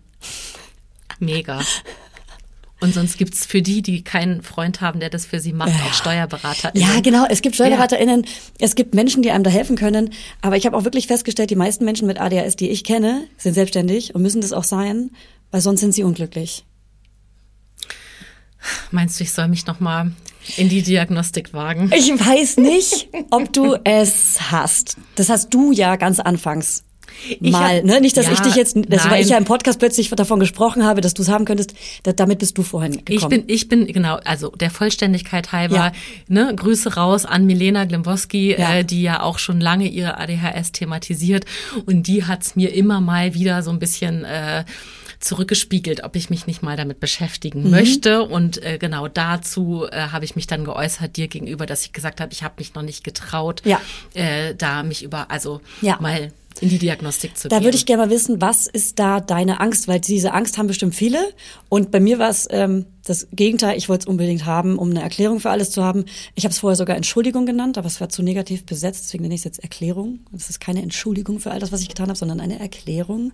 Mega. 1.20 1.62
Und 2.80 2.94
sonst 2.94 3.18
gibt's 3.18 3.46
für 3.46 3.64
die, 3.64 3.82
die 3.82 4.04
keinen 4.04 4.44
Freund 4.44 4.82
haben, 4.82 5.00
der 5.00 5.10
das 5.10 5.26
für 5.26 5.40
sie 5.40 5.52
macht, 5.52 5.74
auch 5.84 5.94
Steuerberater. 5.94 6.72
Ja, 6.76 7.00
genau. 7.02 7.26
Es 7.28 7.42
gibt 7.42 7.56
SteuerberaterInnen, 7.56 8.26
es 8.60 8.76
gibt 8.76 8.94
Menschen, 8.94 9.24
die 9.24 9.32
einem 9.32 9.44
da 9.44 9.50
helfen 9.50 9.76
können. 9.76 10.12
Aber 10.42 10.58
ich 10.58 10.68
habe 10.68 10.78
auch 10.78 10.84
wirklich 10.84 11.08
festgestellt, 11.08 11.50
die 11.50 11.56
meisten 11.56 11.86
Menschen 11.86 12.06
mit 12.06 12.22
ADHS, 12.22 12.56
die 12.56 12.70
ich 12.70 12.84
kenne, 12.84 13.28
sind 13.38 13.54
selbstständig 13.54 14.14
und 14.14 14.22
müssen 14.22 14.42
das 14.42 14.54
auch 14.54 14.64
sein, 14.64 15.10
weil 15.50 15.62
sonst 15.62 15.80
sind 15.80 15.94
sie 15.94 16.04
unglücklich. 16.04 16.66
Meinst 18.92 19.20
du, 19.20 19.24
ich 19.24 19.32
soll 19.32 19.48
mich 19.48 19.66
noch 19.66 19.80
mal 19.80 20.12
in 20.56 20.70
die 20.70 20.84
Diagnostik 20.84 21.54
wagen? 21.54 21.92
Ich 21.96 22.10
weiß 22.12 22.58
nicht, 22.58 23.10
ob 23.32 23.52
du 23.54 23.76
es 23.84 24.52
hast. 24.52 24.98
Das 25.16 25.30
hast 25.30 25.54
du 25.54 25.72
ja 25.72 25.96
ganz 25.96 26.20
anfangs. 26.20 26.84
Ich 27.30 27.52
mal, 27.52 27.78
hab- 27.78 27.84
ne? 27.84 28.02
Nicht, 28.02 28.16
dass 28.18 28.26
ja, 28.28 28.34
ich 28.34 28.40
dich 28.42 28.56
jetzt, 28.56 28.76
das, 28.88 29.04
weil 29.06 29.12
nein. 29.12 29.22
ich 29.22 29.30
ja 29.30 29.38
im 29.38 29.46
Podcast 29.46 29.80
plötzlich 29.80 30.10
davon 30.10 30.40
gesprochen 30.40 30.84
habe, 30.84 31.02
dass 31.02 31.14
du 31.14 31.22
es 31.22 31.30
haben 31.30 31.46
könntest, 31.46 31.74
da, 32.04 32.14
damit 32.14 32.40
bist 32.40 32.58
du 32.58 32.64
vorhin 32.64 33.04
gekommen. 33.04 33.18
Ich 33.18 33.28
bin, 33.28 33.44
ich 33.48 33.70
bin, 33.70 33.88
genau, 33.88 34.20
also 34.24 34.50
der 34.50 34.70
Vollständigkeit 34.72 35.52
halber, 35.52 35.76
Ja. 35.76 35.92
ne, 36.28 36.54
Grüße 36.56 36.96
raus 36.96 37.26
an 37.26 37.46
Milena 37.46 37.86
Glimboski, 37.86 38.56
Ja. 38.58 38.76
äh, 38.76 38.84
die 38.86 39.02
ja 39.02 39.22
auch 39.24 39.40
schon 39.40 39.60
lange 39.60 39.88
ihre 39.88 40.18
ADHS 40.20 40.72
thematisiert 40.72 41.46
und 41.86 42.08
die 42.08 42.26
hat's 42.26 42.56
mir 42.56 42.74
immer 42.74 43.02
mal 43.02 43.34
wieder 43.34 43.64
so 43.64 43.72
ein 43.72 43.80
bisschen 43.80 44.24
äh, 44.26 44.64
zurückgespiegelt, 45.20 46.04
ob 46.04 46.16
ich 46.16 46.30
mich 46.30 46.46
nicht 46.48 46.62
mal 46.62 46.78
damit 46.78 47.00
beschäftigen 47.00 47.64
Mhm. 47.64 47.72
möchte. 47.72 48.22
Und 48.24 48.64
äh, 48.64 48.78
genau 48.78 49.08
dazu 49.08 49.86
äh, 49.92 50.10
habe 50.12 50.26
ich 50.26 50.36
mich 50.36 50.46
dann 50.48 50.64
geäußert 50.64 51.18
dir 51.18 51.28
gegenüber, 51.28 51.66
dass 51.66 51.84
ich 51.86 51.92
gesagt 51.92 52.22
habe, 52.22 52.32
ich 52.34 52.44
habe 52.44 52.56
mich 52.60 52.76
noch 52.76 52.84
nicht 52.84 53.04
getraut, 53.04 53.62
Ja. 53.66 53.82
äh, 54.14 54.54
da 54.56 54.84
mich 54.84 55.04
über, 55.04 55.32
also 55.32 55.62
Ja. 55.82 55.98
mal 56.00 56.32
in 56.62 56.70
die 56.70 56.78
Diagnostik 56.78 57.38
zu 57.38 57.48
Da 57.48 57.58
gehen. 57.58 57.66
würde 57.66 57.78
ich 57.78 57.86
gerne 57.86 58.04
mal 58.06 58.10
wissen, 58.10 58.42
was 58.42 58.68
ist 58.68 59.00
da 59.00 59.20
deine 59.20 59.60
Angst? 59.60 59.88
Weil 59.88 60.00
diese 60.00 60.34
Angst 60.34 60.58
haben 60.58 60.68
bestimmt 60.68 60.96
viele. 60.96 61.20
Und 61.70 61.92
bei 61.92 62.00
mir 62.00 62.20
war 62.20 62.30
es 62.30 62.48
ähm, 62.52 62.86
das 63.06 63.28
Gegenteil. 63.32 63.78
Ich 63.78 63.90
wollte 63.90 64.04
es 64.04 64.08
unbedingt 64.08 64.46
haben, 64.46 64.78
um 64.78 64.90
eine 64.90 65.02
Erklärung 65.02 65.40
für 65.40 65.50
alles 65.50 65.72
zu 65.72 65.84
haben. 65.84 66.06
Ich 66.36 66.44
habe 66.44 66.52
es 66.52 66.60
vorher 66.60 66.76
sogar 66.76 66.96
Entschuldigung 66.96 67.46
genannt, 67.46 67.78
aber 67.78 67.88
es 67.88 68.02
war 68.02 68.10
zu 68.10 68.24
negativ 68.24 68.66
besetzt. 68.66 69.06
Deswegen 69.06 69.24
nenne 69.24 69.36
ich 69.36 69.42
es 69.42 69.46
jetzt 69.46 69.60
Erklärung. 69.60 70.20
Es 70.36 70.50
ist 70.50 70.60
keine 70.60 70.82
Entschuldigung 70.82 71.40
für 71.40 71.52
all 71.52 71.60
das, 71.60 71.72
was 71.72 71.82
ich 71.82 71.90
getan 71.90 72.08
habe, 72.08 72.18
sondern 72.18 72.40
eine 72.40 72.60
Erklärung. 72.60 73.32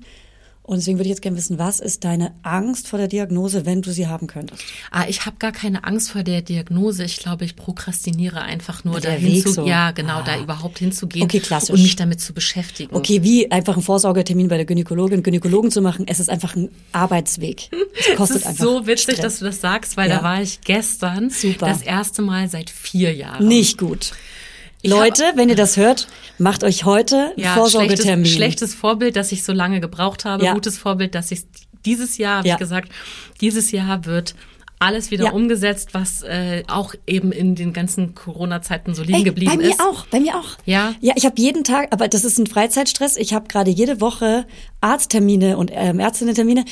Und 0.65 0.77
deswegen 0.77 0.97
würde 0.97 1.07
ich 1.07 1.09
jetzt 1.09 1.21
gerne 1.21 1.35
wissen, 1.35 1.59
was 1.59 1.81
ist 1.81 2.05
deine 2.05 2.33
Angst 2.41 2.87
vor 2.87 2.97
der 2.97 3.09
Diagnose, 3.09 3.65
wenn 3.65 3.81
du 3.81 3.91
sie 3.91 4.07
haben 4.07 4.27
könntest? 4.27 4.63
Ah, 4.91 5.03
ich 5.09 5.25
habe 5.25 5.35
gar 5.37 5.51
keine 5.51 5.83
Angst 5.83 6.11
vor 6.11 6.23
der 6.23 6.41
Diagnose. 6.41 7.03
Ich 7.03 7.17
glaube, 7.17 7.43
ich 7.43 7.57
prokrastiniere 7.57 8.41
einfach 8.41 8.85
nur 8.85 9.01
Der 9.01 9.11
dahin 9.15 9.33
Weg 9.33 9.43
zu, 9.43 9.51
so. 9.51 9.67
ja, 9.67 9.91
genau, 9.91 10.19
Ah. 10.19 10.23
da 10.23 10.39
überhaupt 10.39 10.79
hinzugehen 10.79 11.25
Okay, 11.25 11.41
klassisch. 11.41 11.71
und 11.75 11.81
mich 11.83 11.97
damit 11.97 12.21
zu 12.21 12.33
beschäftigen. 12.33 12.95
Okay, 12.95 13.23
wie 13.23 13.51
einfach 13.51 13.73
einen 13.73 13.83
Vorsorgetermin 13.83 14.47
bei 14.47 14.55
der 14.55 14.65
Gynäkologin, 14.65 15.21
Gynäkologen 15.21 15.69
zu 15.69 15.81
machen, 15.81 16.05
es 16.07 16.21
ist 16.21 16.29
einfach 16.29 16.55
ein 16.55 16.69
Arbeitsweg. 16.93 17.69
Es 17.99 18.15
kostet 18.15 18.37
ist 18.37 18.45
einfach 18.47 18.63
so 18.63 18.87
witzig, 18.87 19.01
Stress. 19.15 19.19
dass 19.19 19.39
du 19.39 19.45
das 19.45 19.59
sagst, 19.59 19.97
weil 19.97 20.09
Ja. 20.09 20.19
da 20.19 20.23
war 20.23 20.41
ich 20.41 20.61
gestern 20.61 21.29
Super. 21.29 21.65
das 21.67 21.81
erste 21.81 22.21
Mal 22.21 22.47
seit 22.47 22.69
vier 22.69 23.13
Jahren. 23.13 23.45
Nicht 23.49 23.77
gut. 23.77 24.13
Leute, 24.85 25.23
wenn 25.35 25.49
ihr 25.49 25.55
das 25.55 25.77
hört, 25.77 26.07
macht 26.37 26.63
euch 26.63 26.85
heute 26.85 27.33
ja, 27.37 27.53
Vorsorgetermin. 27.53 28.25
schlechtes, 28.25 28.33
schlechtes 28.35 28.75
Vorbild, 28.75 29.15
dass 29.15 29.31
ich 29.31 29.43
so 29.43 29.53
lange 29.53 29.79
gebraucht 29.79 30.25
habe. 30.25 30.43
Ja. 30.45 30.53
Gutes 30.53 30.77
Vorbild, 30.77 31.15
dass 31.15 31.31
ich 31.31 31.43
dieses 31.85 32.17
Jahr, 32.17 32.37
habe 32.39 32.47
Ja. 32.47 32.55
ich 32.55 32.59
gesagt, 32.59 32.89
dieses 33.41 33.71
Jahr 33.71 34.05
wird 34.05 34.35
alles 34.79 35.11
wieder 35.11 35.25
Ja. 35.25 35.31
umgesetzt, 35.31 35.89
was 35.93 36.23
äh, 36.23 36.63
auch 36.67 36.93
eben 37.07 37.31
in 37.31 37.55
den 37.55 37.71
ganzen 37.71 38.15
Corona-Zeiten 38.15 38.93
so 38.93 39.01
liegen 39.03 39.19
Ey, 39.19 39.23
geblieben 39.23 39.51
bei 39.51 39.57
mir 39.57 39.69
ist. 39.69 39.79
auch, 39.79 40.05
bei 40.07 40.19
mir 40.19 40.35
auch. 40.37 40.57
Ja? 40.65 40.93
Ja, 40.99 41.13
ich 41.15 41.25
habe 41.25 41.35
jeden 41.39 41.63
Tag, 41.63 41.87
aber 41.91 42.09
das 42.09 42.25
ist 42.25 42.37
ein 42.37 42.47
Freizeitstress. 42.47 43.15
Ich 43.15 43.33
habe 43.33 43.47
gerade 43.47 43.71
jede 43.71 44.01
Woche 44.01 44.45
Arzttermine 44.81 45.57
und 45.57 45.71
ähm, 45.73 45.99
Ärztinnen-Termine. 45.99 46.65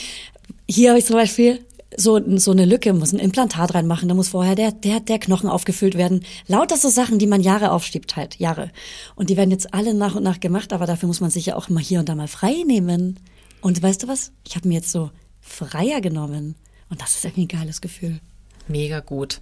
Hier 0.68 0.90
habe 0.90 1.00
ich 1.00 1.06
zum 1.06 1.16
Beispiel 1.16 1.60
so, 1.98 2.20
so 2.38 2.52
eine 2.52 2.66
Lücke, 2.66 2.94
muss 2.94 3.14
ein 3.14 3.20
Implantat 3.20 3.74
reinmachen, 3.74 4.08
da 4.08 4.16
muss 4.16 4.30
vorher 4.30 4.56
der, 4.56 4.72
der, 4.72 5.00
der 5.00 5.20
Knochen 5.20 5.50
aufgefüllt 5.50 5.96
werden. 5.96 6.24
Lauter 6.48 6.78
so 6.78 6.90
Sachen, 6.90 7.20
die 7.20 7.28
man 7.28 7.42
Jahre 7.42 7.72
aufschiebt 7.72 8.16
halt, 8.16 8.38
Jahre. 8.40 8.72
Und 9.16 9.30
die 9.30 9.38
werden 9.38 9.52
jetzt 9.52 9.74
alle 9.74 9.94
nach 9.94 10.16
und 10.16 10.24
nach 10.24 10.40
gemacht, 10.40 10.74
aber 10.74 10.86
dafür 10.86 11.08
muss 11.08 11.22
man 11.22 11.30
sich 11.30 11.48
ja 11.48 11.56
auch 11.56 11.70
mal 11.70 11.84
hier 11.84 12.00
und 12.00 12.10
da 12.10 12.16
mal 12.16 12.28
frei 12.28 12.64
nehmen. 12.66 13.20
Und 13.62 13.82
weißt 13.82 14.04
du 14.04 14.08
was? 14.08 14.32
Ich 14.48 14.56
habe 14.56 14.68
mir 14.68 14.76
jetzt 14.76 14.92
so 14.92 15.12
freier 15.42 16.02
genommen. 16.02 16.56
Und 16.90 17.02
das 17.02 17.16
ist 17.16 17.26
irgendwie 17.26 17.46
ein 17.46 17.60
geiles 17.60 17.82
Gefühl. 17.82 18.20
Mega 18.68 19.00
gut. 19.00 19.42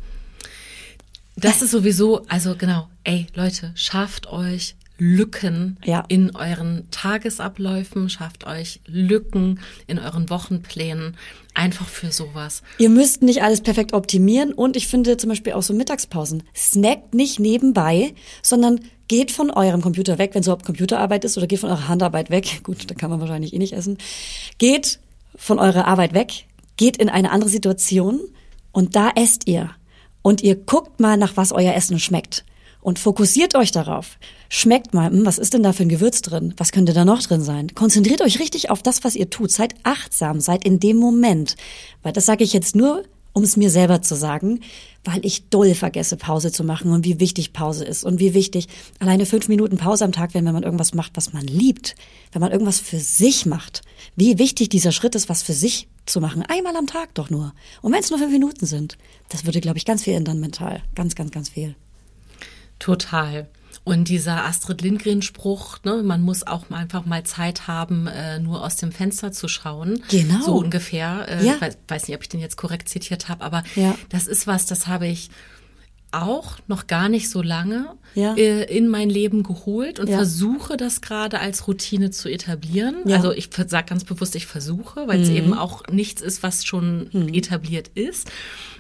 Das 1.36 1.62
ist 1.62 1.72
sowieso, 1.72 2.26
also 2.28 2.56
genau, 2.56 2.90
ey 3.04 3.28
Leute, 3.34 3.72
schafft 3.76 4.28
euch 4.28 4.76
Lücken 5.00 5.78
Ja. 5.86 6.04
in 6.10 6.36
euren 6.36 6.88
Tagesabläufen, 6.92 8.10
schafft 8.10 8.46
euch 8.46 8.82
Lücken 8.86 9.60
in 9.88 9.98
euren 9.98 10.30
Wochenplänen, 10.30 11.16
einfach 11.54 11.88
für 11.88 12.12
sowas. 12.12 12.62
Ihr 12.78 12.90
müsst 12.90 13.22
nicht 13.22 13.42
alles 13.42 13.62
perfekt 13.62 13.94
optimieren 13.94 14.54
und 14.54 14.76
ich 14.76 14.88
finde 14.88 15.18
zum 15.18 15.30
Beispiel 15.30 15.54
auch 15.54 15.64
so 15.64 15.74
Mittagspausen. 15.74 16.44
Snackt 16.56 17.14
nicht 17.14 17.40
nebenbei, 17.40 18.14
sondern 18.44 18.82
geht 19.08 19.32
von 19.32 19.50
eurem 19.50 19.82
Computer 19.82 20.18
weg, 20.18 20.32
wenn 20.34 20.42
es 20.42 20.48
überhaupt 20.48 20.66
Computerarbeit 20.66 21.24
ist, 21.26 21.38
oder 21.38 21.48
geht 21.48 21.60
von 21.60 21.70
eurer 21.70 21.88
Handarbeit 21.88 22.30
weg. 22.30 22.60
Gut, 22.64 22.90
da 22.92 22.94
kann 22.96 23.10
man 23.10 23.20
wahrscheinlich 23.20 23.54
eh 23.54 23.58
nicht 23.58 23.74
essen. 23.74 23.98
Geht 24.58 25.00
von 25.36 25.60
eurer 25.60 25.88
Arbeit 25.88 26.14
weg, 26.14 26.46
geht 26.78 26.98
in 26.98 27.10
eine 27.10 27.32
andere 27.32 27.50
Situation 27.50 28.20
und 28.72 28.96
da 28.96 29.12
esst 29.16 29.48
ihr. 29.48 29.72
Und 30.22 30.44
ihr 30.44 30.56
guckt 30.56 31.00
mal 31.00 31.16
nach 31.18 31.38
was 31.38 31.52
euer 31.54 31.74
Essen 31.74 32.00
schmeckt. 32.00 32.44
und 32.82 32.98
fokussiert 32.98 33.56
euch 33.56 33.72
darauf. 33.72 34.18
Schmeckt 34.52 34.96
mal, 34.96 35.12
hm, 35.12 35.26
was 35.26 35.38
ist 35.38 35.54
denn 35.54 35.62
da 35.62 35.74
für 35.74 35.84
ein 35.84 35.90
Gewürz 35.90 36.22
drin? 36.22 36.56
Was 36.58 36.72
könnte 36.72 36.94
da 36.94 37.06
noch 37.06 37.22
drin 37.22 37.42
sein? 37.42 37.74
Konzentriert 37.76 38.22
euch 38.22 38.40
richtig 38.40 38.72
auf 38.72 38.82
das, 38.82 39.04
was 39.04 39.16
ihr 39.16 39.30
tut. 39.30 39.52
Seid 39.52 39.76
achtsam, 39.84 40.42
seid 40.42 40.66
in 40.66 40.80
dem 40.80 40.98
Moment. 40.98 41.56
Weil 42.02 42.14
das 42.14 42.26
sage 42.26 42.44
ich 42.44 42.52
jetzt 42.52 42.76
nur, 42.76 43.04
um 43.34 43.44
es 43.44 43.58
mir 43.58 43.70
selber 43.70 44.02
zu 44.02 44.16
sagen, 44.16 44.62
weil 45.04 45.24
ich 45.24 45.50
doll 45.50 45.76
vergesse, 45.76 46.18
Pause 46.18 46.52
zu 46.52 46.64
machen 46.64 46.92
und 46.92 47.06
wie 47.06 47.20
wichtig 47.20 47.54
Pause 47.54 47.86
ist 47.86 48.04
und 48.04 48.20
wie 48.20 48.34
wichtig 48.34 48.68
alleine 49.00 49.28
fünf 49.28 49.48
Minuten 49.48 49.78
Pause 49.78 50.04
am 50.04 50.12
Tag, 50.12 50.34
wenn 50.34 50.44
man 50.44 50.64
irgendwas 50.64 50.96
macht, 50.96 51.12
was 51.16 51.32
man 51.32 51.44
liebt, 51.44 51.96
wenn 52.32 52.42
man 52.42 52.52
irgendwas 52.52 52.80
für 52.80 53.00
sich 53.00 53.46
macht, 53.46 53.82
wie 54.16 54.40
wichtig 54.40 54.70
dieser 54.70 54.92
Schritt 54.92 55.14
ist, 55.16 55.30
was 55.30 55.44
für 55.44 55.54
sich 55.54 55.88
zu 56.06 56.20
machen. 56.22 56.44
Einmal 56.48 56.76
am 56.76 56.88
Tag 56.88 57.14
doch 57.14 57.30
nur. 57.30 57.54
Und 57.82 57.94
wenn 57.94 58.00
es 58.00 58.10
nur 58.10 58.20
fünf 58.20 58.32
Minuten 58.32 58.66
sind, 58.66 58.98
das 59.30 59.46
würde, 59.46 59.62
glaube 59.62 59.78
ich, 59.78 59.86
ganz 59.86 60.04
viel 60.04 60.14
ändern 60.14 60.40
mental. 60.40 60.82
Ganz, 60.96 61.14
ganz, 61.14 61.32
ganz 61.32 61.50
viel. 61.50 61.76
Total. 62.80 63.48
Und 63.84 64.08
dieser 64.10 64.46
Astrid 64.46 64.82
Lindgren-Spruch, 64.82 65.80
ne, 65.84 66.04
man 66.04 66.22
muss 66.22 66.46
auch 66.46 66.70
einfach 66.70 67.06
mal 67.06 67.24
Zeit 67.24 67.68
haben, 67.68 68.08
äh, 68.08 68.40
nur 68.40 68.64
aus 68.64 68.76
dem 68.76 68.92
Fenster 68.92 69.32
zu 69.32 69.48
schauen. 69.48 70.04
Genau. 70.10 70.44
So 70.46 70.56
ungefähr. 70.56 71.26
Äh, 71.28 71.46
Ja. 71.46 71.56
Ich 71.56 71.62
weiß, 71.62 71.78
weiß 71.88 72.08
nicht, 72.08 72.16
ob 72.16 72.22
ich 72.22 72.30
den 72.30 72.40
jetzt 72.40 72.58
korrekt 72.58 72.90
zitiert 72.90 73.30
habe, 73.30 73.44
aber 73.44 73.64
Ja. 73.76 73.96
das 74.10 74.28
ist 74.28 74.46
was, 74.48 74.66
das 74.66 74.88
habe 74.88 75.08
ich 75.08 75.30
auch 76.12 76.58
noch 76.68 76.88
gar 76.88 77.08
nicht 77.08 77.30
so 77.30 77.42
lange 77.44 77.94
Ja. 78.16 78.34
äh, 78.36 78.64
in 78.76 78.88
mein 78.88 79.10
Leben 79.10 79.44
geholt 79.44 80.00
und 80.00 80.08
Ja. 80.10 80.18
versuche 80.18 80.76
das 80.76 81.02
gerade 81.02 81.40
als 81.40 81.68
Routine 81.68 82.10
zu 82.10 82.30
etablieren. 82.30 82.96
Ja. 83.06 83.18
Also 83.18 83.32
ich 83.32 83.50
sage 83.68 83.86
ganz 83.88 84.04
bewusst, 84.04 84.36
ich 84.36 84.48
versuche, 84.48 85.08
weil 85.08 85.22
es 85.22 85.30
eben 85.30 85.54
auch 85.54 85.84
nichts 85.88 86.22
ist, 86.22 86.42
was 86.44 86.66
schon 86.66 87.10
etabliert 87.34 87.90
ist. 87.94 88.30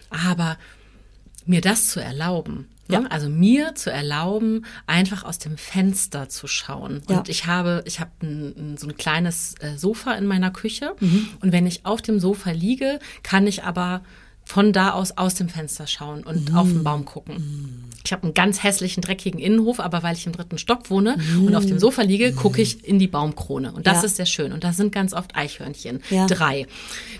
Aber 0.09 0.57
mir 1.45 1.61
das 1.61 1.87
zu 1.87 1.99
erlauben, 1.99 2.67
Ja. 2.89 3.01
ne? 3.01 3.11
also 3.11 3.29
mir 3.29 3.75
zu 3.75 3.91
erlauben, 3.91 4.65
einfach 4.87 5.23
aus 5.23 5.37
dem 5.39 5.57
Fenster 5.57 6.27
zu 6.29 6.47
schauen. 6.47 7.01
Ja. 7.09 7.17
Und 7.19 7.29
ich 7.29 7.45
habe, 7.45 7.83
ich 7.85 7.99
habe 7.99 8.11
ein, 8.21 8.77
so 8.77 8.87
ein 8.87 8.97
kleines 8.97 9.55
äh, 9.59 9.77
Sofa 9.77 10.13
in 10.13 10.25
meiner 10.25 10.51
Küche 10.51 10.95
Mhm. 10.99 11.27
und 11.41 11.51
wenn 11.51 11.67
ich 11.67 11.85
auf 11.85 12.01
dem 12.01 12.19
Sofa 12.19 12.51
liege, 12.51 12.99
kann 13.23 13.45
ich 13.47 13.63
aber 13.63 14.01
von 14.45 14.73
da 14.73 14.93
aus 14.93 15.11
aus 15.15 15.35
dem 15.35 15.47
Fenster 15.47 15.85
schauen 15.85 16.23
und 16.23 16.55
auf 16.55 16.65
Mhm. 16.67 16.73
den 16.73 16.83
Baum 16.83 17.05
gucken. 17.05 17.83
Ich 18.03 18.11
habe 18.11 18.23
einen 18.23 18.33
ganz 18.33 18.63
hässlichen, 18.63 19.01
dreckigen 19.03 19.39
Innenhof, 19.39 19.79
aber 19.79 20.01
weil 20.01 20.15
ich 20.15 20.25
im 20.25 20.31
dritten 20.31 20.57
Stock 20.57 20.89
wohne 20.89 21.17
und 21.45 21.53
auf 21.55 21.67
dem 21.67 21.77
Sofa 21.77 22.01
liege, 22.01 22.31
gucke 22.33 22.59
ich 22.59 22.83
in 22.83 22.97
die 22.97 23.07
Baumkrone. 23.07 23.71
Und 23.71 23.85
das 23.85 23.97
Mhm. 23.97 24.01
Ja. 24.01 24.05
ist 24.07 24.15
sehr 24.15 24.25
schön. 24.25 24.51
Und 24.51 24.63
da 24.63 24.73
sind 24.73 24.91
ganz 24.91 25.13
oft 25.13 25.35
Eichhörnchen. 25.35 26.01
Ja. 26.09 26.25
Drei. 26.25 26.65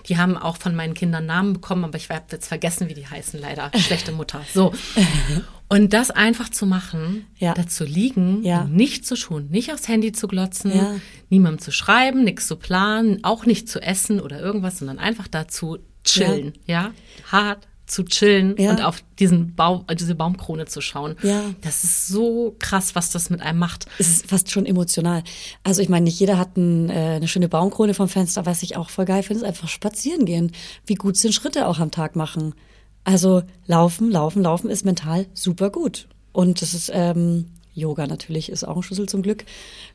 Die 0.08 0.18
haben 0.18 0.38
auch 0.38 0.58
von 0.58 0.74
meinen 0.76 0.96
Kindern 0.96 1.28
Namen 1.28 1.54
bekommen, 1.54 1.84
aber 1.84 1.98
ich 1.98 2.10
habe 2.10 2.24
jetzt 2.32 2.48
vergessen, 2.48 2.90
wie 2.90 2.96
die 2.96 3.06
heißen, 3.06 3.40
leider. 3.40 3.70
Schlechte 3.78 4.12
Mutter. 4.12 4.42
So. 4.52 4.74
Und 5.72 5.94
das 5.94 6.10
einfach 6.10 6.50
zu 6.50 6.66
machen, 6.66 7.28
Ja. 7.38 7.54
da 7.54 7.68
zu 7.68 7.84
liegen, 7.86 8.44
Ja. 8.44 8.64
nicht 8.66 9.06
zu 9.06 9.16
tun, 9.16 9.48
nicht 9.52 9.72
aufs 9.72 9.88
Handy 9.88 10.12
zu 10.12 10.28
glotzen, 10.28 10.72
Ja. 10.76 10.96
niemandem 11.30 11.60
zu 11.62 11.72
schreiben, 11.72 12.24
nichts 12.24 12.48
zu 12.48 12.56
planen, 12.56 13.24
auch 13.24 13.46
nicht 13.46 13.70
zu 13.70 13.80
essen 13.80 14.20
oder 14.20 14.40
irgendwas, 14.40 14.80
sondern 14.80 14.98
einfach 14.98 15.28
dazu 15.28 15.78
chillen, 16.04 16.54
ja, 16.66 16.92
hart 17.32 17.68
zu 17.86 18.04
chillen 18.04 18.56
Ja. 18.58 18.70
und 18.72 18.82
auf 18.84 19.04
diesen 19.20 19.56
Baum, 19.56 19.84
diese 20.00 20.14
Baumkrone 20.16 20.66
zu 20.66 20.80
schauen. 20.82 21.16
Ja. 21.24 21.44
Das 21.62 21.84
ist 21.84 22.08
so 22.08 22.56
krass, 22.60 22.94
was 22.96 23.12
das 23.12 23.30
mit 23.32 23.42
einem 23.42 23.58
macht. 23.60 23.86
Es 24.00 24.08
ist 24.08 24.28
fast 24.28 24.52
schon 24.52 24.66
emotional. 24.68 25.24
Also 25.64 25.82
ich 25.82 25.90
meine, 25.90 26.04
nicht 26.06 26.20
jeder 26.20 26.38
hat 26.38 26.56
ein, 26.58 26.90
äh, 26.90 26.94
eine 27.18 27.28
schöne 27.28 27.50
Baumkrone 27.50 27.94
vom 27.96 28.08
Fenster. 28.08 28.46
Was 28.46 28.62
ich 28.64 28.76
auch 28.78 28.90
voll 28.92 29.06
geil 29.06 29.24
finde, 29.24 29.42
ist 29.44 29.48
einfach 29.48 29.68
spazieren 29.70 30.26
gehen. 30.26 30.52
Wie 30.86 30.96
gut 30.96 31.18
sind 31.18 31.34
Schritte 31.34 31.68
auch 31.68 31.80
am 31.80 31.90
Tag 31.92 32.16
machen. 32.16 32.54
Also 33.04 33.44
laufen, 33.66 34.12
laufen, 34.12 34.44
laufen 34.44 34.70
ist 34.70 34.86
mental 34.86 35.26
super 35.34 35.70
gut. 35.70 36.08
Und 36.32 36.62
das 36.62 36.74
ist 36.74 36.92
ähm, 36.94 37.46
Yoga 37.74 38.08
natürlich 38.08 38.50
ist 38.50 38.64
auch 38.64 38.76
ein 38.76 38.84
Schlüssel 38.84 39.08
zum 39.08 39.22
Glück 39.22 39.46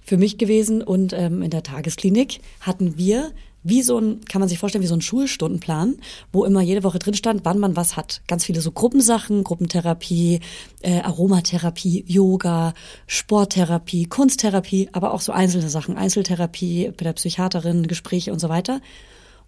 für 0.00 0.16
mich 0.16 0.38
gewesen. 0.38 0.82
Und 0.82 1.12
ähm, 1.12 1.42
in 1.42 1.50
der 1.50 1.62
Tagesklinik 1.62 2.40
hatten 2.60 2.96
wir 2.96 3.32
wie 3.66 3.82
so 3.82 3.98
ein, 3.98 4.20
kann 4.26 4.40
man 4.40 4.48
sich 4.48 4.58
vorstellen, 4.58 4.84
wie 4.84 4.88
so 4.88 4.94
ein 4.94 5.00
Schulstundenplan, 5.00 5.96
wo 6.32 6.44
immer 6.44 6.60
jede 6.60 6.84
Woche 6.84 6.98
drin 6.98 7.14
stand, 7.14 7.44
wann 7.44 7.58
man 7.58 7.76
was 7.76 7.96
hat. 7.96 8.20
Ganz 8.26 8.44
viele 8.44 8.60
so 8.60 8.70
Gruppensachen, 8.70 9.42
Gruppentherapie, 9.42 10.40
äh, 10.82 11.00
Aromatherapie, 11.00 12.04
Yoga, 12.06 12.74
Sporttherapie, 13.06 14.04
Kunsttherapie, 14.04 14.90
aber 14.92 15.14
auch 15.14 15.22
so 15.22 15.32
einzelne 15.32 15.70
Sachen, 15.70 15.96
Einzeltherapie 15.96 16.92
bei 16.94 17.04
der 17.04 17.14
Psychiaterin, 17.14 17.86
Gespräche 17.86 18.32
und 18.32 18.38
so 18.38 18.50
weiter. 18.50 18.82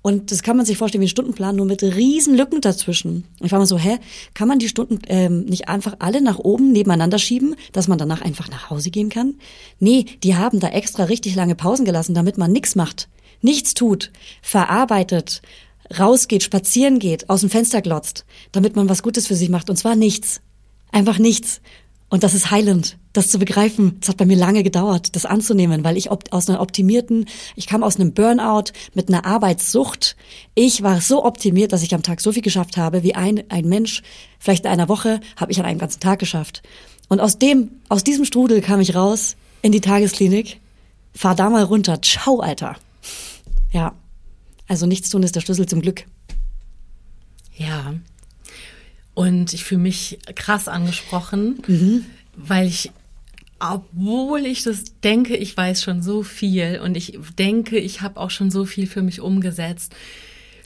Und 0.07 0.31
das 0.31 0.45
kann 0.45 0.57
man 0.57 0.65
sich 0.65 0.79
vorstellen 0.79 1.03
wie 1.03 1.07
ein 1.07 1.09
Stundenplan, 1.09 1.57
nur 1.57 1.67
mit 1.67 1.83
riesen 1.83 2.37
Lücken 2.37 2.61
dazwischen. 2.61 3.25
Ich 3.43 3.51
war 3.51 3.59
mal 3.59 3.67
so, 3.67 3.77
hä, 3.77 3.99
kann 4.35 4.47
man 4.47 4.61
die 4.61 4.69
Stunden 4.69 5.01
ähm, 5.09 5.47
nicht 5.47 5.69
einfach 5.69 5.97
alle 5.99 6.23
nach 6.23 6.39
oben 6.39 6.71
nebeneinander 6.71 7.19
schieben, 7.19 7.57
dass 7.73 7.89
man 7.89 7.99
danach 7.99 8.23
einfach 8.23 8.49
nach 8.49 8.71
Hause 8.71 8.93
gehen 8.93 9.09
kann? 9.09 9.35
Nee, 9.81 10.05
die 10.23 10.37
haben 10.37 10.61
da 10.61 10.69
extra 10.69 11.03
richtig 11.03 11.35
lange 11.35 11.57
Pausen 11.57 11.85
gelassen, 11.85 12.15
damit 12.15 12.39
man 12.39 12.53
nichts 12.53 12.77
macht, 12.77 13.09
nichts 13.43 13.75
tut, 13.75 14.13
verarbeitet, 14.43 15.43
rausgeht, 15.99 16.45
spazieren 16.45 17.01
geht, 17.01 17.29
aus 17.29 17.41
dem 17.41 17.51
Fenster 17.51 17.83
glotzt, 17.83 18.27
damit 18.53 18.77
man 18.77 18.89
was 18.89 19.03
Gutes 19.03 19.27
für 19.27 19.35
sich 19.35 19.49
macht. 19.49 19.71
Und 19.71 19.77
zwar 19.77 19.97
nichts. 19.97 20.41
Einfach 20.93 21.19
nichts. 21.19 21.61
Und 22.11 22.23
das 22.23 22.33
ist 22.33 22.53
heilend, 22.53 22.97
das 23.17 23.31
zu 23.31 23.39
begreifen. 23.39 23.97
Das 24.01 24.11
hat 24.11 24.17
bei 24.17 24.27
mir 24.27 24.37
lange 24.37 24.63
gedauert, 24.63 25.17
das 25.17 25.25
anzunehmen, 25.25 25.85
weil 25.85 25.97
ich 25.97 26.11
aus 26.11 26.49
einer 26.49 26.61
optimierten, 26.61 27.27
ich 27.55 27.67
kam 27.67 27.83
aus 27.83 27.97
einem 27.97 28.13
Burnout 28.13 28.73
mit 28.95 29.09
einer 29.09 29.25
Arbeitssucht. 29.25 30.17
Ich 30.55 30.83
war 30.83 31.01
so 31.01 31.25
optimiert, 31.25 31.73
dass 31.73 31.83
ich 31.83 31.95
am 31.95 32.03
Tag 32.03 32.21
so 32.21 32.33
viel 32.33 32.43
geschafft 32.43 32.77
habe, 32.77 33.03
wie 33.03 33.15
ein, 33.15 33.45
ein 33.49 33.69
Mensch, 33.69 34.03
vielleicht 34.39 34.65
in 34.65 34.71
einer 34.71 34.89
Woche, 34.89 35.21
habe 35.37 35.53
ich 35.53 35.59
an 35.59 35.67
einem 35.67 35.79
ganzen 35.79 36.01
Tag 36.01 36.19
geschafft. 36.19 36.63
Und 37.09 37.21
aus 37.21 37.39
dem, 37.39 37.71
aus 37.89 38.05
diesem 38.05 38.25
Strudel 38.25 38.61
kam 38.61 38.81
ich 38.81 38.95
raus 38.95 39.37
in 39.63 39.73
die 39.73 39.81
Tagesklinik, 39.81 40.61
fahr 41.13 41.35
da 41.35 41.51
mal 41.51 41.63
runter. 41.63 42.01
Ciao, 42.03 42.41
Alter. 42.41 42.77
Ja. 43.73 43.95
Also 44.69 44.87
nichts 44.87 45.11
tun 45.11 45.23
ist 45.23 45.37
der 45.37 45.41
Schlüssel 45.41 45.67
zum 45.67 45.81
Glück. 45.81 46.05
Ja. 47.57 47.95
Und 49.15 49.55
ich 49.55 49.65
fühle 49.65 49.81
mich 49.81 50.19
krass 50.35 50.69
angesprochen, 50.69 51.63
weil 52.37 52.67
ich, 52.67 52.91
obwohl 53.59 54.45
ich 54.47 54.63
das 54.63 54.85
denke, 55.03 55.37
ich 55.37 55.57
weiß 55.57 55.83
schon 55.83 56.03
so 56.03 56.23
viel 56.23 56.81
und 56.83 56.97
ich 56.97 57.19
denke, 57.39 57.79
ich 57.79 58.03
habe 58.03 58.21
auch 58.21 58.31
schon 58.31 58.51
so 58.51 58.65
viel 58.65 58.87
für 58.87 59.03
mich 59.03 59.21
umgesetzt, 59.21 59.95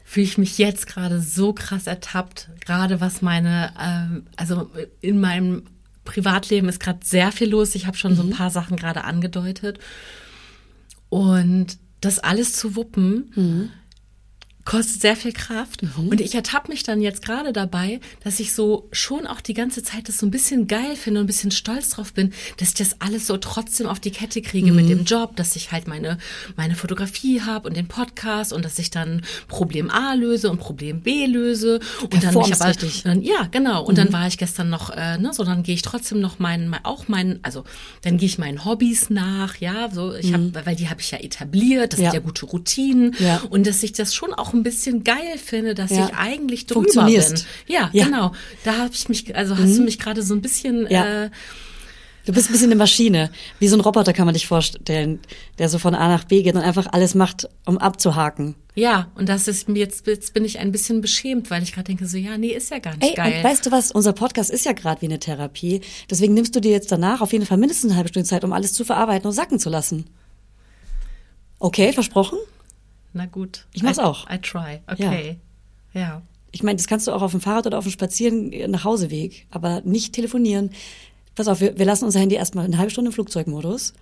fühle 0.05 0.27
ich 0.27 0.39
mich 0.39 0.59
jetzt 0.59 0.87
gerade 0.87 1.21
so 1.21 1.53
krass 1.53 1.87
ertappt, 1.87 2.51
gerade 2.65 3.01
was 3.01 3.23
meine, 3.23 3.73
ähm, 3.81 4.27
also 4.37 4.71
in 5.01 5.21
meinem 5.21 5.63
Privatleben 6.05 6.69
ist 6.69 6.81
gerade 6.81 7.01
sehr 7.05 7.31
viel 7.31 7.49
los. 7.49 7.77
Ich 7.77 7.87
habe 7.87 7.97
schon 7.97 8.17
so 8.17 8.23
ein 8.23 8.31
paar 8.31 8.51
Sachen 8.51 8.77
gerade 8.77 9.05
angedeutet. 9.05 9.79
Und 11.09 11.79
das 12.01 12.19
alles 12.19 12.55
zu 12.55 12.75
wuppen, 12.75 13.31
kostet 14.71 15.01
sehr 15.01 15.17
viel 15.17 15.33
Kraft. 15.33 15.83
Und 15.97 16.21
ich 16.21 16.33
ertappe 16.37 16.71
mich 16.71 16.85
dann 16.85 17.01
jetzt 17.01 17.25
gerade 17.25 17.53
dabei, 17.53 17.99
dass 18.23 18.39
ich 18.39 18.53
so 18.53 18.89
schon 18.93 19.27
auch 19.27 19.41
die 19.41 19.53
ganze 19.55 19.83
Zeit 19.83 20.09
das 20.09 20.19
so 20.19 20.27
ein 20.27 20.31
bisschen 20.31 20.69
geil 20.69 20.95
finde 20.95 21.19
und 21.19 21.25
ein 21.25 21.27
bisschen 21.27 21.51
stolz 21.51 21.91
drauf 21.91 22.13
bin, 22.13 22.33
dass 22.59 22.69
ich 22.69 22.75
das 22.75 23.01
alles 23.01 23.27
so 23.27 23.37
trotzdem 23.37 23.89
auf 23.89 23.99
die 23.99 24.13
Kette 24.13 24.41
kriege 24.43 24.71
mit 24.71 24.89
dem 24.89 25.05
Job, 25.05 25.35
dass 25.35 25.57
ich 25.57 25.73
halt 25.73 25.89
meine, 25.89 26.19
meine 26.57 26.77
Fotografie 26.77 27.41
habe 27.41 27.67
und 27.69 27.77
den 27.77 27.89
Podcast 27.89 28.53
und 28.53 28.65
dass 28.65 28.79
ich 28.79 28.91
dann 28.91 29.23
Problem 29.49 29.91
A 29.91 30.15
löse 30.15 30.49
und 30.49 30.61
Problem 30.61 31.01
B 31.01 31.27
löse. 31.27 31.81
Und 32.03 32.23
dann 32.23 32.33
mich 32.35 32.55
aber, 32.55 32.69
richtig. 32.69 33.03
dann, 33.03 33.23
ja, 33.23 33.49
genau. 33.51 33.85
Und 33.85 33.99
dann 33.99 34.13
war 34.13 34.29
ich 34.29 34.39
gestern 34.39 34.71
noch, 34.71 34.91
äh, 34.91 35.19
ne, 35.19 35.33
so 35.35 35.43
dann 35.43 35.65
gehe 35.65 35.75
ich 35.75 35.83
trotzdem 35.83 36.21
noch 36.21 36.39
meinen, 36.39 36.73
auch 36.85 37.09
meinen, 37.09 37.41
also 37.43 37.65
dann 38.03 38.19
gehe 38.19 38.27
ich 38.27 38.39
meinen 38.39 38.65
Hobbys 38.65 39.11
nach, 39.11 39.57
ja, 39.57 39.91
so 39.91 40.15
ich 40.15 40.33
habe, 40.33 40.53
weil 40.65 40.77
die 40.77 40.89
habe 40.89 41.01
ich 41.01 41.11
ja 41.11 41.19
etabliert, 41.19 41.93
das 41.93 41.99
Ja. 41.99 42.13
sind 42.13 42.21
ja 42.21 42.25
gute 42.25 42.47
Routinen 42.47 43.17
Ja. 43.19 43.43
und 43.51 43.67
dass 43.67 43.83
ich 43.83 43.91
das 43.93 44.15
schon 44.15 44.33
auch 44.33 44.53
ein 44.53 44.60
bisschen 44.63 45.05
geil 45.05 45.39
finde, 45.43 45.75
dass 45.75 45.91
Ja. 45.91 46.07
ich 46.09 46.15
eigentlich 46.17 46.67
drüber 46.67 46.81
Funktionierst. 46.83 47.47
bin. 47.67 47.75
Ja, 47.75 47.91
Ja. 47.93 48.05
genau. 48.05 48.33
Da 48.65 48.79
habe 48.79 48.91
ich 48.93 49.09
mich, 49.09 49.35
also 49.37 49.57
hast 49.57 49.77
du 49.77 49.83
mich 49.83 49.99
gerade 49.99 50.23
so 50.23 50.35
ein 50.35 50.41
bisschen, 50.43 50.87
Ja. 50.91 51.25
äh, 51.25 51.31
Du 52.27 52.35
bist 52.35 52.51
ein 52.51 52.53
bisschen 52.53 52.67
eine 52.69 52.77
Maschine. 52.77 53.31
Wie 53.61 53.67
so 53.67 53.77
ein 53.77 53.81
Roboter 53.81 54.13
kann 54.13 54.27
man 54.27 54.35
dich 54.35 54.47
vorstellen, 54.47 55.21
der 55.59 55.71
so 55.71 55.79
von 55.79 55.95
A 55.95 56.07
nach 56.07 56.25
B 56.25 56.43
geht 56.43 56.55
und 56.55 56.61
einfach 56.61 56.87
alles 56.93 57.15
macht, 57.15 57.49
um 57.65 57.79
abzuhaken. 57.79 58.55
ja, 58.75 59.11
und 59.15 59.29
das 59.31 59.49
ist 59.49 59.69
mir 59.71 59.79
jetzt, 59.79 60.07
jetzt 60.07 60.35
bin 60.35 60.45
ich 60.45 60.59
ein 60.59 60.71
bisschen 60.71 61.01
beschämt, 61.01 61.51
weil 61.51 61.63
ich 61.63 61.73
gerade 61.73 61.87
denke 61.87 62.07
so, 62.07 62.19
ja, 62.19 62.37
nee, 62.37 62.51
ist 62.51 62.71
ja 62.71 62.79
gar 62.79 62.95
nicht 62.95 63.09
Ey, 63.09 63.15
geil. 63.15 63.35
und 63.39 63.45
weißt 63.45 63.65
du 63.67 63.71
was? 63.73 63.91
Unser 63.91 64.13
Podcast 64.13 64.51
ist 64.51 64.67
ja 64.67 64.73
gerade 64.73 65.01
wie 65.01 65.07
eine 65.07 65.19
Therapie. 65.19 65.81
Deswegen 66.11 66.35
nimmst 66.35 66.55
du 66.55 66.61
dir 66.61 66.71
jetzt 66.73 66.93
danach 66.93 67.23
auf 67.23 67.33
jeden 67.33 67.47
Fall 67.47 67.57
mindestens 67.59 67.91
eine 67.91 67.97
halbe 67.97 68.11
Stunde 68.11 68.29
Zeit, 68.29 68.45
um 68.45 68.53
alles 68.53 68.75
zu 68.75 68.85
verarbeiten 68.85 69.27
und 69.27 69.33
sacken 69.33 69.59
zu 69.59 69.71
lassen. 69.71 70.05
Okay, 71.59 71.93
versprochen? 71.93 72.39
Na 73.13 73.27
gut. 73.27 73.67
Ich 73.73 73.83
mach's 73.83 73.99
I, 73.99 74.03
auch. 74.03 74.29
I 74.31 74.39
try. 74.39 74.81
Okay. 74.87 75.39
Ja. 75.95 76.23
Ich 76.53 76.63
meine, 76.63 76.77
das 76.77 76.87
kannst 76.87 77.07
du 77.07 77.13
auch 77.13 77.23
auf 77.23 77.31
dem 77.31 77.41
Fahrrad 77.41 77.67
oder 77.67 77.79
auf 77.79 77.85
dem 77.85 77.93
Spazieren 77.93 78.51
nach 78.71 78.85
Hauseweg, 78.85 79.47
aber 79.51 79.83
nicht 79.83 80.15
telefonieren. 80.15 80.71
Pass 81.35 81.49
auf, 81.49 81.61
wir, 81.61 81.79
wir 81.79 81.87
lassen 81.87 82.05
unser 82.05 82.21
Handy 82.21 82.35
erstmal 82.35 82.65
eine 82.65 82.79
halbe 82.79 82.91
Stunde 82.91 83.11
im 83.11 83.13
Flugzeugmodus 83.13 83.95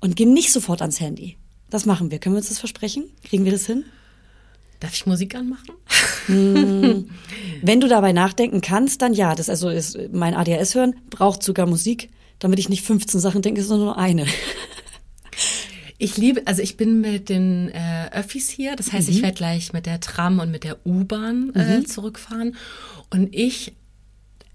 und 0.00 0.16
gehen 0.16 0.32
nicht 0.34 0.52
sofort 0.52 0.82
ans 0.82 1.00
Handy. 1.00 1.36
Das 1.70 1.86
machen 1.86 2.10
wir. 2.10 2.18
Können 2.18 2.34
wir 2.34 2.38
uns 2.38 2.48
das 2.48 2.58
versprechen? 2.58 3.10
Kriegen 3.24 3.44
wir 3.44 3.52
das 3.52 3.66
hin? 3.66 3.84
Darf 4.80 4.92
ich 4.92 5.06
Musik 5.06 5.34
anmachen? 5.34 5.70
Hm. 6.26 7.08
Wenn 7.62 7.80
du 7.80 7.88
dabei 7.88 8.12
nachdenken 8.12 8.60
kannst, 8.60 9.02
dann 9.02 9.14
ja. 9.14 9.34
Das 9.34 9.48
also 9.48 9.68
ist 9.68 9.98
mein 10.12 10.34
ADHS 10.34 10.74
hören 10.74 10.94
braucht 11.10 11.42
sogar 11.42 11.66
Musik, 11.66 12.10
damit 12.38 12.58
ich 12.58 12.68
nicht 12.68 12.84
15 12.84 13.20
Sachen 13.20 13.42
denke, 13.42 13.62
sondern 13.62 13.86
nur 13.86 13.98
eine. 13.98 14.26
Ich 15.98 16.16
liebe, 16.16 16.42
also 16.46 16.60
ich 16.60 16.76
bin 16.76 17.00
mit 17.00 17.28
den 17.28 17.68
äh, 17.68 18.10
Öffis 18.12 18.48
hier, 18.48 18.74
das 18.74 18.92
heißt, 18.92 19.08
mhm. 19.08 19.14
ich 19.14 19.22
werde 19.22 19.36
gleich 19.36 19.72
mit 19.72 19.86
der 19.86 20.00
Tram 20.00 20.40
und 20.40 20.50
mit 20.50 20.64
der 20.64 20.84
U-Bahn 20.84 21.52
äh, 21.54 21.78
mhm. 21.78 21.86
zurückfahren. 21.86 22.56
Und 23.10 23.34
ich 23.34 23.74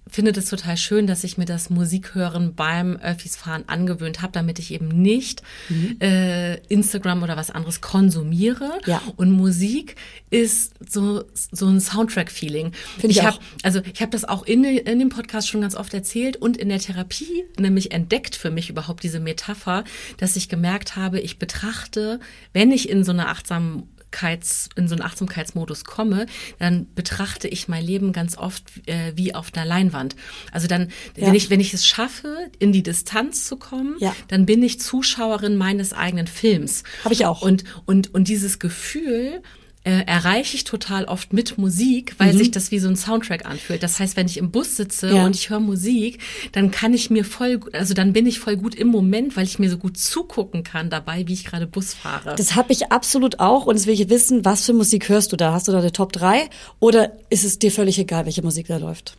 finde 0.10 0.32
das 0.32 0.45
total 0.45 0.78
schön, 0.78 1.07
dass 1.07 1.24
ich 1.24 1.38
mir 1.38 1.45
das 1.45 1.70
Musikhören 1.70 2.55
beim 2.55 2.97
Öffis-Fahren 2.97 3.64
angewöhnt 3.68 4.22
habe, 4.22 4.32
damit 4.34 4.60
ich 4.60 4.74
eben 4.74 4.88
nicht 4.88 5.43
mhm. 5.70 5.97
äh, 6.01 6.55
Instagram 6.68 7.24
oder 7.24 7.38
was 7.38 7.51
anderes 7.51 7.82
konsumiere. 7.82 8.80
Ja. 8.86 9.01
Und 9.16 9.32
Musik 9.32 9.95
ist 10.30 10.74
so 10.88 11.24
so 11.34 11.68
ein 11.68 11.80
Soundtrack-Feeling. 11.80 12.72
Ich, 12.97 13.05
ich 13.05 13.24
habe 13.24 13.38
also 13.64 13.82
ich 13.93 14.01
habe 14.01 14.12
das 14.12 14.26
auch 14.26 14.43
in, 14.43 14.64
in 14.64 14.99
dem 14.99 15.10
Podcast 15.10 15.47
schon 15.47 15.62
ganz 15.62 15.76
oft 15.76 15.93
erzählt 15.93 16.38
und 16.38 16.57
in 16.57 16.70
der 16.70 16.80
Therapie 16.80 17.45
nämlich 17.57 17.91
entdeckt 17.91 18.36
für 18.36 18.51
mich 18.51 18.70
überhaupt 18.70 19.03
diese 19.03 19.20
Metapher, 19.20 19.84
dass 20.18 20.36
ich 20.36 20.49
gemerkt 20.49 20.95
habe, 20.95 21.20
ich 21.20 21.39
betrachte, 21.39 22.20
wenn 22.53 22.72
ich 22.72 22.89
in 22.89 23.03
so 23.03 23.12
einer 23.12 23.30
achtsamen 23.30 23.84
Achtsamkeits, 24.10 24.70
in 24.76 24.88
so 24.88 24.95
einen 24.95 25.03
Achtsamkeitsmodus 25.03 25.84
komme, 25.84 26.26
dann 26.57 26.88
betrachte 26.93 27.47
ich 27.47 27.68
mein 27.68 27.84
Leben 27.84 28.12
ganz 28.12 28.38
oft 28.38 28.64
äh, 28.88 29.14
wie 29.16 29.36
auf 29.36 29.53
einer 29.53 29.66
Leinwand. 29.66 30.16
Also 30.51 30.68
dann, 30.68 30.89
ja. 31.16 31.28
wenn 31.28 31.36
ich, 31.36 31.49
wenn 31.49 31.60
ich 31.60 31.74
es 31.74 31.86
schaffe, 31.86 32.49
in 32.60 32.72
die 32.72 32.84
Distanz 32.84 33.45
zu 33.45 33.57
kommen, 33.57 33.95
ja. 33.99 34.16
dann 34.28 34.45
bin 34.45 34.64
ich 34.64 34.80
Zuschauerin 34.80 35.55
meines 35.55 35.93
eigenen 35.93 36.28
Films. 36.28 36.84
Habe 37.03 37.14
ich 37.14 37.26
auch. 37.26 37.41
Und, 37.41 37.64
und, 37.86 38.14
und 38.14 38.28
dieses 38.28 38.60
Gefühl, 38.60 39.41
äh, 39.86 40.03
erreiche 40.05 40.55
ich 40.55 40.65
total 40.65 41.05
oft 41.05 41.32
mit 41.32 41.57
Musik, 41.57 42.15
weil 42.17 42.34
mhm. 42.34 42.38
sich 42.38 42.51
das 42.51 42.69
wie 42.71 42.80
so 42.80 42.89
ein 42.89 42.97
Soundtrack 42.97 43.45
anfühlt. 43.45 43.82
Das 43.82 43.97
heißt, 43.99 44.17
wenn 44.17 44.25
ich 44.25 44.38
im 44.38 44.51
Bus 44.51 44.75
sitze 44.75 45.09
ja. 45.09 45.25
und 45.25 45.36
ich 45.36 45.49
höre 45.49 45.61
Musik, 45.61 46.19
dann 46.51 46.69
kann 46.69 46.93
ich 46.93 47.09
mir 47.09 47.23
voll, 47.23 47.61
also 47.71 47.93
dann 47.93 48.11
bin 48.11 48.25
ich 48.25 48.39
voll 48.39 48.57
gut 48.57 48.75
im 48.75 48.88
Moment, 48.88 49.38
weil 49.38 49.45
ich 49.45 49.57
mir 49.57 49.69
so 49.69 49.77
gut 49.77 49.97
zugucken 49.97 50.63
kann 50.63 50.89
dabei, 50.89 51.27
wie 51.27 51.34
ich 51.34 51.45
gerade 51.45 51.65
Bus 51.65 51.93
fahre. 51.93 52.36
Das 52.36 52.55
habe 52.55 52.73
ich 52.73 52.91
absolut 52.91 53.39
auch 53.39 53.67
und 53.67 53.77
jetzt 53.77 53.88
will 53.88 53.93
ich 53.93 54.09
wissen, 54.09 54.43
was 54.43 54.65
für 54.65 54.73
Musik 54.73 55.07
hörst 55.07 55.32
du 55.32 55.38
da? 55.38 55.53
Hast 55.53 55.69
du 55.69 55.71
da 55.71 55.80
eine 55.80 55.93
Top 55.93 56.11
3 56.11 56.49
oder 56.80 57.13
ist 57.30 57.45
es 57.45 57.57
dir 57.57 57.71
völlig 57.71 57.97
egal, 57.99 58.25
welche 58.25 58.41
Musik 58.41 58.67
da 58.67 58.77
läuft? 58.77 59.15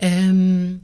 Ähm, 0.00 0.80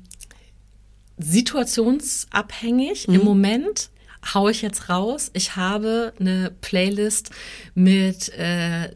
situationsabhängig. 1.18 3.08
Mhm. 3.08 3.14
Im 3.14 3.24
Moment 3.24 3.90
hau 4.34 4.48
ich 4.48 4.62
jetzt 4.62 4.88
raus. 4.88 5.30
Ich 5.34 5.56
habe 5.56 6.12
eine 6.18 6.50
Playlist 6.60 7.30
mit 7.74 8.28
äh, 8.30 8.90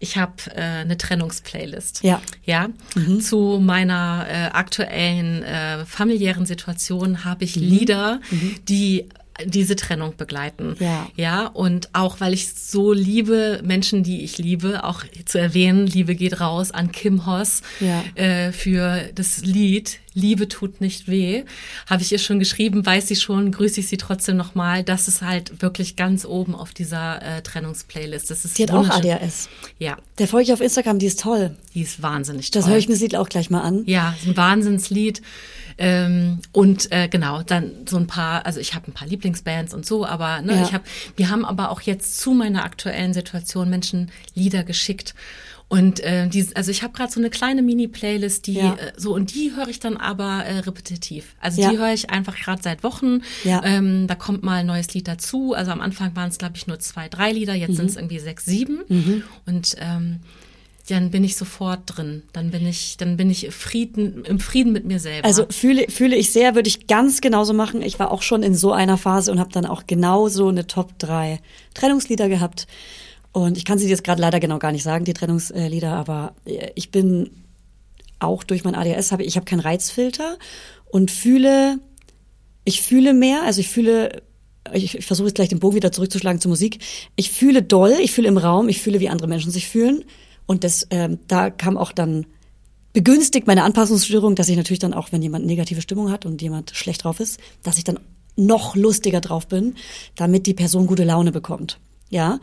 ich 0.00 0.16
habe 0.16 0.34
äh, 0.54 0.60
eine 0.60 0.96
Trennungsplaylist. 0.96 2.04
Ja. 2.04 2.20
Ja. 2.44 2.68
Mhm. 2.94 3.20
Zu 3.20 3.58
meiner 3.60 4.26
äh, 4.28 4.44
aktuellen 4.52 5.42
äh, 5.42 5.84
familiären 5.86 6.46
Situation 6.46 7.24
habe 7.24 7.44
ich 7.44 7.56
mhm. 7.56 7.62
Lieder, 7.62 8.20
mhm. 8.30 8.54
die 8.68 9.08
diese 9.44 9.76
Trennung 9.76 10.16
begleiten. 10.16 10.74
Ja. 10.80 11.06
Ja, 11.14 11.46
und 11.46 11.94
auch 11.94 12.20
weil 12.20 12.34
ich 12.34 12.48
so 12.48 12.92
liebe, 12.92 13.60
Menschen, 13.62 14.02
die 14.02 14.24
ich 14.24 14.38
liebe, 14.38 14.84
auch 14.84 15.04
zu 15.24 15.38
erwähnen, 15.38 15.86
Liebe 15.86 16.14
geht 16.14 16.40
raus 16.40 16.72
an 16.72 16.92
Kim 16.92 17.26
Hoss 17.26 17.62
ja. 17.80 18.02
äh, 18.16 18.52
für 18.52 19.10
das 19.14 19.44
Lied 19.44 20.00
Liebe 20.18 20.48
tut 20.48 20.80
nicht 20.80 21.08
weh. 21.08 21.44
Habe 21.88 22.02
ich 22.02 22.12
ihr 22.12 22.18
schon 22.18 22.38
geschrieben, 22.38 22.84
weiß 22.84 23.08
sie 23.08 23.16
schon, 23.16 23.52
grüße 23.52 23.80
ich 23.80 23.88
sie 23.88 23.96
trotzdem 23.96 24.36
nochmal. 24.36 24.82
Das 24.84 25.08
ist 25.08 25.22
halt 25.22 25.62
wirklich 25.62 25.96
ganz 25.96 26.24
oben 26.24 26.54
auf 26.54 26.72
dieser 26.74 27.22
äh, 27.22 27.42
Trennungsplaylist. 27.42 28.30
Das 28.30 28.44
ist 28.44 28.58
die 28.58 28.64
hat 28.64 28.72
auch 28.72 28.88
ADHS. 28.88 29.48
Ja. 29.78 29.96
Der 30.18 30.28
folge 30.28 30.48
ich 30.48 30.52
auf 30.52 30.60
Instagram, 30.60 30.98
die 30.98 31.06
ist 31.06 31.20
toll. 31.20 31.56
Die 31.74 31.82
ist 31.82 32.02
wahnsinnig 32.02 32.50
toll. 32.50 32.60
Das 32.62 32.68
höre 32.70 32.76
ich 32.78 32.88
mir 32.88 32.94
das 32.94 33.00
Lied 33.02 33.16
auch 33.16 33.28
gleich 33.28 33.50
mal 33.50 33.62
an. 33.62 33.84
Ja, 33.86 34.14
ein 34.26 34.36
Wahnsinnslied. 34.36 35.22
Ähm, 35.80 36.40
und 36.52 36.90
äh, 36.90 37.06
genau, 37.08 37.42
dann 37.42 37.70
so 37.88 37.96
ein 37.98 38.08
paar, 38.08 38.44
also 38.44 38.58
ich 38.58 38.74
habe 38.74 38.88
ein 38.88 38.94
paar 38.94 39.06
Lieblingsbands 39.06 39.72
und 39.74 39.86
so, 39.86 40.04
aber 40.04 40.42
ne, 40.42 40.56
Ja. 40.56 40.62
ich 40.64 40.72
habe, 40.72 40.82
wir 41.14 41.30
haben 41.30 41.44
aber 41.44 41.70
auch 41.70 41.80
jetzt 41.82 42.18
zu 42.18 42.32
meiner 42.32 42.64
aktuellen 42.64 43.14
Situation 43.14 43.70
Menschen 43.70 44.10
Lieder 44.34 44.64
geschickt. 44.64 45.14
Und 45.68 46.00
äh, 46.00 46.26
die, 46.28 46.46
also 46.54 46.70
ich 46.70 46.82
habe 46.82 46.94
gerade 46.94 47.12
so 47.12 47.20
eine 47.20 47.28
kleine 47.28 47.60
Mini-Playlist, 47.60 48.46
die 48.46 48.54
Ja. 48.54 48.72
äh, 48.74 48.92
so 48.96 49.14
und 49.14 49.34
die 49.34 49.52
höre 49.54 49.68
ich 49.68 49.80
dann 49.80 49.98
aber 49.98 50.44
äh, 50.46 50.60
repetitiv. 50.60 51.34
Also 51.40 51.60
Ja. 51.60 51.70
die 51.70 51.78
höre 51.78 51.92
ich 51.92 52.08
einfach 52.08 52.34
gerade 52.36 52.62
seit 52.62 52.82
Wochen. 52.82 53.20
Ja. 53.44 53.62
Ähm, 53.64 54.06
da 54.06 54.14
kommt 54.14 54.42
mal 54.42 54.60
ein 54.60 54.66
neues 54.66 54.94
Lied 54.94 55.06
dazu. 55.08 55.52
Also 55.52 55.70
am 55.70 55.82
Anfang 55.82 56.16
waren 56.16 56.30
es 56.30 56.38
glaube 56.38 56.54
ich 56.56 56.66
nur 56.66 56.78
zwei, 56.78 57.08
drei 57.10 57.32
Lieder. 57.32 57.54
Jetzt 57.54 57.76
sind 57.76 57.90
es 57.90 57.96
irgendwie 57.96 58.18
sechs, 58.18 58.46
sieben. 58.46 59.26
Und 59.46 59.76
ähm, 59.78 60.20
dann 60.88 61.10
bin 61.10 61.22
ich 61.22 61.36
sofort 61.36 61.80
drin. 61.84 62.22
Dann 62.32 62.50
bin 62.50 62.66
ich, 62.66 62.96
dann 62.96 63.18
bin 63.18 63.28
ich 63.28 63.50
Frieden, 63.54 64.24
im 64.24 64.40
Frieden 64.40 64.72
mit 64.72 64.86
mir 64.86 64.98
selber. 64.98 65.26
Also 65.28 65.44
fühle, 65.50 65.84
fühle 65.90 66.16
ich 66.16 66.30
sehr, 66.32 66.54
würde 66.54 66.68
ich 66.68 66.86
ganz 66.86 67.20
genauso 67.20 67.52
machen. 67.52 67.82
Ich 67.82 67.98
war 67.98 68.10
auch 68.10 68.22
schon 68.22 68.42
in 68.42 68.54
so 68.54 68.72
einer 68.72 68.96
Phase 68.96 69.30
und 69.30 69.38
habe 69.38 69.52
dann 69.52 69.66
auch 69.66 69.86
genauso 69.86 70.48
eine 70.48 70.66
Top 70.66 70.98
3 70.98 71.40
Trennungslieder 71.74 72.30
gehabt. 72.30 72.66
Und 73.32 73.56
ich 73.56 73.64
kann 73.64 73.78
sie 73.78 73.88
jetzt 73.88 74.04
gerade 74.04 74.20
leider 74.20 74.40
genau 74.40 74.58
gar 74.58 74.72
nicht 74.72 74.82
sagen, 74.82 75.04
die 75.04 75.12
Trennungslieder, 75.12 75.92
aber 75.92 76.34
äh, 76.44 76.70
ich 76.74 76.90
bin 76.90 77.30
auch 78.18 78.42
durch 78.42 78.64
mein 78.64 78.74
ADHS, 78.74 79.12
habe 79.12 79.22
ich 79.22 79.36
habe 79.36 79.44
keinen 79.44 79.60
Reizfilter 79.60 80.38
und 80.86 81.10
fühle, 81.10 81.78
ich 82.64 82.82
fühle 82.82 83.14
mehr, 83.14 83.42
also 83.44 83.60
ich 83.60 83.68
fühle, 83.68 84.22
ich, 84.72 84.98
ich 84.98 85.06
versuche 85.06 85.28
jetzt 85.28 85.36
gleich 85.36 85.48
den 85.48 85.60
Bogen 85.60 85.76
wieder 85.76 85.92
zurückzuschlagen 85.92 86.40
zur 86.40 86.50
Musik. 86.50 86.78
Ich 87.16 87.30
fühle 87.30 87.62
doll, 87.62 87.94
ich 88.02 88.12
fühle 88.12 88.28
im 88.28 88.38
Raum, 88.38 88.68
ich 88.68 88.82
fühle, 88.82 89.00
wie 89.00 89.08
andere 89.08 89.28
Menschen 89.28 89.50
sich 89.52 89.68
fühlen. 89.68 90.04
Und 90.46 90.64
das, 90.64 90.86
ähm, 90.90 91.18
da 91.28 91.50
kam 91.50 91.76
auch 91.76 91.92
dann 91.92 92.26
begünstigt 92.92 93.46
meine 93.46 93.62
Anpassungsstörung, 93.62 94.34
dass 94.34 94.48
ich 94.48 94.56
natürlich 94.56 94.78
dann 94.80 94.94
auch, 94.94 95.12
wenn 95.12 95.22
jemand 95.22 95.46
negative 95.46 95.82
Stimmung 95.82 96.10
hat 96.10 96.26
und 96.26 96.42
jemand 96.42 96.72
schlecht 96.72 97.04
drauf 97.04 97.20
ist, 97.20 97.38
dass 97.62 97.78
ich 97.78 97.84
dann 97.84 98.00
noch 98.36 98.76
lustiger 98.76 99.20
drauf 99.20 99.46
bin, 99.46 99.74
damit 100.16 100.46
die 100.46 100.54
Person 100.54 100.86
gute 100.86 101.04
Laune 101.04 101.32
bekommt. 101.32 101.78
Ja, 102.10 102.40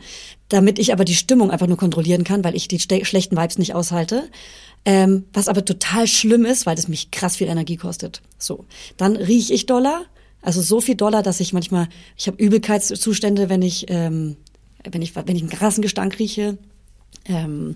damit 0.48 0.78
ich 0.78 0.92
aber 0.92 1.04
die 1.04 1.16
Stimmung 1.16 1.50
einfach 1.50 1.66
nur 1.66 1.76
kontrollieren 1.76 2.22
kann, 2.22 2.44
weil 2.44 2.54
ich 2.54 2.68
die 2.68 2.78
schlechten 2.78 3.36
Vibes 3.36 3.58
nicht 3.58 3.74
aushalte. 3.74 4.28
Ähm, 4.84 5.24
was 5.32 5.48
aber 5.48 5.64
total 5.64 6.06
schlimm 6.06 6.44
ist, 6.44 6.64
weil 6.66 6.76
das 6.76 6.86
mich 6.86 7.10
krass 7.10 7.36
viel 7.36 7.48
Energie 7.48 7.76
kostet. 7.76 8.22
So, 8.38 8.64
dann 8.96 9.16
rieche 9.16 9.52
ich 9.52 9.66
doller, 9.66 10.04
also 10.42 10.62
so 10.62 10.80
viel 10.80 10.94
doller, 10.94 11.22
dass 11.22 11.40
ich 11.40 11.52
manchmal, 11.52 11.88
ich 12.16 12.28
habe 12.28 12.40
Übelkeitszustände, 12.40 13.48
wenn 13.48 13.62
ich, 13.62 13.86
ähm, 13.88 14.36
wenn 14.88 15.02
ich, 15.02 15.16
wenn 15.16 15.34
ich 15.34 15.42
einen 15.42 15.50
krassen 15.50 15.82
Gestank 15.82 16.20
rieche. 16.20 16.56
Ähm, 17.24 17.74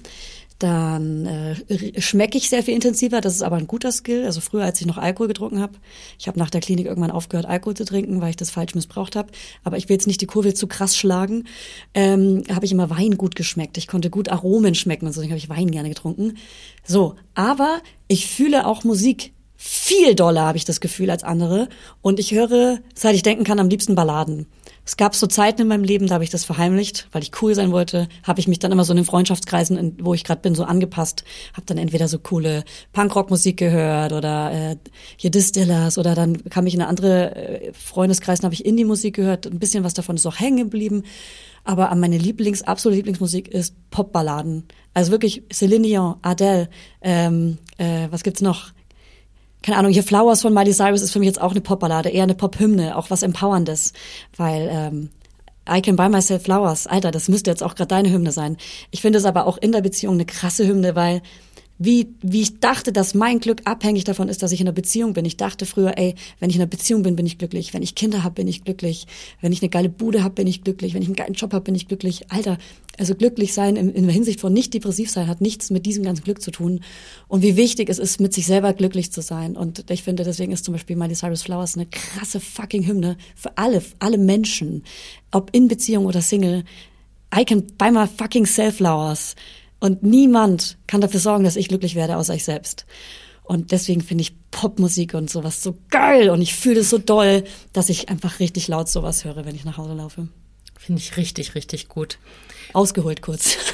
dann 0.61 1.27
äh, 1.27 2.01
schmecke 2.01 2.37
ich 2.37 2.51
sehr 2.51 2.63
viel 2.63 2.75
intensiver. 2.75 3.21
Das 3.21 3.35
ist 3.35 3.43
aber 3.43 3.57
ein 3.57 3.67
guter 3.67 3.91
Skill. 3.93 4.27
Also 4.27 4.41
früher, 4.41 4.65
als 4.65 4.81
ich 4.81 4.87
noch 4.87 4.99
Alkohol 4.99 5.29
getrunken 5.29 5.61
habe, 5.61 5.73
ich 6.19 6.29
habe 6.29 6.39
nach 6.39 6.51
der 6.51 6.61
Klinik 6.61 6.87
irgendwann 6.87 7.11
aufgehört, 7.11 7.47
Alkohol 7.47 7.75
zu 7.75 7.85
trinken, 7.85 8.21
weil 8.21 8.31
ich 8.31 8.37
das 8.37 8.51
falsch 8.51 8.75
missbraucht 8.75 9.17
habe. 9.17 9.33
Aber 9.65 9.79
ich 9.79 9.89
will 9.89 9.95
jetzt 9.95 10.07
nicht 10.07 10.21
die 10.21 10.27
Kurve 10.27 10.53
zu 10.53 10.67
krass 10.67 10.97
schlagen. 10.97 11.45
Ähm, 11.95 12.45
habe 12.55 12.67
ich 12.67 12.73
immer 12.73 12.91
Wein 12.91 13.17
gut 13.17 13.37
geschmeckt. 13.37 13.79
Ich 13.79 13.87
konnte 13.87 14.11
gut 14.11 14.29
Aromen 14.29 14.75
schmecken 14.75 15.07
und 15.07 15.13
so. 15.13 15.21
Deswegen 15.21 15.33
habe 15.33 15.39
ich 15.39 15.49
Wein 15.49 15.71
gerne 15.71 15.89
getrunken. 15.89 16.37
So, 16.85 17.17
aber 17.35 17.81
ich 18.07 18.27
fühle 18.27 18.67
auch 18.67 18.85
Musik 18.85 19.33
viel 19.57 20.15
doller, 20.15 20.43
habe 20.43 20.59
ich 20.59 20.65
das 20.65 20.81
Gefühl, 20.81 21.11
als 21.11 21.23
andere. 21.25 21.69
Und 22.03 22.19
ich 22.19 22.33
höre, 22.33 22.79
seit 22.95 23.15
ich 23.15 23.23
denken 23.23 23.45
kann, 23.45 23.59
am 23.59 23.69
liebsten 23.69 23.95
Balladen. 23.95 24.47
Es 24.91 24.97
gab 24.97 25.15
so 25.15 25.29
Zeiten 25.29 25.63
in 25.63 25.69
meinem 25.69 25.85
Leben, 25.85 26.09
da 26.09 26.15
habe 26.15 26.25
ich 26.25 26.31
das 26.31 26.45
verheimlicht, 26.45 27.07
weil 27.13 27.23
ich 27.23 27.31
cool 27.41 27.55
sein 27.55 27.71
wollte, 27.71 28.09
habe 28.25 28.41
ich 28.41 28.49
mich 28.49 28.59
dann 28.59 28.73
immer 28.73 28.83
so 28.83 28.93
in 28.93 28.97
den 28.97 29.05
Freundschaftskreisen, 29.05 29.99
wo 30.01 30.15
ich 30.15 30.25
gerade 30.25 30.41
bin, 30.41 30.57
so 30.57 30.65
angepasst, 30.65 31.23
habe 31.53 31.65
dann 31.65 31.79
entweder 31.79 32.09
so 32.09 32.19
coole 32.19 32.65
Punkrock-Musik 32.93 33.57
gehört 33.57 34.13
oder 34.13 34.51
äh, 34.53 34.77
hier 35.17 35.31
Distillers 35.31 35.97
oder 35.97 36.17
dann 36.17 36.43
kam 36.51 36.67
ich 36.67 36.75
in 36.75 36.81
eine 36.81 36.89
andere 36.89 37.37
äh, 37.37 37.73
Freundeskreis, 37.73 38.43
habe 38.43 38.53
ich 38.53 38.67
Indie-Musik 38.67 39.15
gehört, 39.15 39.47
ein 39.47 39.61
bisschen 39.61 39.85
was 39.85 39.95
davon 39.95 40.17
ist 40.17 40.27
auch 40.27 40.41
hängen 40.41 40.57
geblieben. 40.57 41.05
Aber 41.63 41.95
meine 41.95 42.19
Lieblings, 42.19 42.63
absolute 42.63 42.97
Lieblingsmusik 42.97 43.47
ist 43.47 43.77
Popballaden. 43.91 44.65
Also 44.93 45.13
wirklich 45.13 45.45
Céline 45.53 45.83
Dion, 45.83 46.17
Adele, 46.23 46.69
ähm, 47.01 47.59
äh, 47.79 48.09
was 48.11 48.25
gibt's 48.25 48.41
noch? 48.41 48.73
Keine 49.63 49.79
Ahnung, 49.79 49.93
hier 49.93 50.03
Flowers 50.03 50.43
von 50.43 50.55
Miley 50.55 50.73
Cyrus 50.73 51.03
ist 51.03 51.13
für 51.13 51.19
mich 51.19 51.27
jetzt 51.27 51.41
auch 51.41 51.51
eine 51.51 51.61
Popballade, 51.61 52.09
eher 52.09 52.23
eine 52.23 52.35
Pophymne, 52.35 52.97
auch 52.97 53.11
was 53.11 53.23
Empowerndes, 53.23 53.93
weil 54.37 54.69
ähm, 54.71 55.11
I 55.69 55.83
can 55.83 55.97
buy 55.97 56.09
myself 56.09 56.43
flowers, 56.43 56.87
Alter, 56.87 57.11
das 57.11 57.29
müsste 57.29 57.51
jetzt 57.51 57.63
auch 57.63 57.75
gerade 57.75 57.89
deine 57.89 58.11
Hymne 58.11 58.33
sein. 58.33 58.57
Ich 58.91 59.03
finde 59.03 59.19
es 59.19 59.25
aber 59.25 59.47
auch 59.47 59.59
in 59.59 59.73
der 59.73 59.83
Beziehung 59.83 60.15
eine 60.15 60.25
krasse 60.25 60.67
Hymne, 60.67 60.97
weil 60.97 61.23
wie, 61.83 62.15
wie 62.21 62.43
ich 62.43 62.61
dachte, 62.61 62.93
dass 62.93 63.15
mein 63.15 63.41
Glück 63.41 63.63
abhängig 63.65 64.05
davon 64.05 64.29
ist, 64.29 64.43
dass 64.43 64.53
ich 64.53 64.61
in 64.61 64.67
einer 64.67 64.75
Beziehung 64.75 65.15
bin. 65.15 65.25
Ich 65.25 65.39
dachte 65.39 65.65
früher, 65.65 65.97
ey, 65.97 66.15
wenn 66.39 66.51
ich 66.51 66.57
in 66.57 66.61
einer 66.61 66.69
Beziehung 66.69 67.03
bin, 67.03 67.17
bin 67.17 67.25
ich 67.25 67.39
glücklich. 67.39 67.73
Wenn 67.73 67.83
ich 67.83 67.95
Kinder 67.95 68.23
habe, 68.23 68.35
bin 68.35 68.49
ich 68.49 68.65
glücklich. 68.65 69.07
Wenn 69.41 69.51
ich 69.51 69.63
eine 69.63 69.71
geile 69.71 69.89
Bude 69.89 70.23
habe, 70.23 70.35
bin 70.35 70.47
ich 70.47 70.63
glücklich. 70.63 70.93
Wenn 70.93 71.01
ich 71.01 71.09
einen 71.09 71.17
geilen 71.17 71.33
Job 71.33 71.55
habe, 71.55 71.65
bin 71.65 71.75
ich 71.75 71.89
glücklich. 71.89 72.31
Alter, 72.31 72.59
also 72.99 73.15
glücklich 73.15 73.55
sein 73.55 73.77
in, 73.77 74.05
der 74.05 74.13
Hinsicht 74.13 74.41
von 74.41 74.53
nicht 74.53 74.75
depressiv 74.75 75.11
sein 75.11 75.27
hat 75.27 75.41
nichts 75.41 75.71
mit 75.71 75.87
diesem 75.87 76.05
ganzen 76.05 76.23
Glück 76.23 76.43
zu 76.43 76.51
tun. 76.51 76.81
Und 77.29 77.43
wie 77.43 77.57
wichtig 77.57 77.89
es 77.89 77.99
ist, 77.99 78.21
mit 78.21 78.35
sich 78.35 78.45
selber 78.45 78.75
glücklich 78.75 79.11
zu 79.11 79.23
sein. 79.23 79.57
Und 79.57 79.91
ich 79.91 80.03
finde, 80.03 80.23
deswegen 80.23 80.53
ist 80.53 80.67
zum 80.67 80.73
Beispiel 80.73 80.97
Miley 80.97 81.15
Cyrus 81.15 81.45
Flowers 81.45 81.77
eine 81.77 81.87
krasse 81.87 82.41
fucking 82.41 82.87
Hymne 82.87 83.17
für 83.35 83.57
alle, 83.57 83.81
für 83.81 83.97
alle 84.01 84.19
Menschen. 84.19 84.85
Ob 85.31 85.49
in 85.57 85.67
Beziehung 85.67 86.05
oder 86.05 86.21
Single. 86.21 86.63
I 87.35 87.45
can 87.45 87.65
buy 87.79 87.91
my 87.91 88.07
fucking 88.07 88.45
self 88.45 88.77
flowers 88.77 89.35
Und 89.81 90.03
niemand 90.03 90.77
kann 90.87 91.01
dafür 91.01 91.21
sorgen, 91.21 91.45
dass 91.45 91.57
ich 91.57 91.69
glücklich 91.69 91.95
werde, 91.95 92.17
außer 92.17 92.35
ich 92.35 92.45
selbst. 92.45 92.87
Und 93.43 93.73
deswegen 93.73 94.01
finde 94.01 94.23
ich 94.23 94.35
Popmusik 94.51 95.15
und 95.15 95.29
sowas 95.29 95.63
so 95.63 95.77
geil. 95.91 96.31
Und 96.31 96.41
ich 96.41 96.55
fühle 96.55 96.81
es 96.81 96.91
so 96.91 96.99
doll, 96.99 97.45
dass 97.73 97.89
ich 97.89 98.09
einfach 98.09 98.39
richtig 98.39 98.69
laut 98.69 98.89
sowas 98.89 99.25
höre, 99.25 99.45
wenn 99.45 99.57
ich 99.57 99.65
nach 99.65 99.79
Hause 99.79 99.95
laufe. 99.95 100.29
Finde 100.79 101.01
ich 101.01 101.17
richtig, 101.17 101.55
richtig 101.55 101.89
gut. 101.89 102.19
Ausgeholt 102.73 103.23
kurz. 103.23 103.57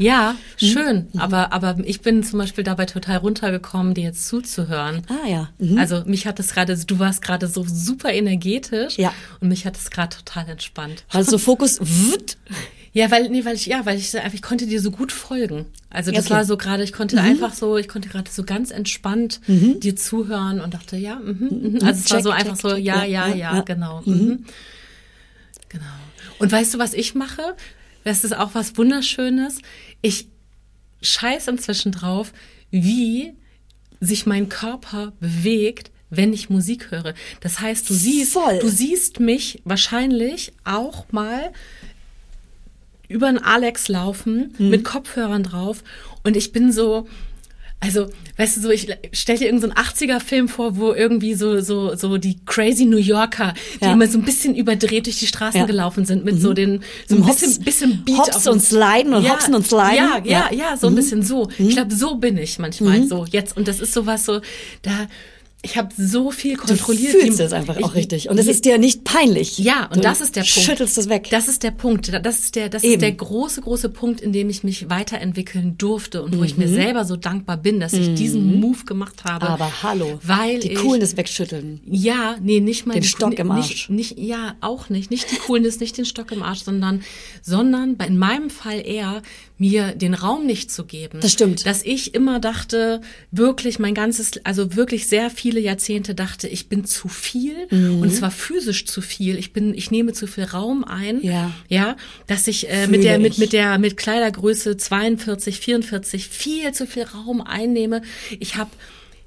Ja, 0.00 0.36
schön. 0.56 1.08
Mhm. 1.12 1.20
Aber, 1.20 1.52
aber 1.52 1.76
ich 1.84 2.02
bin 2.02 2.22
zum 2.22 2.38
Beispiel 2.38 2.62
dabei 2.62 2.86
total 2.86 3.16
runtergekommen, 3.16 3.94
dir 3.94 4.04
jetzt 4.04 4.28
zuzuhören. 4.28 5.02
Ah 5.08 5.26
ja. 5.28 5.50
Mhm. 5.58 5.76
Also 5.76 6.04
mich 6.06 6.24
hat 6.26 6.38
es 6.38 6.54
gerade, 6.54 6.76
du 6.78 6.98
warst 7.00 7.20
gerade 7.20 7.48
so 7.48 7.64
super 7.66 8.12
energetisch. 8.12 8.96
Ja. 8.96 9.12
Und 9.40 9.48
mich 9.48 9.66
hat 9.66 9.76
es 9.76 9.90
gerade 9.90 10.16
total 10.16 10.48
entspannt. 10.50 11.04
Also 11.10 11.36
Fokus. 11.36 11.80
Ja, 12.92 13.10
weil, 13.10 13.28
nee, 13.28 13.44
weil 13.44 13.54
ich, 13.54 13.66
ja, 13.66 13.84
weil 13.86 13.98
ich 13.98 14.16
einfach, 14.16 14.32
ich 14.34 14.42
konnte 14.42 14.66
dir 14.66 14.80
so 14.80 14.90
gut 14.90 15.12
folgen. 15.12 15.66
Also 15.90 16.10
das 16.10 16.24
Okay. 16.26 16.34
war 16.34 16.44
so 16.44 16.56
gerade, 16.56 16.82
ich 16.82 16.92
konnte 16.92 17.16
Mhm. 17.16 17.22
einfach 17.22 17.52
so, 17.54 17.76
ich 17.76 17.86
konnte 17.88 18.08
gerade 18.08 18.30
so 18.30 18.44
ganz 18.44 18.70
entspannt 18.70 19.40
dir 19.46 19.94
zuhören 19.96 20.60
und 20.60 20.74
dachte, 20.74 20.96
ja, 20.96 21.16
mhm, 21.16 21.48
mhm. 21.74 21.78
also 21.84 22.00
es 22.00 22.10
war 22.10 22.16
Check, 22.18 22.22
so 22.24 22.30
check, 22.30 22.40
einfach 22.40 22.56
so, 22.56 22.68
check. 22.74 22.84
ja, 22.84 23.04
Ja, 23.04 23.04
ja, 23.04 23.28
ja, 23.28 23.34
ja, 23.34 23.54
ja. 23.56 23.60
genau. 23.62 24.02
Mhm. 24.04 24.44
Genau. 25.68 25.84
Und 26.38 26.50
weißt 26.52 26.74
du, 26.74 26.78
was 26.78 26.94
ich 26.94 27.14
mache? 27.14 27.54
Das 28.04 28.24
ist 28.24 28.36
auch 28.36 28.54
was 28.54 28.76
Wunderschönes. 28.78 29.58
Ich 30.02 30.28
scheiß 31.02 31.48
inzwischen 31.48 31.92
drauf, 31.92 32.32
wie 32.70 33.34
sich 34.00 34.24
mein 34.26 34.48
Körper 34.48 35.12
bewegt, 35.20 35.90
wenn 36.10 36.32
ich 36.32 36.48
Musik 36.48 36.90
höre. 36.90 37.12
Das 37.40 37.60
heißt, 37.60 37.88
du 37.90 37.94
siehst, 37.94 38.32
Voll. 38.32 38.58
du 38.60 38.68
siehst 38.68 39.20
mich 39.20 39.60
wahrscheinlich 39.64 40.52
auch 40.64 41.04
mal 41.12 41.52
über 43.08 43.26
einen 43.28 43.38
Alex 43.38 43.88
laufen 43.88 44.54
Mhm. 44.58 44.68
mit 44.70 44.84
Kopfhörern 44.84 45.42
drauf 45.42 45.82
und 46.24 46.36
ich 46.36 46.52
bin 46.52 46.72
so 46.72 47.06
also, 47.80 48.08
weißt 48.38 48.56
du, 48.56 48.60
so 48.62 48.70
ich 48.70 48.88
stell 49.12 49.38
dir 49.38 49.44
irgendeinen 49.44 49.72
so 49.72 49.76
einen 49.80 49.86
80er-Film 49.86 50.48
vor, 50.48 50.76
wo 50.78 50.92
irgendwie 50.94 51.34
so 51.34 51.60
so 51.60 51.94
so 51.94 52.18
die 52.18 52.40
crazy 52.44 52.86
New 52.86 52.96
Yorker, 52.96 53.54
die 53.80 53.84
Ja. 53.84 53.92
immer 53.92 54.08
so 54.08 54.18
ein 54.18 54.24
bisschen 54.24 54.56
überdreht 54.56 55.06
durch 55.06 55.20
die 55.20 55.28
Straßen 55.28 55.58
Ja. 55.58 55.62
Mhm. 55.62 55.68
gelaufen 55.68 56.04
sind 56.04 56.24
mit 56.24 56.40
so 56.40 56.54
den 56.54 56.82
so 57.06 57.14
ein 57.14 57.24
Hops- 57.28 57.40
bisschen 57.40 57.62
bisschen 57.64 58.04
Beat 58.04 58.18
Hops 58.18 58.48
und 58.48 58.60
Sliden 58.60 59.14
und 59.14 59.30
Hopsen 59.30 59.54
und 59.54 59.64
Sliden. 59.64 59.94
Ja, 59.94 60.20
ja, 60.24 60.24
Ja. 60.24 60.48
Mhm. 60.50 60.58
ja, 60.58 60.76
so 60.76 60.88
ein 60.88 60.96
bisschen 60.96 61.22
so. 61.22 61.48
Ich 61.56 61.68
glaube, 61.76 61.94
so 61.94 62.16
bin 62.16 62.36
ich 62.36 62.58
manchmal 62.58 63.04
so 63.06 63.24
jetzt 63.30 63.56
und 63.56 63.68
das 63.68 63.78
ist 63.78 63.94
sowas 63.94 64.24
so 64.24 64.40
da 64.82 65.06
ich 65.60 65.76
habe 65.76 65.88
so 65.98 66.30
viel 66.30 66.54
Du 66.54 66.66
kontrolliert. 66.66 67.12
fühlst 67.16 67.40
die- 67.40 67.42
es 67.42 67.52
einfach 67.52 67.76
auch 67.82 67.90
ich- 67.90 67.96
richtig. 67.96 68.28
Und 68.30 68.38
es 68.38 68.46
ist 68.46 68.64
dir 68.64 68.78
nicht 68.78 69.02
peinlich. 69.02 69.58
ja, 69.58 69.86
und 69.86 69.96
du 69.96 70.00
das 70.02 70.20
ist 70.20 70.36
der 70.36 70.42
Punkt. 70.42 70.52
Schüttelst 70.60 70.96
es 70.98 71.08
weg. 71.08 71.26
Das 71.30 71.48
ist 71.48 71.64
der 71.64 71.72
Punkt. 71.72 72.12
Das 72.24 72.38
ist 72.38 72.54
der, 72.54 72.68
das 72.68 72.84
Eben. 72.84 72.92
ist 72.94 73.02
der 73.02 73.12
große, 73.12 73.60
große 73.62 73.88
Punkt, 73.88 74.20
in 74.20 74.32
dem 74.32 74.48
ich 74.50 74.62
mich 74.62 74.88
weiterentwickeln 74.88 75.76
durfte 75.76 76.22
und 76.22 76.38
wo 76.38 76.44
ich 76.44 76.56
mir 76.56 76.68
selber 76.68 77.04
so 77.04 77.16
dankbar 77.16 77.56
bin, 77.56 77.80
dass 77.80 77.92
ich 77.92 78.14
diesen 78.14 78.60
Move 78.60 78.84
gemacht 78.84 79.24
habe. 79.24 79.46
Mhm. 79.46 79.52
Aber 79.52 79.82
hallo. 79.82 80.20
Weil 80.22 80.60
die 80.60 80.72
ich, 80.72 80.78
Coolness 80.78 81.16
wegschütteln. 81.16 81.80
ja, 81.86 82.36
nee, 82.40 82.60
nicht 82.60 82.86
mal 82.86 82.94
Den 82.94 83.02
die- 83.02 83.08
Stock 83.08 83.36
im 83.38 83.48
nicht, 83.48 83.70
Arsch. 83.70 83.88
Nicht, 83.90 84.16
ja, 84.18 84.54
auch 84.60 84.90
nicht. 84.90 85.10
Nicht 85.10 85.30
die 85.32 85.36
Coolness, 85.36 85.80
nicht 85.80 85.96
den 85.98 86.04
Stock 86.04 86.30
im 86.30 86.42
Arsch, 86.44 86.60
sondern, 86.62 87.02
sondern 87.42 87.96
in 88.06 88.16
meinem 88.16 88.50
Fall 88.50 88.80
eher 88.86 89.22
mir 89.58 89.92
den 89.92 90.14
Raum 90.14 90.46
nicht 90.46 90.70
zu 90.70 90.84
geben. 90.84 91.18
Das 91.20 91.32
stimmt. 91.32 91.66
Dass 91.66 91.82
ich 91.82 92.14
immer 92.14 92.38
dachte, 92.38 93.00
wirklich 93.32 93.78
mein 93.78 93.92
ganzes, 93.94 94.32
also 94.44 94.76
wirklich 94.76 95.08
sehr 95.08 95.30
viele 95.30 95.58
Jahrzehnte 95.60 96.14
dachte, 96.14 96.46
ich 96.48 96.68
bin 96.68 96.84
zu 96.84 97.08
viel 97.08 97.66
Mhm. 97.70 98.00
und 98.00 98.10
zwar 98.14 98.30
physisch 98.30 98.86
zu 98.86 99.00
viel. 99.00 99.36
Ich 99.36 99.52
bin, 99.52 99.74
ich 99.74 99.90
nehme 99.90 100.12
zu 100.12 100.26
viel 100.26 100.44
Raum 100.44 100.84
ein. 100.84 101.20
Ja. 101.22 101.50
Ja, 101.68 101.96
dass 102.28 102.46
ich 102.46 102.70
äh, 102.70 102.86
mit 102.86 103.02
der, 103.02 103.18
mit, 103.18 103.38
mit 103.38 103.52
der, 103.52 103.78
mit 103.78 103.96
Kleidergröße 103.96 104.76
42, 104.76 105.58
44 105.58 106.28
viel 106.28 106.72
zu 106.72 106.86
viel 106.86 107.02
Raum 107.02 107.40
einnehme. 107.40 108.02
Ich 108.38 108.56
habe, 108.56 108.70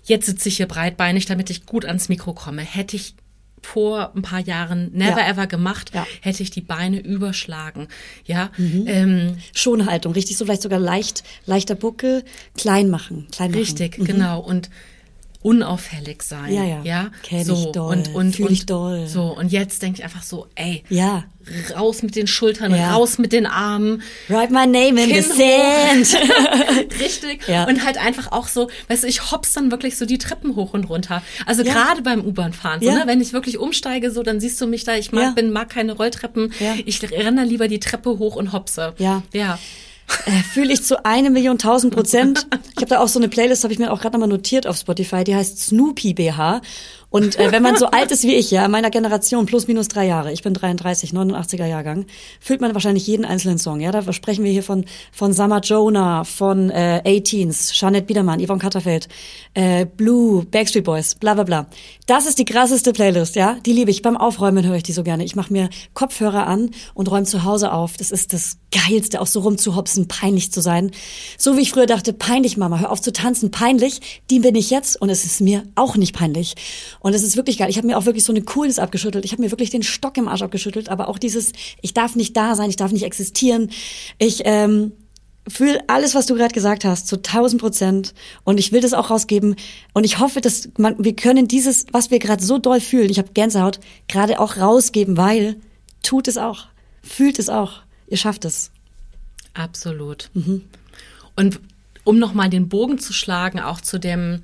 jetzt 0.05 0.25
sitze 0.27 0.47
ich 0.49 0.57
hier 0.57 0.65
breitbeinig, 0.67 1.25
damit 1.25 1.49
ich 1.49 1.65
gut 1.65 1.85
ans 1.85 2.09
Mikro 2.09 2.33
komme. 2.33 2.61
Hätte 2.61 2.95
ich 2.95 3.15
vor 3.61 4.11
ein 4.15 4.21
paar 4.21 4.39
Jahren 4.39 4.89
never 4.93 5.19
Ja. 5.21 5.29
ever 5.29 5.47
gemacht, 5.47 5.91
Ja. 5.93 6.05
hätte 6.21 6.41
ich 6.43 6.51
die 6.51 6.61
Beine 6.61 6.99
überschlagen. 6.99 7.87
Ja, 8.25 8.49
ähm, 8.57 9.37
Schonhaltung, 9.55 10.13
richtig 10.13 10.37
so 10.37 10.45
vielleicht 10.45 10.61
sogar 10.63 10.79
leicht, 10.79 11.23
leichter 11.45 11.75
Buckel, 11.75 12.23
klein 12.57 12.89
machen, 12.89 13.27
klein 13.31 13.51
machen. 13.51 13.59
richtig, 13.59 14.03
genau. 14.03 14.39
Und 14.39 14.69
unauffällig 15.43 16.21
sein. 16.23 16.53
Ja, 16.53 16.63
ja. 16.63 16.81
ja? 16.83 17.07
Kenn 17.23 17.43
so, 17.45 17.53
ich 17.53 17.71
doll, 17.71 17.91
Und, 17.95 18.13
und, 18.15 18.35
fühl 18.35 18.47
und, 18.47 18.51
ich 18.53 18.65
doll. 18.65 19.07
So, 19.07 19.35
und 19.35 19.51
jetzt 19.51 19.81
denke 19.81 19.99
ich 19.99 20.03
einfach 20.03 20.23
so, 20.23 20.47
ey, 20.55 20.83
Ja. 20.89 21.23
raus 21.75 22.03
mit 22.03 22.15
den 22.15 22.27
Schultern, 22.27 22.75
Ja. 22.75 22.93
raus 22.93 23.17
mit 23.17 23.33
den 23.33 23.45
Armen. 23.47 24.03
Write 24.27 24.53
my 24.53 24.67
name 24.67 25.01
in 25.01 25.09
the 25.09 25.29
Kinn 25.29 26.05
sand. 26.05 26.21
Richtig. 26.99 27.47
Ja. 27.47 27.65
Und 27.67 27.83
halt 27.83 27.97
einfach 27.97 28.31
auch 28.31 28.47
so, 28.47 28.69
weißt 28.89 29.03
du, 29.03 29.07
ich 29.07 29.31
hops 29.31 29.53
dann 29.53 29.71
wirklich 29.71 29.97
so 29.97 30.05
die 30.05 30.17
Treppen 30.19 30.55
hoch 30.55 30.73
und 30.73 30.85
runter. 30.85 31.23
Also 31.45 31.63
Ja. 31.63 31.73
gerade 31.73 32.01
beim 32.03 32.21
U-Bahn-Fahren, 32.23 32.81
so, 32.81 32.91
ne? 32.91 33.03
wenn 33.05 33.21
ich 33.21 33.33
wirklich 33.33 33.57
umsteige, 33.57 34.11
so, 34.11 34.21
dann 34.23 34.39
siehst 34.39 34.61
du 34.61 34.67
mich 34.67 34.83
da, 34.83 34.95
ich 34.95 35.11
mag, 35.11 35.35
bin, 35.35 35.51
mag 35.51 35.69
keine 35.69 35.93
Rolltreppen. 35.93 36.53
Ich 36.85 37.01
renne 37.11 37.43
lieber 37.45 37.67
die 37.67 37.79
Treppe 37.79 38.19
hoch 38.19 38.35
und 38.35 38.53
hopse. 38.53 38.93
Ja. 38.99 39.23
Ja. 39.33 39.57
Äh, 40.25 40.31
Fühle 40.53 40.73
ich 40.73 40.83
zu 40.83 41.05
eine 41.05 41.29
Million 41.29 41.57
tausend 41.57 41.93
Prozent. 41.93 42.47
Ich 42.75 42.77
habe 42.77 42.87
da 42.87 42.99
auch 42.99 43.07
so 43.07 43.19
eine 43.19 43.29
Playlist, 43.29 43.63
habe 43.63 43.73
ich 43.73 43.79
mir 43.79 43.91
auch 43.91 44.01
gerade 44.01 44.13
nochmal 44.13 44.29
notiert 44.29 44.67
auf 44.67 44.77
Spotify, 44.77 45.23
die 45.23 45.35
heißt 45.35 45.59
Snoopy 45.59 46.13
BH. 46.13 46.61
Und 47.11 47.37
äh, 47.37 47.51
wenn 47.51 47.61
man 47.61 47.75
so 47.75 47.87
alt 47.87 48.09
ist 48.11 48.23
wie 48.23 48.35
ich, 48.35 48.49
ja, 48.51 48.67
meiner 48.69 48.89
Generation, 48.89 49.45
plus 49.45 49.67
minus 49.67 49.89
drei 49.89 50.07
Jahre, 50.07 50.31
ich 50.31 50.43
bin 50.43 50.53
33, 50.53 51.11
89er 51.11 51.65
Jahrgang, 51.65 52.05
fühlt 52.39 52.61
man 52.61 52.73
wahrscheinlich 52.73 53.05
jeden 53.05 53.25
einzelnen 53.25 53.57
Song. 53.57 53.81
Ja, 53.81 53.91
da 53.91 54.11
sprechen 54.13 54.45
wir 54.45 54.51
hier 54.51 54.63
von 54.63 54.85
von 55.11 55.33
Summer 55.33 55.59
Jonah, 55.59 56.23
von 56.23 56.69
äh, 56.69 57.01
18s, 57.05 57.73
Jeanette 57.73 58.05
Biedermann, 58.05 58.43
Yvonne 58.43 58.59
Katterfeld, 58.59 59.09
äh, 59.53 59.85
Blue, 59.85 60.45
Backstreet 60.45 60.85
Boys, 60.85 61.15
bla 61.15 61.33
bla 61.33 61.43
bla. 61.43 61.67
Das 62.07 62.25
ist 62.25 62.39
die 62.39 62.45
krasseste 62.45 62.93
Playlist, 62.93 63.35
ja. 63.35 63.57
Die 63.65 63.73
liebe 63.73 63.91
ich. 63.91 64.01
Beim 64.01 64.15
Aufräumen 64.15 64.65
höre 64.65 64.75
ich 64.75 64.83
die 64.83 64.93
so 64.93 65.03
gerne. 65.03 65.25
Ich 65.25 65.35
mache 65.35 65.51
mir 65.51 65.69
Kopfhörer 65.93 66.47
an 66.47 66.71
und 66.93 67.11
räume 67.11 67.25
zu 67.25 67.43
Hause 67.43 67.73
auf. 67.73 67.97
Das 67.97 68.11
ist 68.11 68.31
das 68.31 68.57
Geilste, 68.71 69.19
auch 69.19 69.27
so 69.27 69.41
rumzuhopsen, 69.41 70.07
peinlich 70.07 70.51
zu 70.51 70.61
sein. 70.61 70.91
So 71.37 71.57
wie 71.57 71.61
ich 71.61 71.71
früher 71.71 71.87
dachte, 71.87 72.13
peinlich, 72.13 72.55
Mama, 72.55 72.79
hör 72.79 72.91
auf 72.91 73.01
zu 73.01 73.11
tanzen, 73.11 73.51
peinlich. 73.51 74.23
Die 74.29 74.39
bin 74.39 74.55
ich 74.55 74.69
jetzt 74.69 75.01
und 75.01 75.09
es 75.09 75.25
ist 75.25 75.41
mir 75.41 75.63
auch 75.75 75.97
nicht 75.97 76.15
peinlich. 76.15 76.55
Und 77.01 77.13
es 77.13 77.23
ist 77.23 77.35
wirklich 77.35 77.57
geil. 77.57 77.69
Ich 77.69 77.77
habe 77.77 77.87
mir 77.87 77.97
auch 77.97 78.05
wirklich 78.05 78.23
so 78.23 78.31
eine 78.31 78.43
Coolness 78.43 78.79
abgeschüttelt. 78.79 79.25
Ich 79.25 79.31
habe 79.31 79.41
mir 79.41 79.51
wirklich 79.51 79.71
den 79.71 79.83
Stock 79.83 80.17
im 80.17 80.27
Arsch 80.27 80.43
abgeschüttelt, 80.43 80.89
aber 80.89 81.09
auch 81.09 81.17
dieses, 81.17 81.51
ich 81.81 81.93
darf 81.93 82.15
nicht 82.15 82.37
da 82.37 82.55
sein, 82.55 82.69
ich 82.69 82.75
darf 82.75 82.91
nicht 82.91 83.03
existieren. 83.03 83.71
Ich 84.19 84.43
ähm, 84.45 84.91
fühle 85.47 85.83
alles, 85.87 86.13
was 86.13 86.27
du 86.27 86.35
gerade 86.35 86.53
gesagt 86.53 86.85
hast, 86.85 87.07
zu 87.07 87.17
1000 87.17 87.59
Prozent. 87.59 88.13
Und 88.43 88.59
ich 88.59 88.71
will 88.71 88.81
das 88.81 88.93
auch 88.93 89.09
rausgeben. 89.09 89.55
Und 89.93 90.03
ich 90.03 90.19
hoffe, 90.19 90.41
dass 90.41 90.69
man, 90.77 91.03
wir 91.03 91.15
können 91.15 91.47
dieses, 91.47 91.87
was 91.91 92.11
wir 92.11 92.19
gerade 92.19 92.43
so 92.43 92.59
doll 92.59 92.79
fühlen, 92.79 93.09
ich 93.09 93.17
habe 93.17 93.29
Gänsehaut, 93.33 93.79
gerade 94.07 94.39
auch 94.39 94.57
rausgeben, 94.57 95.17
weil 95.17 95.55
tut 96.03 96.27
es 96.27 96.37
auch, 96.37 96.67
fühlt 97.01 97.39
es 97.39 97.49
auch, 97.49 97.81
ihr 98.07 98.17
schafft 98.17 98.45
es. 98.45 98.71
Absolut. 99.55 100.29
Mhm. 100.33 100.63
Und 101.35 101.59
um 102.03 102.19
nochmal 102.19 102.49
den 102.49 102.69
Bogen 102.69 102.99
zu 102.99 103.13
schlagen, 103.13 103.59
auch 103.59 103.81
zu 103.81 103.99
dem, 103.99 104.43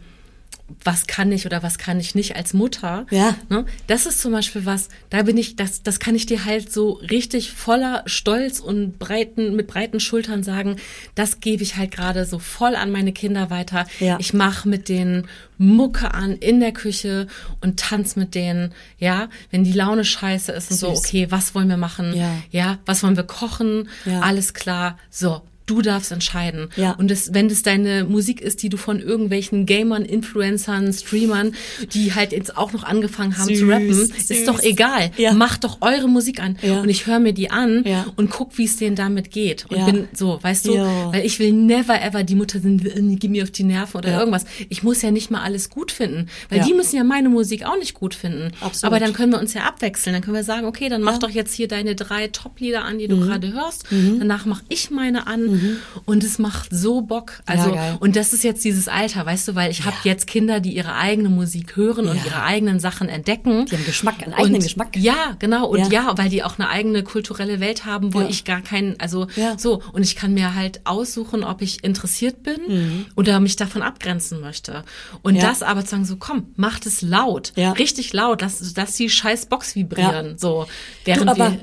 was 0.84 1.08
kann 1.08 1.32
ich 1.32 1.46
oder 1.46 1.64
was 1.64 1.78
kann 1.78 2.00
ich 2.00 2.14
nicht 2.14 2.36
als 2.36 2.54
Mutter. 2.54 3.06
Ja. 3.10 3.36
Ne? 3.50 3.66
Das 3.88 4.06
ist 4.06 4.20
zum 4.20 4.34
Beispiel 4.34 4.66
was, 4.66 4.90
da 5.10 5.24
bin 5.24 5.38
ich, 5.38 5.56
das, 5.56 5.82
das 5.82 6.00
kann 6.00 6.16
ich 6.16 6.26
dir 6.26 6.44
halt 6.46 6.72
so 6.72 6.94
richtig 6.94 7.52
voller 7.52 8.04
Stolz 8.06 8.60
und 8.60 9.00
breiten, 9.00 9.56
mit 9.56 9.68
breiten 9.68 10.00
Schultern 10.00 10.44
sagen, 10.44 10.76
das 11.16 11.40
gebe 11.40 11.64
ich 11.64 11.78
halt 11.78 11.92
gerade 11.92 12.26
so 12.26 12.40
voll 12.40 12.76
an 12.76 12.92
meine 12.92 13.14
Kinder 13.14 13.50
weiter. 13.50 13.88
Ja. 14.00 14.18
Ich 14.20 14.34
mache 14.34 14.68
mit 14.68 14.90
denen 14.90 15.28
Mucke 15.58 16.14
an 16.14 16.34
in 16.34 16.60
der 16.60 16.74
Küche 16.74 17.28
und 17.62 17.80
tanz 17.80 18.16
mit 18.16 18.36
denen, 18.36 18.74
ja, 19.00 19.30
wenn 19.52 19.64
die 19.64 19.74
Laune 19.74 20.04
scheiße 20.04 20.52
ist 20.52 20.70
und 20.70 20.78
so, 20.78 20.94
Süß. 20.94 21.00
okay, 21.00 21.28
was 21.30 21.56
wollen 21.56 21.70
wir 21.70 21.78
machen? 21.78 22.14
Ja. 22.14 22.32
ja, 22.52 22.78
was 22.86 23.04
wollen 23.04 23.16
wir 23.16 23.24
kochen? 23.24 23.90
Ja. 24.06 24.20
Alles 24.20 24.54
klar. 24.54 24.98
So, 25.10 25.42
du 25.68 25.82
darfst 25.84 26.12
entscheiden. 26.12 26.70
Ja. 26.76 26.94
Und 26.94 27.12
das, 27.12 27.34
wenn 27.34 27.50
das 27.50 27.62
deine 27.62 28.04
Musik 28.06 28.42
ist, 28.42 28.64
die 28.64 28.70
du 28.70 28.78
von 28.78 29.00
irgendwelchen 29.00 29.66
Gamern, 29.68 30.04
Influencern, 30.04 30.92
Streamern, 30.94 31.54
die 31.94 32.16
halt 32.16 32.32
jetzt 32.32 32.58
auch 32.58 32.74
noch 32.74 32.84
angefangen 32.84 33.38
haben 33.38 33.48
zu 33.50 33.56
Süß, 33.56 33.70
rappen, 33.70 33.94
süß. 33.94 34.30
ist 34.32 34.48
doch 34.48 34.62
egal. 34.64 35.12
Ja. 35.18 35.34
Macht 35.34 35.64
doch 35.64 35.78
eure 35.82 36.08
Musik 36.10 36.42
an. 36.42 36.58
Ja. 36.62 36.82
Und 36.82 36.90
ich 36.90 37.06
höre 37.06 37.20
mir 37.20 37.34
die 37.34 37.52
an 37.52 37.84
Ja. 37.86 38.06
und 38.16 38.30
guck, 38.32 38.58
wie 38.58 38.66
es 38.66 38.78
denen 38.78 38.96
damit 38.96 39.30
geht. 39.32 39.66
Und 39.70 39.86
bin 39.86 40.08
so, 40.14 40.40
weißt 40.42 40.66
du, 40.68 40.74
weil 41.12 41.26
ich 41.26 41.38
will 41.40 41.52
never 41.54 42.02
ever 42.02 42.24
die 42.24 42.36
Mutter 42.36 42.60
sind, 42.60 42.86
äh, 42.86 43.16
gib 43.16 43.32
mir 43.32 43.44
auf 43.44 43.52
die 43.52 43.64
Nerven 43.64 43.98
oder 43.98 44.18
irgendwas. 44.18 44.46
Ich 44.70 44.84
muss 44.84 45.02
ja 45.02 45.12
nicht 45.12 45.30
mal 45.32 45.42
alles 45.42 45.70
gut 45.70 45.92
finden, 45.92 46.28
weil 46.50 46.62
die 46.62 46.74
müssen 46.74 46.96
ja 46.96 47.04
meine 47.04 47.30
Musik 47.30 47.66
auch 47.66 47.78
nicht 47.78 47.94
gut 47.94 48.16
finden. 48.16 48.52
Absolut. 48.62 48.84
Aber 48.86 49.00
dann 49.04 49.14
können 49.14 49.32
wir 49.34 49.40
uns 49.40 49.54
ja 49.54 49.64
abwechseln. 49.64 50.14
Dann 50.14 50.22
können 50.24 50.36
wir 50.36 50.44
sagen, 50.44 50.66
okay, 50.66 50.88
dann 50.90 51.02
mach 51.02 51.18
doch 51.20 51.30
jetzt 51.30 51.54
hier 51.54 51.68
deine 51.68 51.96
drei 51.96 52.28
Top-Lieder 52.28 52.84
an, 52.86 52.98
die 53.00 53.08
du 53.08 53.18
Mhm. 53.18 53.22
gerade 53.22 53.54
hörst. 53.54 53.86
Danach 53.92 54.46
mache 54.46 54.64
ich 54.70 54.92
meine 54.92 55.28
an 55.28 55.57
und 56.06 56.24
es 56.24 56.40
macht 56.40 56.70
so 56.72 57.02
Bock. 57.02 57.42
Also 57.46 57.72
geil. 57.74 57.98
und 58.00 58.16
das 58.16 58.34
ist 58.34 58.44
jetzt 58.44 58.64
dieses 58.64 58.88
Alter, 58.88 59.26
weißt 59.26 59.48
du, 59.48 59.56
weil 59.56 59.72
ich 59.72 59.86
habe 59.86 59.96
jetzt 60.04 60.28
Kinder, 60.28 60.60
die 60.60 60.76
ihre 60.76 60.96
eigene 60.96 61.30
Musik 61.30 61.76
hören 61.76 62.08
und 62.08 62.18
Ja. 62.18 62.26
ihre 62.26 62.44
eigenen 62.44 62.80
Sachen 62.80 63.10
entdecken. 63.10 63.66
Die 63.66 63.76
haben 63.76 63.86
Geschmack, 63.86 64.22
einen 64.24 64.34
eigenen 64.34 64.56
und, 64.56 64.64
Geschmack. 64.64 64.96
Ja, 64.96 65.36
genau. 65.40 65.68
Und 65.68 65.80
Ja. 65.80 65.88
ja. 65.90 66.18
weil 66.18 66.30
die 66.30 66.44
auch 66.44 66.58
eine 66.60 66.70
eigene 66.70 67.04
kulturelle 67.04 67.60
Welt 67.60 67.86
haben, 67.86 68.14
wo 68.14 68.22
Ja. 68.22 68.28
ich 68.30 68.44
gar 68.46 68.62
keinen, 68.62 69.00
also 69.00 69.28
Ja. 69.36 69.58
so, 69.58 69.82
und 69.94 70.04
ich 70.04 70.16
kann 70.16 70.34
mir 70.34 70.56
halt 70.56 70.82
aussuchen, 70.86 71.44
ob 71.44 71.62
ich 71.62 71.84
interessiert 71.84 72.44
bin 72.44 73.06
oder 73.16 73.40
mich 73.40 73.56
davon 73.56 73.82
abgrenzen 73.82 74.42
möchte. 74.42 74.84
Und 75.22 75.34
Mhm. 75.34 75.40
Ja. 75.42 75.48
das 75.50 75.64
aber 75.64 75.84
zu 75.84 75.92
sagen, 75.92 76.06
so 76.06 76.16
komm, 76.18 76.48
macht 76.56 76.86
es 76.86 77.02
laut, 77.02 77.54
Ja. 77.56 77.72
richtig 77.74 78.14
laut, 78.14 78.42
lass, 78.42 78.74
lass 78.76 78.96
die 78.96 79.10
scheiß 79.10 79.48
Box 79.48 79.76
vibrieren, 79.76 80.38
so, 80.38 80.66
während 81.06 81.30
aber- 81.30 81.52
wir 81.52 81.60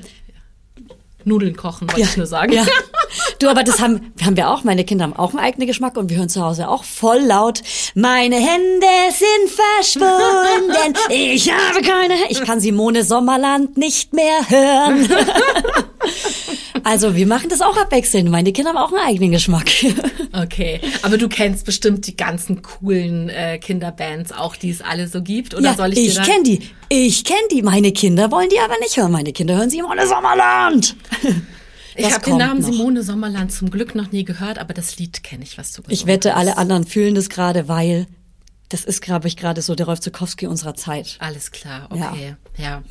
Nudeln 1.25 1.55
kochen, 1.55 1.89
wollte 1.89 2.01
ich 2.01 2.17
nur 2.17 2.27
sagen. 2.27 2.53
Ja. 2.53 2.65
Du, 3.39 3.47
aber 3.49 3.63
das 3.63 3.79
haben, 3.79 4.13
haben 4.23 4.35
wir 4.35 4.49
auch. 4.49 4.63
Meine 4.63 4.83
Kinder 4.83 5.03
haben 5.03 5.15
auch 5.15 5.29
einen 5.29 5.39
eigenen 5.39 5.67
Geschmack 5.67 5.95
und 5.97 6.09
wir 6.09 6.17
hören 6.17 6.27
zu 6.29 6.41
Hause 6.43 6.67
auch 6.69 6.83
voll 6.83 7.19
laut. 7.19 7.61
Meine 7.93 8.35
Hände 8.35 8.87
sind 9.09 9.51
verschwunden. 9.51 10.95
Ich 11.09 11.51
habe 11.51 11.81
keine. 11.81 12.15
Ich 12.29 12.41
kann 12.41 12.59
Simone 12.59 13.03
Sommerland 13.03 13.77
nicht 13.77 14.13
mehr 14.13 14.49
hören. 14.49 15.07
Also 16.85 17.15
wir 17.15 17.25
machen 17.25 17.49
das 17.49 17.61
auch 17.61 17.75
abwechselnd. 17.77 18.29
Meine 18.29 18.53
Kinder 18.53 18.69
haben 18.69 18.77
auch 18.77 18.93
einen 18.93 19.07
eigenen 19.07 19.31
Geschmack. 19.31 19.65
Okay, 20.37 20.81
aber 21.01 21.17
du 21.17 21.29
kennst 21.29 21.65
bestimmt 21.65 22.05
die 22.07 22.17
ganzen 22.17 22.61
coolen 22.61 23.29
äh, 23.29 23.57
Kinderbands 23.57 24.33
auch, 24.33 24.57
die 24.57 24.69
es 24.69 24.81
alle 24.81 25.07
so 25.07 25.21
gibt, 25.23 25.53
oder 25.53 25.63
ja, 25.63 25.73
soll 25.73 25.93
ich, 25.93 25.99
ich 25.99 26.13
dir 26.13 26.19
da 26.19 26.25
kenne 26.25 26.43
die. 26.43 26.69
Ich 26.89 27.23
kenne 27.23 27.47
die. 27.51 27.61
Meine 27.61 27.93
Kinder 27.93 28.29
wollen 28.31 28.49
die 28.49 28.59
aber 28.59 28.77
nicht 28.81 28.97
hören. 28.97 29.13
Meine 29.13 29.31
Kinder 29.31 29.55
hören 29.55 29.69
Simone 29.69 30.05
Sommerland. 30.05 30.95
Ich 31.97 32.11
habe 32.13 32.25
den 32.25 32.35
Namen 32.37 32.59
noch. 32.61 32.69
Simone 32.69 33.01
Sommerland 33.03 33.53
zum 33.53 33.71
Glück 33.71 33.95
noch 33.95 34.11
nie 34.11 34.25
gehört, 34.25 34.59
aber 34.59 34.73
das 34.73 34.97
Lied 34.97 35.23
kenne 35.23 35.45
ich, 35.45 35.57
was 35.57 35.71
du 35.71 35.81
gesungen 35.81 35.93
Ich 35.93 36.05
wette, 36.05 36.31
hast. 36.31 36.37
alle 36.39 36.57
anderen 36.57 36.85
fühlen 36.85 37.15
das 37.15 37.29
gerade, 37.29 37.69
weil 37.69 38.07
das 38.69 38.83
ist, 38.83 39.01
glaube 39.01 39.27
ich, 39.27 39.37
gerade 39.37 39.61
so 39.61 39.75
der 39.75 39.85
Rolf 39.85 39.99
Zukowski 39.99 40.47
unserer 40.47 40.73
Zeit. 40.75 41.17
Alles 41.19 41.51
klar, 41.51 41.87
Ja. 41.95 42.11
okay. 42.11 42.35
Ja, 42.57 42.83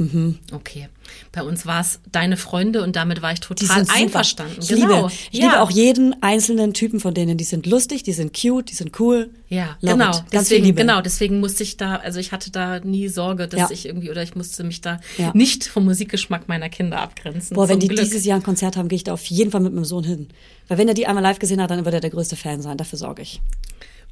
okay. 0.52 0.88
Bei 1.32 1.42
uns 1.42 1.64
war 1.66 1.80
es 1.80 2.00
deine 2.12 2.36
Freunde 2.36 2.82
und 2.82 2.96
damit 2.96 3.22
war 3.22 3.32
ich 3.32 3.40
total 3.40 3.84
einverstanden. 3.88 4.56
Ich 4.60 4.68
genau. 4.68 5.06
liebe, 5.08 5.12
ich 5.32 5.38
ja. 5.40 5.46
liebe 5.46 5.60
auch 5.60 5.70
jeden 5.70 6.22
einzelnen 6.22 6.74
Typen 6.74 7.00
von 7.00 7.14
denen. 7.14 7.38
Die 7.38 7.44
sind 7.44 7.66
lustig, 7.66 8.02
die 8.02 8.12
sind 8.12 8.38
cute, 8.38 8.70
die 8.70 8.74
sind 8.74 8.98
cool. 9.00 9.30
Ja, 9.48 9.76
Love 9.80 9.94
genau. 9.98 10.10
it. 10.10 10.16
Ganz 10.30 10.48
Deswegen, 10.48 10.64
Liebe. 10.66 10.80
genau, 10.82 11.00
deswegen 11.00 11.40
musste 11.40 11.62
ich 11.62 11.76
da, 11.76 11.96
also 11.96 12.20
ich 12.20 12.30
hatte 12.32 12.50
da 12.50 12.80
nie 12.80 13.08
Sorge, 13.08 13.48
dass 13.48 13.60
Ja. 13.60 13.68
ich 13.70 13.86
irgendwie, 13.86 14.10
oder 14.10 14.22
ich 14.22 14.34
musste 14.36 14.64
mich 14.64 14.80
da 14.80 15.00
Ja. 15.18 15.30
nicht 15.34 15.64
vom 15.64 15.84
Musikgeschmack 15.86 16.46
meiner 16.48 16.68
Kinder 16.68 17.00
abgrenzen. 17.00 17.54
Boah, 17.54 17.68
wenn 17.68 17.80
die 17.80 17.88
Glück. 17.88 18.00
dieses 18.00 18.24
Jahr 18.24 18.38
ein 18.38 18.42
Konzert 18.42 18.76
haben, 18.76 18.88
gehe 18.88 18.96
ich 18.96 19.04
da 19.04 19.12
auf 19.14 19.24
jeden 19.26 19.50
Fall 19.50 19.60
mit 19.60 19.72
meinem 19.72 19.84
Sohn 19.84 20.04
hin. 20.04 20.28
Weil 20.68 20.78
wenn 20.78 20.88
er 20.88 20.94
die 20.94 21.06
einmal 21.06 21.22
live 21.22 21.38
gesehen 21.38 21.60
hat, 21.62 21.70
dann 21.70 21.84
wird 21.84 21.94
er 21.94 22.00
der 22.00 22.10
größte 22.10 22.36
Fan 22.36 22.60
sein. 22.62 22.76
Dafür 22.76 22.98
sorge 22.98 23.22
ich. 23.22 23.40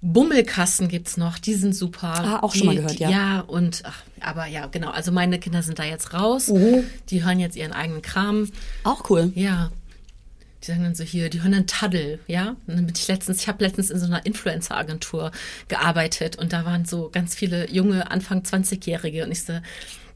Bummelkassen 0.05 0.89
gibt's 0.89 1.17
noch, 1.17 1.39
die 1.39 1.55
sind 1.55 1.77
super. 1.77 2.09
Ah, 2.09 2.39
auch 2.43 2.53
die, 2.53 2.59
schon 2.59 2.67
mal 2.67 2.75
gehört, 2.75 2.99
die, 2.99 3.05
ja. 3.05 3.11
Ja, 3.11 3.41
und 3.41 3.83
ach, 3.85 4.03
aber 4.21 4.47
ja, 4.47 4.67
genau. 4.67 4.91
Also 4.91 5.13
meine 5.13 5.39
Kinder 5.39 5.63
sind 5.63 5.79
da 5.79 5.85
jetzt 5.85 6.13
raus. 6.13 6.49
Mhm. 6.49 6.85
Die 7.09 7.25
hören 7.25 7.39
jetzt 7.39 7.57
ihren 7.57 7.73
eigenen 7.73 8.03
Kram. 8.03 8.51
Auch 8.83 9.09
cool. 9.11 9.31
Ja. 9.37 9.71
Die 10.61 10.67
sagen 10.67 10.83
dann 10.83 10.97
so 10.97 11.05
hier, 11.05 11.31
die 11.31 11.43
hören 11.43 11.53
dann 11.53 11.67
Taddel, 11.69 12.19
ja. 12.27 12.57
Und 12.67 12.77
dann 12.77 12.87
bin 12.87 12.95
ich 12.97 13.07
letztens, 13.07 13.43
ich 13.43 13.49
habe 13.49 13.65
letztens 13.65 13.91
in 13.91 13.99
so 14.01 14.07
einer 14.07 14.27
Influencer-Agentur 14.27 15.31
gearbeitet 15.69 16.37
und 16.37 16.53
da 16.53 16.65
waren 16.65 16.85
so 16.85 17.09
ganz 17.11 17.37
viele 17.37 17.71
junge, 17.71 18.11
Anfang 18.11 18.43
20-Jährige 18.43 19.25
und 19.25 19.31
ich 19.31 19.45
so, 19.45 19.55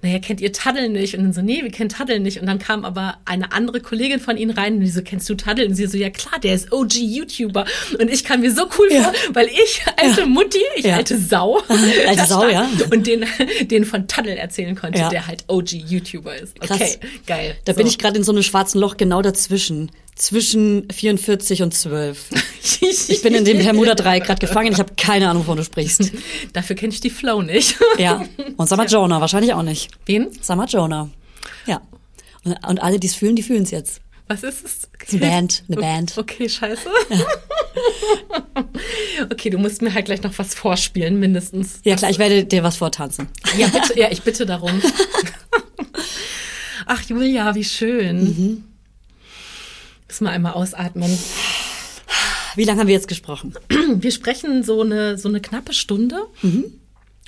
naja, 0.02 0.18
kennt 0.18 0.40
ihr 0.40 0.52
Taddel 0.52 0.88
nicht? 0.88 1.16
Und 1.16 1.24
dann 1.24 1.32
so, 1.32 1.40
nee, 1.42 1.62
wir 1.62 1.70
kennen 1.70 1.88
Taddel 1.88 2.20
nicht. 2.20 2.40
Und 2.40 2.46
dann 2.46 2.58
kam 2.58 2.84
aber 2.84 3.16
eine 3.24 3.52
andere 3.52 3.80
Kollegin 3.80 4.20
von 4.20 4.36
ihnen 4.36 4.50
rein 4.52 4.74
und 4.74 4.80
die 4.80 4.88
so, 4.90 5.02
kennst 5.02 5.28
du 5.28 5.34
Taddel? 5.34 5.66
Und 5.66 5.74
sie 5.74 5.86
so, 5.86 5.96
ja 5.96 6.10
klar, 6.10 6.38
der 6.40 6.54
ist 6.54 6.70
OG-YouTuber. 6.72 7.64
Und 7.98 8.10
ich 8.10 8.24
kam 8.24 8.40
mir 8.40 8.52
so 8.52 8.68
cool 8.78 8.88
Ja. 8.92 9.02
vor, 9.04 9.12
weil 9.34 9.46
ich, 9.48 9.82
alte 9.96 10.26
Mutti, 10.26 10.58
ich 10.76 10.84
Ja. 10.84 10.96
alte 10.96 11.18
Sau, 11.18 11.62
Alte 12.06 12.24
Sau, 12.28 12.46
ja. 12.46 12.68
Und 12.92 13.06
den, 13.06 13.24
den 13.62 13.84
von 13.84 14.06
Taddel 14.06 14.36
erzählen 14.36 14.74
konnte, 14.76 14.98
Ja. 14.98 15.08
der 15.08 15.26
halt 15.26 15.44
OG-YouTuber 15.48 16.36
ist. 16.36 16.60
Krass. 16.60 16.78
Okay, 16.80 16.98
geil. 17.26 17.56
Da 17.64 17.72
bin 17.72 17.86
So. 17.86 17.90
ich 17.90 17.98
gerade 17.98 18.16
in 18.18 18.24
so 18.24 18.32
einem 18.32 18.42
schwarzen 18.42 18.80
Loch 18.80 18.96
genau 18.96 19.22
dazwischen. 19.22 19.90
Zwischen 20.16 20.88
44 20.90 21.62
und 21.62 21.74
12. 21.74 22.30
Ich 23.08 23.22
bin 23.22 23.34
in 23.34 23.44
dem 23.44 23.58
Bermuda-Dreieck 23.58 24.24
gerade 24.24 24.44
gefangen. 24.44 24.72
Ich 24.72 24.78
habe 24.78 24.94
keine 24.96 25.30
Ahnung, 25.30 25.42
wovon 25.42 25.58
du 25.58 25.64
sprichst. 25.64 26.10
Dafür 26.52 26.74
kenne 26.76 26.92
ich 26.92 27.00
die 27.00 27.10
Flow 27.10 27.40
nicht. 27.42 27.76
Ja. 27.98 28.24
Und 28.56 28.70
mal 28.70 28.86
Jonah, 28.86 29.20
wahrscheinlich 29.20 29.54
auch 29.54 29.62
nicht. 29.62 29.90
Wen? 30.04 30.28
Mal 30.48 30.68
Jonah. 30.68 31.08
Ja. 31.66 31.80
Und, 32.44 32.52
und 32.66 32.82
alle, 32.82 32.98
die 32.98 33.06
es 33.06 33.14
fühlen, 33.14 33.36
die 33.36 33.42
fühlen 33.42 33.62
es 33.62 33.70
jetzt. 33.70 34.00
Was 34.28 34.42
ist 34.42 34.64
es? 34.64 34.88
eine 35.10 35.20
Band, 35.20 35.62
eine 35.68 35.80
Band. 35.80 36.18
Okay, 36.18 36.48
scheiße. 36.48 36.88
okay, 39.30 39.50
du 39.50 39.58
musst 39.58 39.82
mir 39.82 39.94
halt 39.94 40.06
gleich 40.06 40.22
noch 40.22 40.36
was 40.36 40.54
vorspielen, 40.54 41.18
mindestens. 41.18 41.80
Ja 41.84 41.94
klar, 41.96 42.10
ich 42.10 42.18
werde 42.18 42.44
dir 42.44 42.62
was 42.62 42.76
vortanzen. 42.76 43.28
Ja, 43.56 43.68
bitte, 43.68 43.98
ja, 43.98 44.08
ich 44.10 44.22
bitte 44.22 44.44
darum. 44.44 44.82
Ach, 46.86 47.02
Julia, 47.02 47.54
wie 47.54 47.64
schön. 47.64 48.24
Mhm. 48.24 48.64
Müssen 50.08 50.24
wir 50.24 50.30
einmal 50.30 50.52
ausatmen. 50.52 51.16
Wie 52.54 52.64
lange 52.64 52.80
haben 52.80 52.86
wir 52.86 52.94
jetzt 52.94 53.08
gesprochen? 53.08 53.54
Wir 53.96 54.10
sprechen 54.10 54.62
so 54.62 54.80
eine, 54.82 55.18
so 55.18 55.28
eine 55.28 55.40
knappe 55.40 55.74
Stunde. 55.74 56.16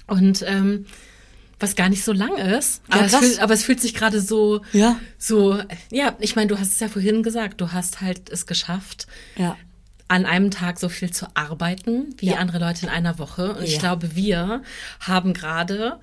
Und 0.07 0.43
ähm, 0.47 0.87
was 1.61 1.75
gar 1.77 1.89
nicht 1.89 2.05
so 2.05 2.13
lang 2.13 2.37
ist. 2.37 2.83
Ja, 2.89 2.97
Aber, 2.97 3.05
es, 3.07 3.15
fühlt, 3.17 3.41
aber 3.41 3.55
es 3.55 3.65
fühlt 3.65 3.81
sich 3.81 3.93
gerade 3.95 4.21
so, 4.21 4.63
Ja. 4.73 4.99
so, 5.19 5.61
ja, 5.91 6.15
ich 6.21 6.37
meine, 6.37 6.47
du 6.49 6.59
hast 6.59 6.73
es 6.73 6.81
ja 6.81 6.89
vorhin 6.89 7.23
gesagt, 7.23 7.61
du 7.61 7.73
hast 7.73 8.01
halt 8.01 8.31
es 8.31 8.47
geschafft, 8.47 9.07
Ja. 9.37 9.57
an 10.07 10.25
einem 10.25 10.51
Tag 10.53 10.79
so 10.79 10.89
viel 10.89 11.11
zu 11.11 11.27
arbeiten 11.35 12.15
wie 12.19 12.27
Ja. 12.29 12.37
andere 12.37 12.59
Leute 12.61 12.87
in 12.87 12.89
einer 12.91 13.19
Woche. 13.19 13.57
Und 13.57 13.65
ich 13.65 13.79
glaube, 13.81 14.15
wir 14.15 14.63
haben 15.01 15.35
gerade 15.35 15.99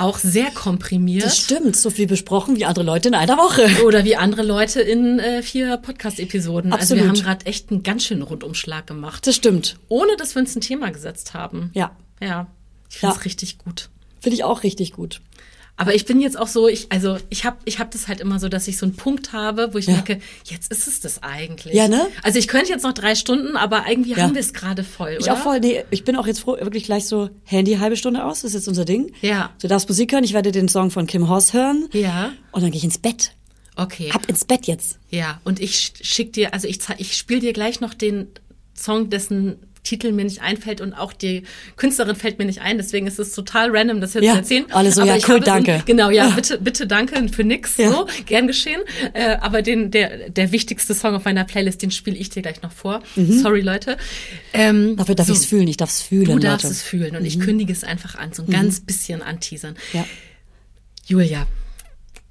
auch 0.00 0.18
sehr 0.18 0.50
komprimiert. 0.50 1.24
Das 1.24 1.38
stimmt, 1.38 1.76
so 1.76 1.90
viel 1.90 2.06
besprochen 2.06 2.56
wie 2.56 2.64
andere 2.64 2.84
Leute 2.84 3.08
in 3.08 3.14
einer 3.14 3.36
Woche. 3.36 3.84
Oder 3.84 4.04
wie 4.04 4.16
andere 4.16 4.42
Leute 4.42 4.80
in 4.80 5.18
äh, 5.18 5.42
vier 5.42 5.76
Podcast-Episoden. 5.76 6.72
Also 6.72 6.94
wir 6.96 7.06
haben 7.08 7.14
gerade 7.20 7.46
echt 7.46 7.70
einen 7.70 7.82
ganz 7.82 8.04
schönen 8.04 8.22
Rundumschlag 8.22 8.86
gemacht. 8.86 9.26
Das 9.26 9.36
stimmt. 9.36 9.76
Ohne 9.88 10.16
dass 10.16 10.34
wir 10.34 10.40
uns 10.40 10.54
ein 10.56 10.60
Thema 10.60 10.90
gesetzt 10.90 11.34
haben. 11.34 11.70
Ja. 11.74 11.90
Ja. 12.20 12.46
Ich 12.90 12.98
finde 12.98 13.12
es 13.14 13.18
Ja. 13.18 13.22
richtig 13.24 13.58
gut. 13.58 13.90
Finde 14.20 14.34
ich 14.34 14.44
auch 14.44 14.62
richtig 14.62 14.92
gut. 14.92 15.20
Aber 15.80 15.94
ich 15.94 16.04
bin 16.04 16.20
jetzt 16.20 16.36
auch 16.38 16.48
so, 16.48 16.66
ich, 16.68 16.90
also 16.90 17.16
ich 17.30 17.44
habe 17.44 17.56
ich 17.64 17.78
hab 17.78 17.90
das 17.92 18.08
halt 18.08 18.20
immer 18.20 18.38
so, 18.40 18.48
dass 18.48 18.66
ich 18.66 18.76
so 18.76 18.84
einen 18.84 18.96
Punkt 18.96 19.32
habe, 19.32 19.72
wo 19.72 19.78
ich 19.78 19.86
Ja. 19.86 19.94
merke, 19.94 20.20
jetzt 20.44 20.70
ist 20.72 20.88
es 20.88 20.98
das 21.00 21.22
eigentlich. 21.22 21.72
Ja, 21.72 21.86
ne? 21.88 22.06
Also 22.24 22.38
ich 22.40 22.48
könnte 22.48 22.70
jetzt 22.70 22.82
noch 22.82 22.92
drei 22.92 23.14
Stunden, 23.14 23.56
aber 23.56 23.84
irgendwie 23.88 24.10
Ja. 24.10 24.18
haben 24.18 24.34
wir 24.34 24.40
es 24.40 24.52
gerade 24.52 24.82
voll, 24.84 25.16
Ich 25.20 25.24
oder? 25.26 25.34
auch 25.34 25.38
voll, 25.38 25.60
nee, 25.60 25.84
ich 25.90 26.02
bin 26.04 26.16
auch 26.16 26.26
jetzt 26.26 26.40
froh, 26.40 26.56
wirklich 26.60 26.82
gleich 26.84 27.06
so 27.06 27.30
Handy 27.44 27.74
halbe 27.76 27.96
Stunde 27.96 28.24
aus, 28.24 28.40
das 28.40 28.50
ist 28.50 28.54
jetzt 28.54 28.68
unser 28.68 28.84
Ding. 28.84 29.12
Ja. 29.22 29.50
Du 29.62 29.68
darfst 29.68 29.88
Musik 29.88 30.12
hören, 30.12 30.24
ich 30.24 30.32
werde 30.34 30.50
den 30.52 30.68
Song 30.68 30.90
von 30.90 31.06
Kim 31.06 31.28
Hoss 31.28 31.52
hören. 31.52 31.88
Ja. 31.92 32.32
Und 32.50 32.62
dann 32.62 32.72
gehe 32.72 32.78
ich 32.78 32.84
ins 32.84 32.98
Bett. 32.98 33.32
Okay. 33.76 34.10
Ab 34.12 34.26
ins 34.28 34.44
Bett 34.44 34.66
jetzt. 34.66 34.98
Ja, 35.10 35.40
und 35.44 35.60
ich 35.60 35.74
sch- 35.76 35.92
schick 36.04 36.32
dir, 36.32 36.52
also 36.52 36.66
ich, 36.66 36.80
ich 36.98 37.16
spiele 37.16 37.38
dir 37.40 37.52
gleich 37.52 37.80
noch 37.80 37.94
den 37.94 38.26
Song, 38.74 39.10
dessen 39.10 39.56
Titel 39.82 40.12
mir 40.12 40.24
nicht 40.24 40.42
einfällt 40.42 40.80
und 40.80 40.92
auch 40.94 41.12
die 41.12 41.44
Künstlerin 41.76 42.16
fällt 42.16 42.38
mir 42.38 42.44
nicht 42.44 42.60
ein, 42.60 42.78
deswegen 42.78 43.06
ist 43.06 43.18
es 43.18 43.32
total 43.32 43.74
random, 43.76 44.00
das 44.00 44.14
jetzt 44.14 44.24
Ja, 44.24 44.32
zu 44.32 44.38
erzählen. 44.38 44.64
alle 44.72 44.92
so, 44.92 45.02
ja, 45.04 45.16
ich 45.16 45.28
cool, 45.28 45.40
danke. 45.40 45.82
genau, 45.86 46.10
ja, 46.10 46.30
bitte, 46.30 46.58
bitte 46.58 46.86
danke 46.86 47.28
für 47.28 47.44
nix, 47.44 47.76
Ja. 47.76 47.90
so, 47.90 48.06
gern 48.26 48.46
geschehen. 48.46 48.80
Äh, 49.14 49.36
aber 49.40 49.62
den, 49.62 49.90
der, 49.90 50.30
der 50.30 50.52
wichtigste 50.52 50.94
Song 50.94 51.14
auf 51.14 51.24
meiner 51.24 51.44
Playlist, 51.44 51.80
den 51.82 51.90
spiele 51.90 52.16
ich 52.16 52.30
dir 52.30 52.42
gleich 52.42 52.62
noch 52.62 52.72
vor. 52.72 53.02
Sorry, 53.16 53.60
Leute. 53.60 53.96
Ähm, 54.52 54.96
Dafür 54.96 55.14
darf 55.14 55.26
so, 55.28 55.32
ich's 55.32 55.46
fühlen, 55.46 55.68
ich 55.68 55.76
darf's 55.76 56.02
fühlen, 56.02 56.24
Du 56.26 56.38
darfst 56.38 56.64
Leute. 56.64 56.74
es 56.74 56.82
fühlen 56.82 57.16
und 57.16 57.24
ich 57.24 57.38
kündige 57.40 57.72
es 57.72 57.84
einfach 57.84 58.14
an, 58.16 58.32
so 58.32 58.42
ein 58.42 58.50
ganz 58.50 58.80
bisschen 58.80 59.22
anteasern. 59.22 59.76
Ja. 59.92 60.04
Julia, 61.06 61.46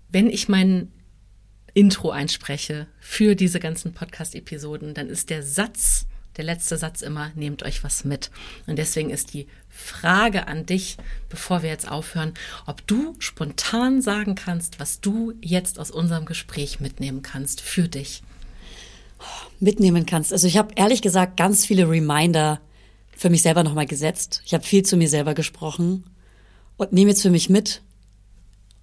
wenn 0.09 0.29
ich 0.29 0.47
mein 0.49 0.91
Intro 1.73 2.09
einspreche 2.11 2.87
für 2.99 3.35
diese 3.35 3.59
ganzen 3.59 3.93
Podcast-Episoden, 3.93 4.93
dann 4.93 5.09
ist 5.09 5.29
der 5.29 5.43
Satz, 5.43 6.05
der 6.37 6.45
letzte 6.45 6.77
Satz 6.77 7.01
immer, 7.01 7.31
nehmt 7.35 7.63
euch 7.63 7.83
was 7.83 8.05
mit. 8.05 8.31
Und 8.67 8.77
deswegen 8.77 9.09
ist 9.09 9.33
die 9.33 9.47
Frage 9.69 10.47
an 10.47 10.65
dich, 10.65 10.97
bevor 11.29 11.63
wir 11.63 11.69
jetzt 11.69 11.89
aufhören, 11.89 12.33
ob 12.65 12.85
du 12.87 13.15
spontan 13.19 14.01
sagen 14.01 14.35
kannst, 14.35 14.79
was 14.79 15.01
du 15.01 15.33
jetzt 15.41 15.79
aus 15.79 15.91
unserem 15.91 16.25
Gespräch 16.25 16.79
mitnehmen 16.79 17.21
kannst 17.21 17.61
für 17.61 17.87
dich. 17.87 18.23
mitnehmen 19.59 20.05
kannst. 20.05 20.31
Also 20.31 20.45
ich 20.45 20.57
habe 20.57 20.73
ehrlich 20.75 21.01
gesagt 21.01 21.37
ganz 21.37 21.65
viele 21.65 21.89
Reminder 21.89 22.61
für 23.15 23.31
mich 23.31 23.41
selber 23.41 23.63
nochmal 23.63 23.87
gesetzt. 23.87 24.43
Ich 24.45 24.53
habe 24.53 24.63
viel 24.63 24.83
zu 24.83 24.95
mir 24.95 25.09
selber 25.09 25.33
gesprochen 25.33 26.03
und 26.77 26.93
nehme 26.93 27.09
jetzt 27.09 27.23
für 27.23 27.31
mich 27.31 27.49
mit. 27.49 27.81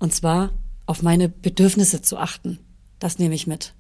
Und 0.01 0.13
zwar 0.13 0.51
auf 0.87 1.03
meine 1.03 1.29
Bedürfnisse 1.29 2.03
zu 2.03 2.19
achten. 2.19 2.59
Das 2.99 3.21
nehme 3.21 3.37
ich 3.37 3.47
mit. 3.47 3.75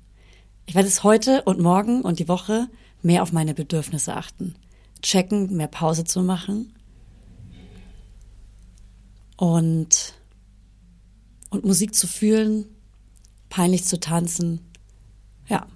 Ich 0.66 0.74
werde 0.74 0.88
es 0.88 1.02
heute 1.02 1.42
und 1.42 1.58
morgen 1.60 2.02
und 2.02 2.20
die 2.20 2.28
Woche 2.28 2.68
mehr 3.04 3.22
auf 3.22 3.32
meine 3.32 3.54
Bedürfnisse 3.54 4.16
achten. 4.16 4.54
Checken, 5.02 5.54
mehr 5.56 5.68
Pause 5.68 6.04
zu 6.04 6.22
machen. 6.22 6.72
Und, 9.36 10.14
und 11.50 11.64
Musik 11.64 11.94
zu 11.94 12.06
fühlen, 12.06 12.66
peinlich 13.50 13.84
zu 13.84 14.00
tanzen. 14.00 14.60
Ja, 15.48 15.66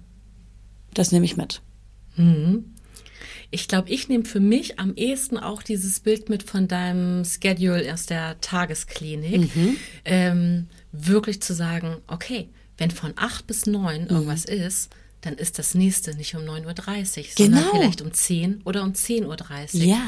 das 0.93 1.11
nehme 1.11 1.25
ich 1.25 1.37
mit. 1.37 1.61
Ich 3.51 3.67
glaube, 3.67 3.89
ich 3.89 4.09
nehme 4.09 4.25
für 4.25 4.39
mich 4.39 4.79
am 4.79 4.95
ehesten 4.95 5.37
auch 5.37 5.61
dieses 5.61 5.99
Bild 5.99 6.29
mit 6.29 6.43
von 6.43 6.67
deinem 6.67 7.25
Schedule 7.25 7.93
aus 7.93 8.05
der 8.05 8.39
Tagesklinik. 8.41 9.49
Ähm, 10.05 10.67
wirklich 10.91 11.41
zu 11.41 11.53
sagen, 11.53 11.97
okay, 12.07 12.49
wenn 12.77 12.91
von 12.91 13.13
acht 13.17 13.45
bis 13.45 13.65
neun 13.65 14.07
irgendwas 14.07 14.45
ist, 14.45 14.89
dann 15.21 15.33
ist 15.35 15.59
das 15.59 15.75
nächste 15.75 16.15
nicht 16.15 16.35
um 16.35 16.43
9.30 16.43 16.47
Uhr, 17.19 17.25
sondern 17.37 17.61
Genau. 17.63 17.71
vielleicht 17.75 18.01
um 18.01 18.13
10 18.13 18.61
oder 18.65 18.83
um 18.83 18.93
10.30 18.93 19.75
Uhr. 19.75 19.81
Ja. 19.83 20.01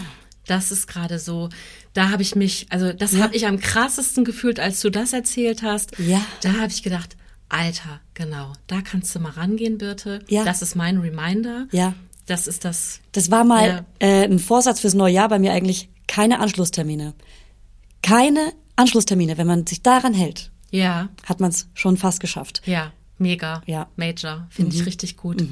Das 0.48 0.72
ist 0.72 0.88
gerade 0.88 1.20
so, 1.20 1.50
da 1.94 2.10
habe 2.10 2.22
ich 2.24 2.36
mich, 2.36 2.66
also 2.70 2.94
das 2.94 3.16
habe 3.18 3.36
ich 3.36 3.46
am 3.48 3.60
krassesten 3.60 4.26
gefühlt, 4.26 4.60
als 4.60 4.82
du 4.82 4.90
das 4.90 5.14
erzählt 5.14 5.62
hast. 5.64 5.98
Ja. 6.00 6.22
Da 6.42 6.54
habe 6.54 6.68
ich 6.72 6.82
gedacht, 6.84 7.16
Alter, 7.50 8.00
genau, 8.14 8.54
da 8.68 8.82
kannst 8.82 9.14
du 9.14 9.20
mal 9.20 9.32
rangehen, 9.32 9.78
Birte. 9.78 10.20
Ja. 10.30 10.44
Das 10.46 10.62
ist 10.62 10.76
mein 10.76 10.98
Reminder. 10.98 11.68
Ja. 11.72 11.94
Das 12.26 12.48
ist 12.48 12.64
das. 12.66 13.02
Das 13.12 13.30
war 13.30 13.44
mal 13.44 13.68
Ja. 13.68 13.86
äh, 14.08 14.24
ein 14.24 14.40
Vorsatz 14.40 14.80
fürs 14.80 14.94
neue 14.94 15.14
Jahr 15.14 15.28
bei 15.30 15.38
mir 15.40 15.52
eigentlich. 15.52 15.90
Keine 16.08 16.40
Anschlusstermine. 16.40 17.14
Keine 18.02 18.54
Anschlusstermine. 18.76 19.38
Wenn 19.38 19.48
man 19.48 19.68
sich 19.68 19.82
daran 19.82 20.14
hält, 20.14 20.52
Ja, 20.72 21.10
hat 21.26 21.40
man 21.40 21.52
es 21.52 21.68
schon 21.74 21.98
fast 21.98 22.20
geschafft. 22.20 22.62
ja, 22.66 22.92
mega. 23.22 23.62
Ja. 23.66 23.88
Major, 23.96 24.48
finde 24.50 24.76
ich 24.76 24.86
richtig 24.86 25.18
gut. 25.18 25.46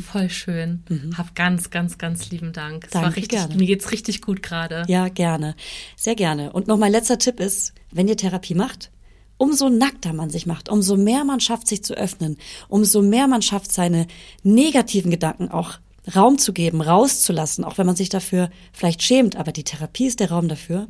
Voll 0.00 0.30
schön. 0.30 0.82
Hab 1.16 1.34
ganz, 1.34 1.70
ganz, 1.70 1.98
ganz 1.98 2.30
lieben 2.30 2.52
Dank. 2.52 2.86
Es 2.88 2.94
war 2.94 3.14
richtig, 3.14 3.38
gerne. 3.38 3.54
mir 3.56 3.66
geht's 3.66 3.92
richtig 3.92 4.22
gut 4.22 4.42
gerade. 4.42 4.84
Ja, 4.88 5.08
gerne. 5.08 5.54
Sehr 5.96 6.14
gerne. 6.14 6.52
Und 6.52 6.66
noch 6.66 6.78
mein 6.78 6.92
letzter 6.92 7.18
Tipp 7.18 7.40
ist, 7.40 7.74
wenn 7.92 8.08
ihr 8.08 8.16
Therapie 8.16 8.54
macht, 8.54 8.90
umso 9.36 9.68
nackter 9.68 10.12
man 10.12 10.30
sich 10.30 10.46
macht, 10.46 10.70
umso 10.70 10.96
mehr 10.96 11.24
man 11.24 11.40
schafft, 11.40 11.68
sich 11.68 11.84
zu 11.84 11.94
öffnen, 11.94 12.38
umso 12.68 13.02
mehr 13.02 13.26
man 13.26 13.42
schafft, 13.42 13.70
seine 13.70 14.06
negativen 14.42 15.10
Gedanken 15.10 15.50
auch 15.50 15.78
Raum 16.14 16.38
zu 16.38 16.52
geben, 16.52 16.80
rauszulassen, 16.80 17.64
auch 17.64 17.78
wenn 17.78 17.86
man 17.86 17.96
sich 17.96 18.08
dafür 18.08 18.50
vielleicht 18.72 19.02
schämt, 19.02 19.36
aber 19.36 19.52
die 19.52 19.64
Therapie 19.64 20.06
ist 20.06 20.20
der 20.20 20.30
Raum 20.30 20.48
dafür. 20.48 20.88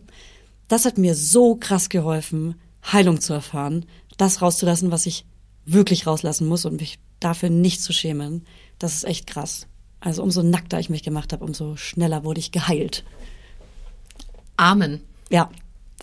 Das 0.68 0.84
hat 0.84 0.98
mir 0.98 1.14
so 1.14 1.56
krass 1.56 1.88
geholfen, 1.88 2.54
Heilung 2.92 3.20
zu 3.20 3.32
erfahren, 3.32 3.86
das 4.16 4.42
rauszulassen, 4.42 4.90
was 4.90 5.06
ich 5.06 5.24
wirklich 5.66 6.06
rauslassen 6.06 6.46
muss 6.46 6.64
und 6.64 6.80
mich 6.80 6.98
dafür 7.20 7.50
nicht 7.50 7.82
zu 7.82 7.92
schämen. 7.92 8.46
Das 8.78 8.94
ist 8.94 9.04
echt 9.04 9.26
krass. 9.26 9.66
Also 10.00 10.22
umso 10.22 10.42
nackter 10.42 10.78
ich 10.78 10.88
mich 10.88 11.02
gemacht 11.02 11.32
habe, 11.32 11.44
umso 11.44 11.76
schneller 11.76 12.24
wurde 12.24 12.40
ich 12.40 12.52
geheilt. 12.52 13.04
Amen. 14.56 15.00
Ja. 15.30 15.50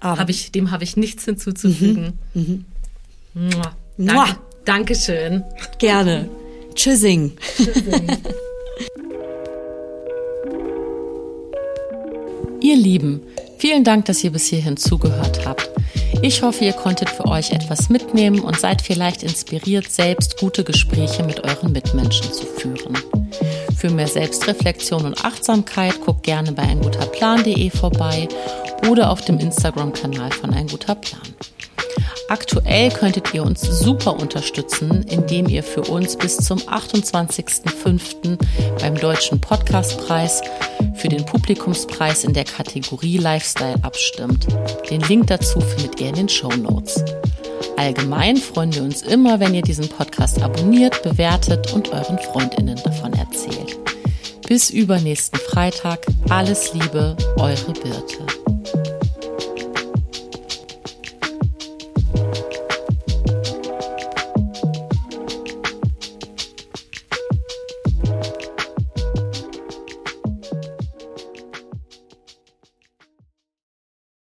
Aber 0.02 0.20
Hab 0.20 0.30
ich, 0.30 0.52
dem 0.52 0.72
habe 0.72 0.84
ich 0.84 0.98
nichts 0.98 1.24
hinzuzufügen. 1.26 2.20
Mua. 3.34 3.74
Danke, 3.98 4.14
Mua. 4.14 4.28
Dankeschön. 4.66 5.44
gerne. 5.80 6.30
Tschüssing. 6.76 7.32
Ihr 12.62 12.76
Lieben, 12.78 13.22
vielen 13.58 13.84
Dank, 13.84 14.06
dass 14.06 14.24
ihr 14.24 14.32
bis 14.32 14.46
hierhin 14.48 14.78
zugehört 14.78 15.46
habt. 15.46 15.73
Ich 16.26 16.42
hoffe, 16.42 16.64
ihr 16.64 16.72
konntet 16.72 17.10
für 17.10 17.26
euch 17.26 17.52
etwas 17.52 17.90
mitnehmen 17.90 18.40
und 18.40 18.58
seid 18.58 18.82
vielleicht 18.82 19.24
inspiriert, 19.24 19.92
selbst 19.92 20.38
gute 20.38 20.64
Gespräche 20.64 21.22
mit 21.22 21.44
euren 21.44 21.74
Mitmenschen 21.74 22.32
zu 22.32 22.46
führen. 22.46 22.98
Für 23.76 23.90
mehr 23.90 24.08
Selbstreflexion 24.08 25.04
und 25.04 25.26
Achtsamkeit 25.26 26.00
guckt 26.00 26.24
gerne 26.24 26.54
bei 26.54 26.64
einguterplan.de 26.64 27.70
vorbei 27.72 28.30
oder 28.90 29.12
auf 29.12 29.26
dem 29.26 29.38
Instagram-Kanal 29.38 30.32
von 30.32 30.54
Ein 30.54 30.68
guter 30.68 30.96
Plan. 30.96 31.28
Aktuell 32.30 32.90
könntet 32.92 33.34
ihr 33.34 33.44
uns 33.44 33.62
super 33.62 34.14
unterstützen, 34.20 35.04
indem 35.10 35.48
ihr 35.48 35.64
für 35.64 35.82
uns 35.82 36.16
bis 36.16 36.38
zum 36.38 36.60
28.05. 36.60 38.38
beim 38.80 38.96
Deutschen 38.96 39.40
Podcastpreis 39.42 40.42
für 40.96 41.10
den 41.10 41.26
Publikumspreis 41.26 42.24
in 42.24 42.34
der 42.34 42.46
Kategorie 42.46 43.18
Lifestyle 43.18 43.76
abstimmt. 43.84 44.48
Den 44.90 45.02
Link 45.02 45.28
dazu 45.28 45.60
findet 45.60 46.00
ihr 46.00 46.10
in 46.10 46.16
den 46.16 46.30
Show 46.30 46.50
Notes. 46.50 47.04
Allgemein 47.78 48.38
freuen 48.38 48.74
wir 48.74 48.84
uns 48.84 49.02
immer, 49.02 49.40
wenn 49.40 49.54
ihr 49.54 49.62
diesen 49.62 49.90
Podcast 49.90 50.42
abonniert, 50.42 51.04
bewertet 51.04 51.74
und 51.74 51.90
euren 51.92 52.20
Freundinnen 52.20 52.80
davon 52.84 53.14
erzählt. 53.14 53.78
Bis 54.48 54.70
übernächsten 54.70 55.40
Freitag. 55.40 56.06
Alles 56.30 56.74
Liebe, 56.74 57.16
eure 57.38 57.74
Birte. 57.74 58.83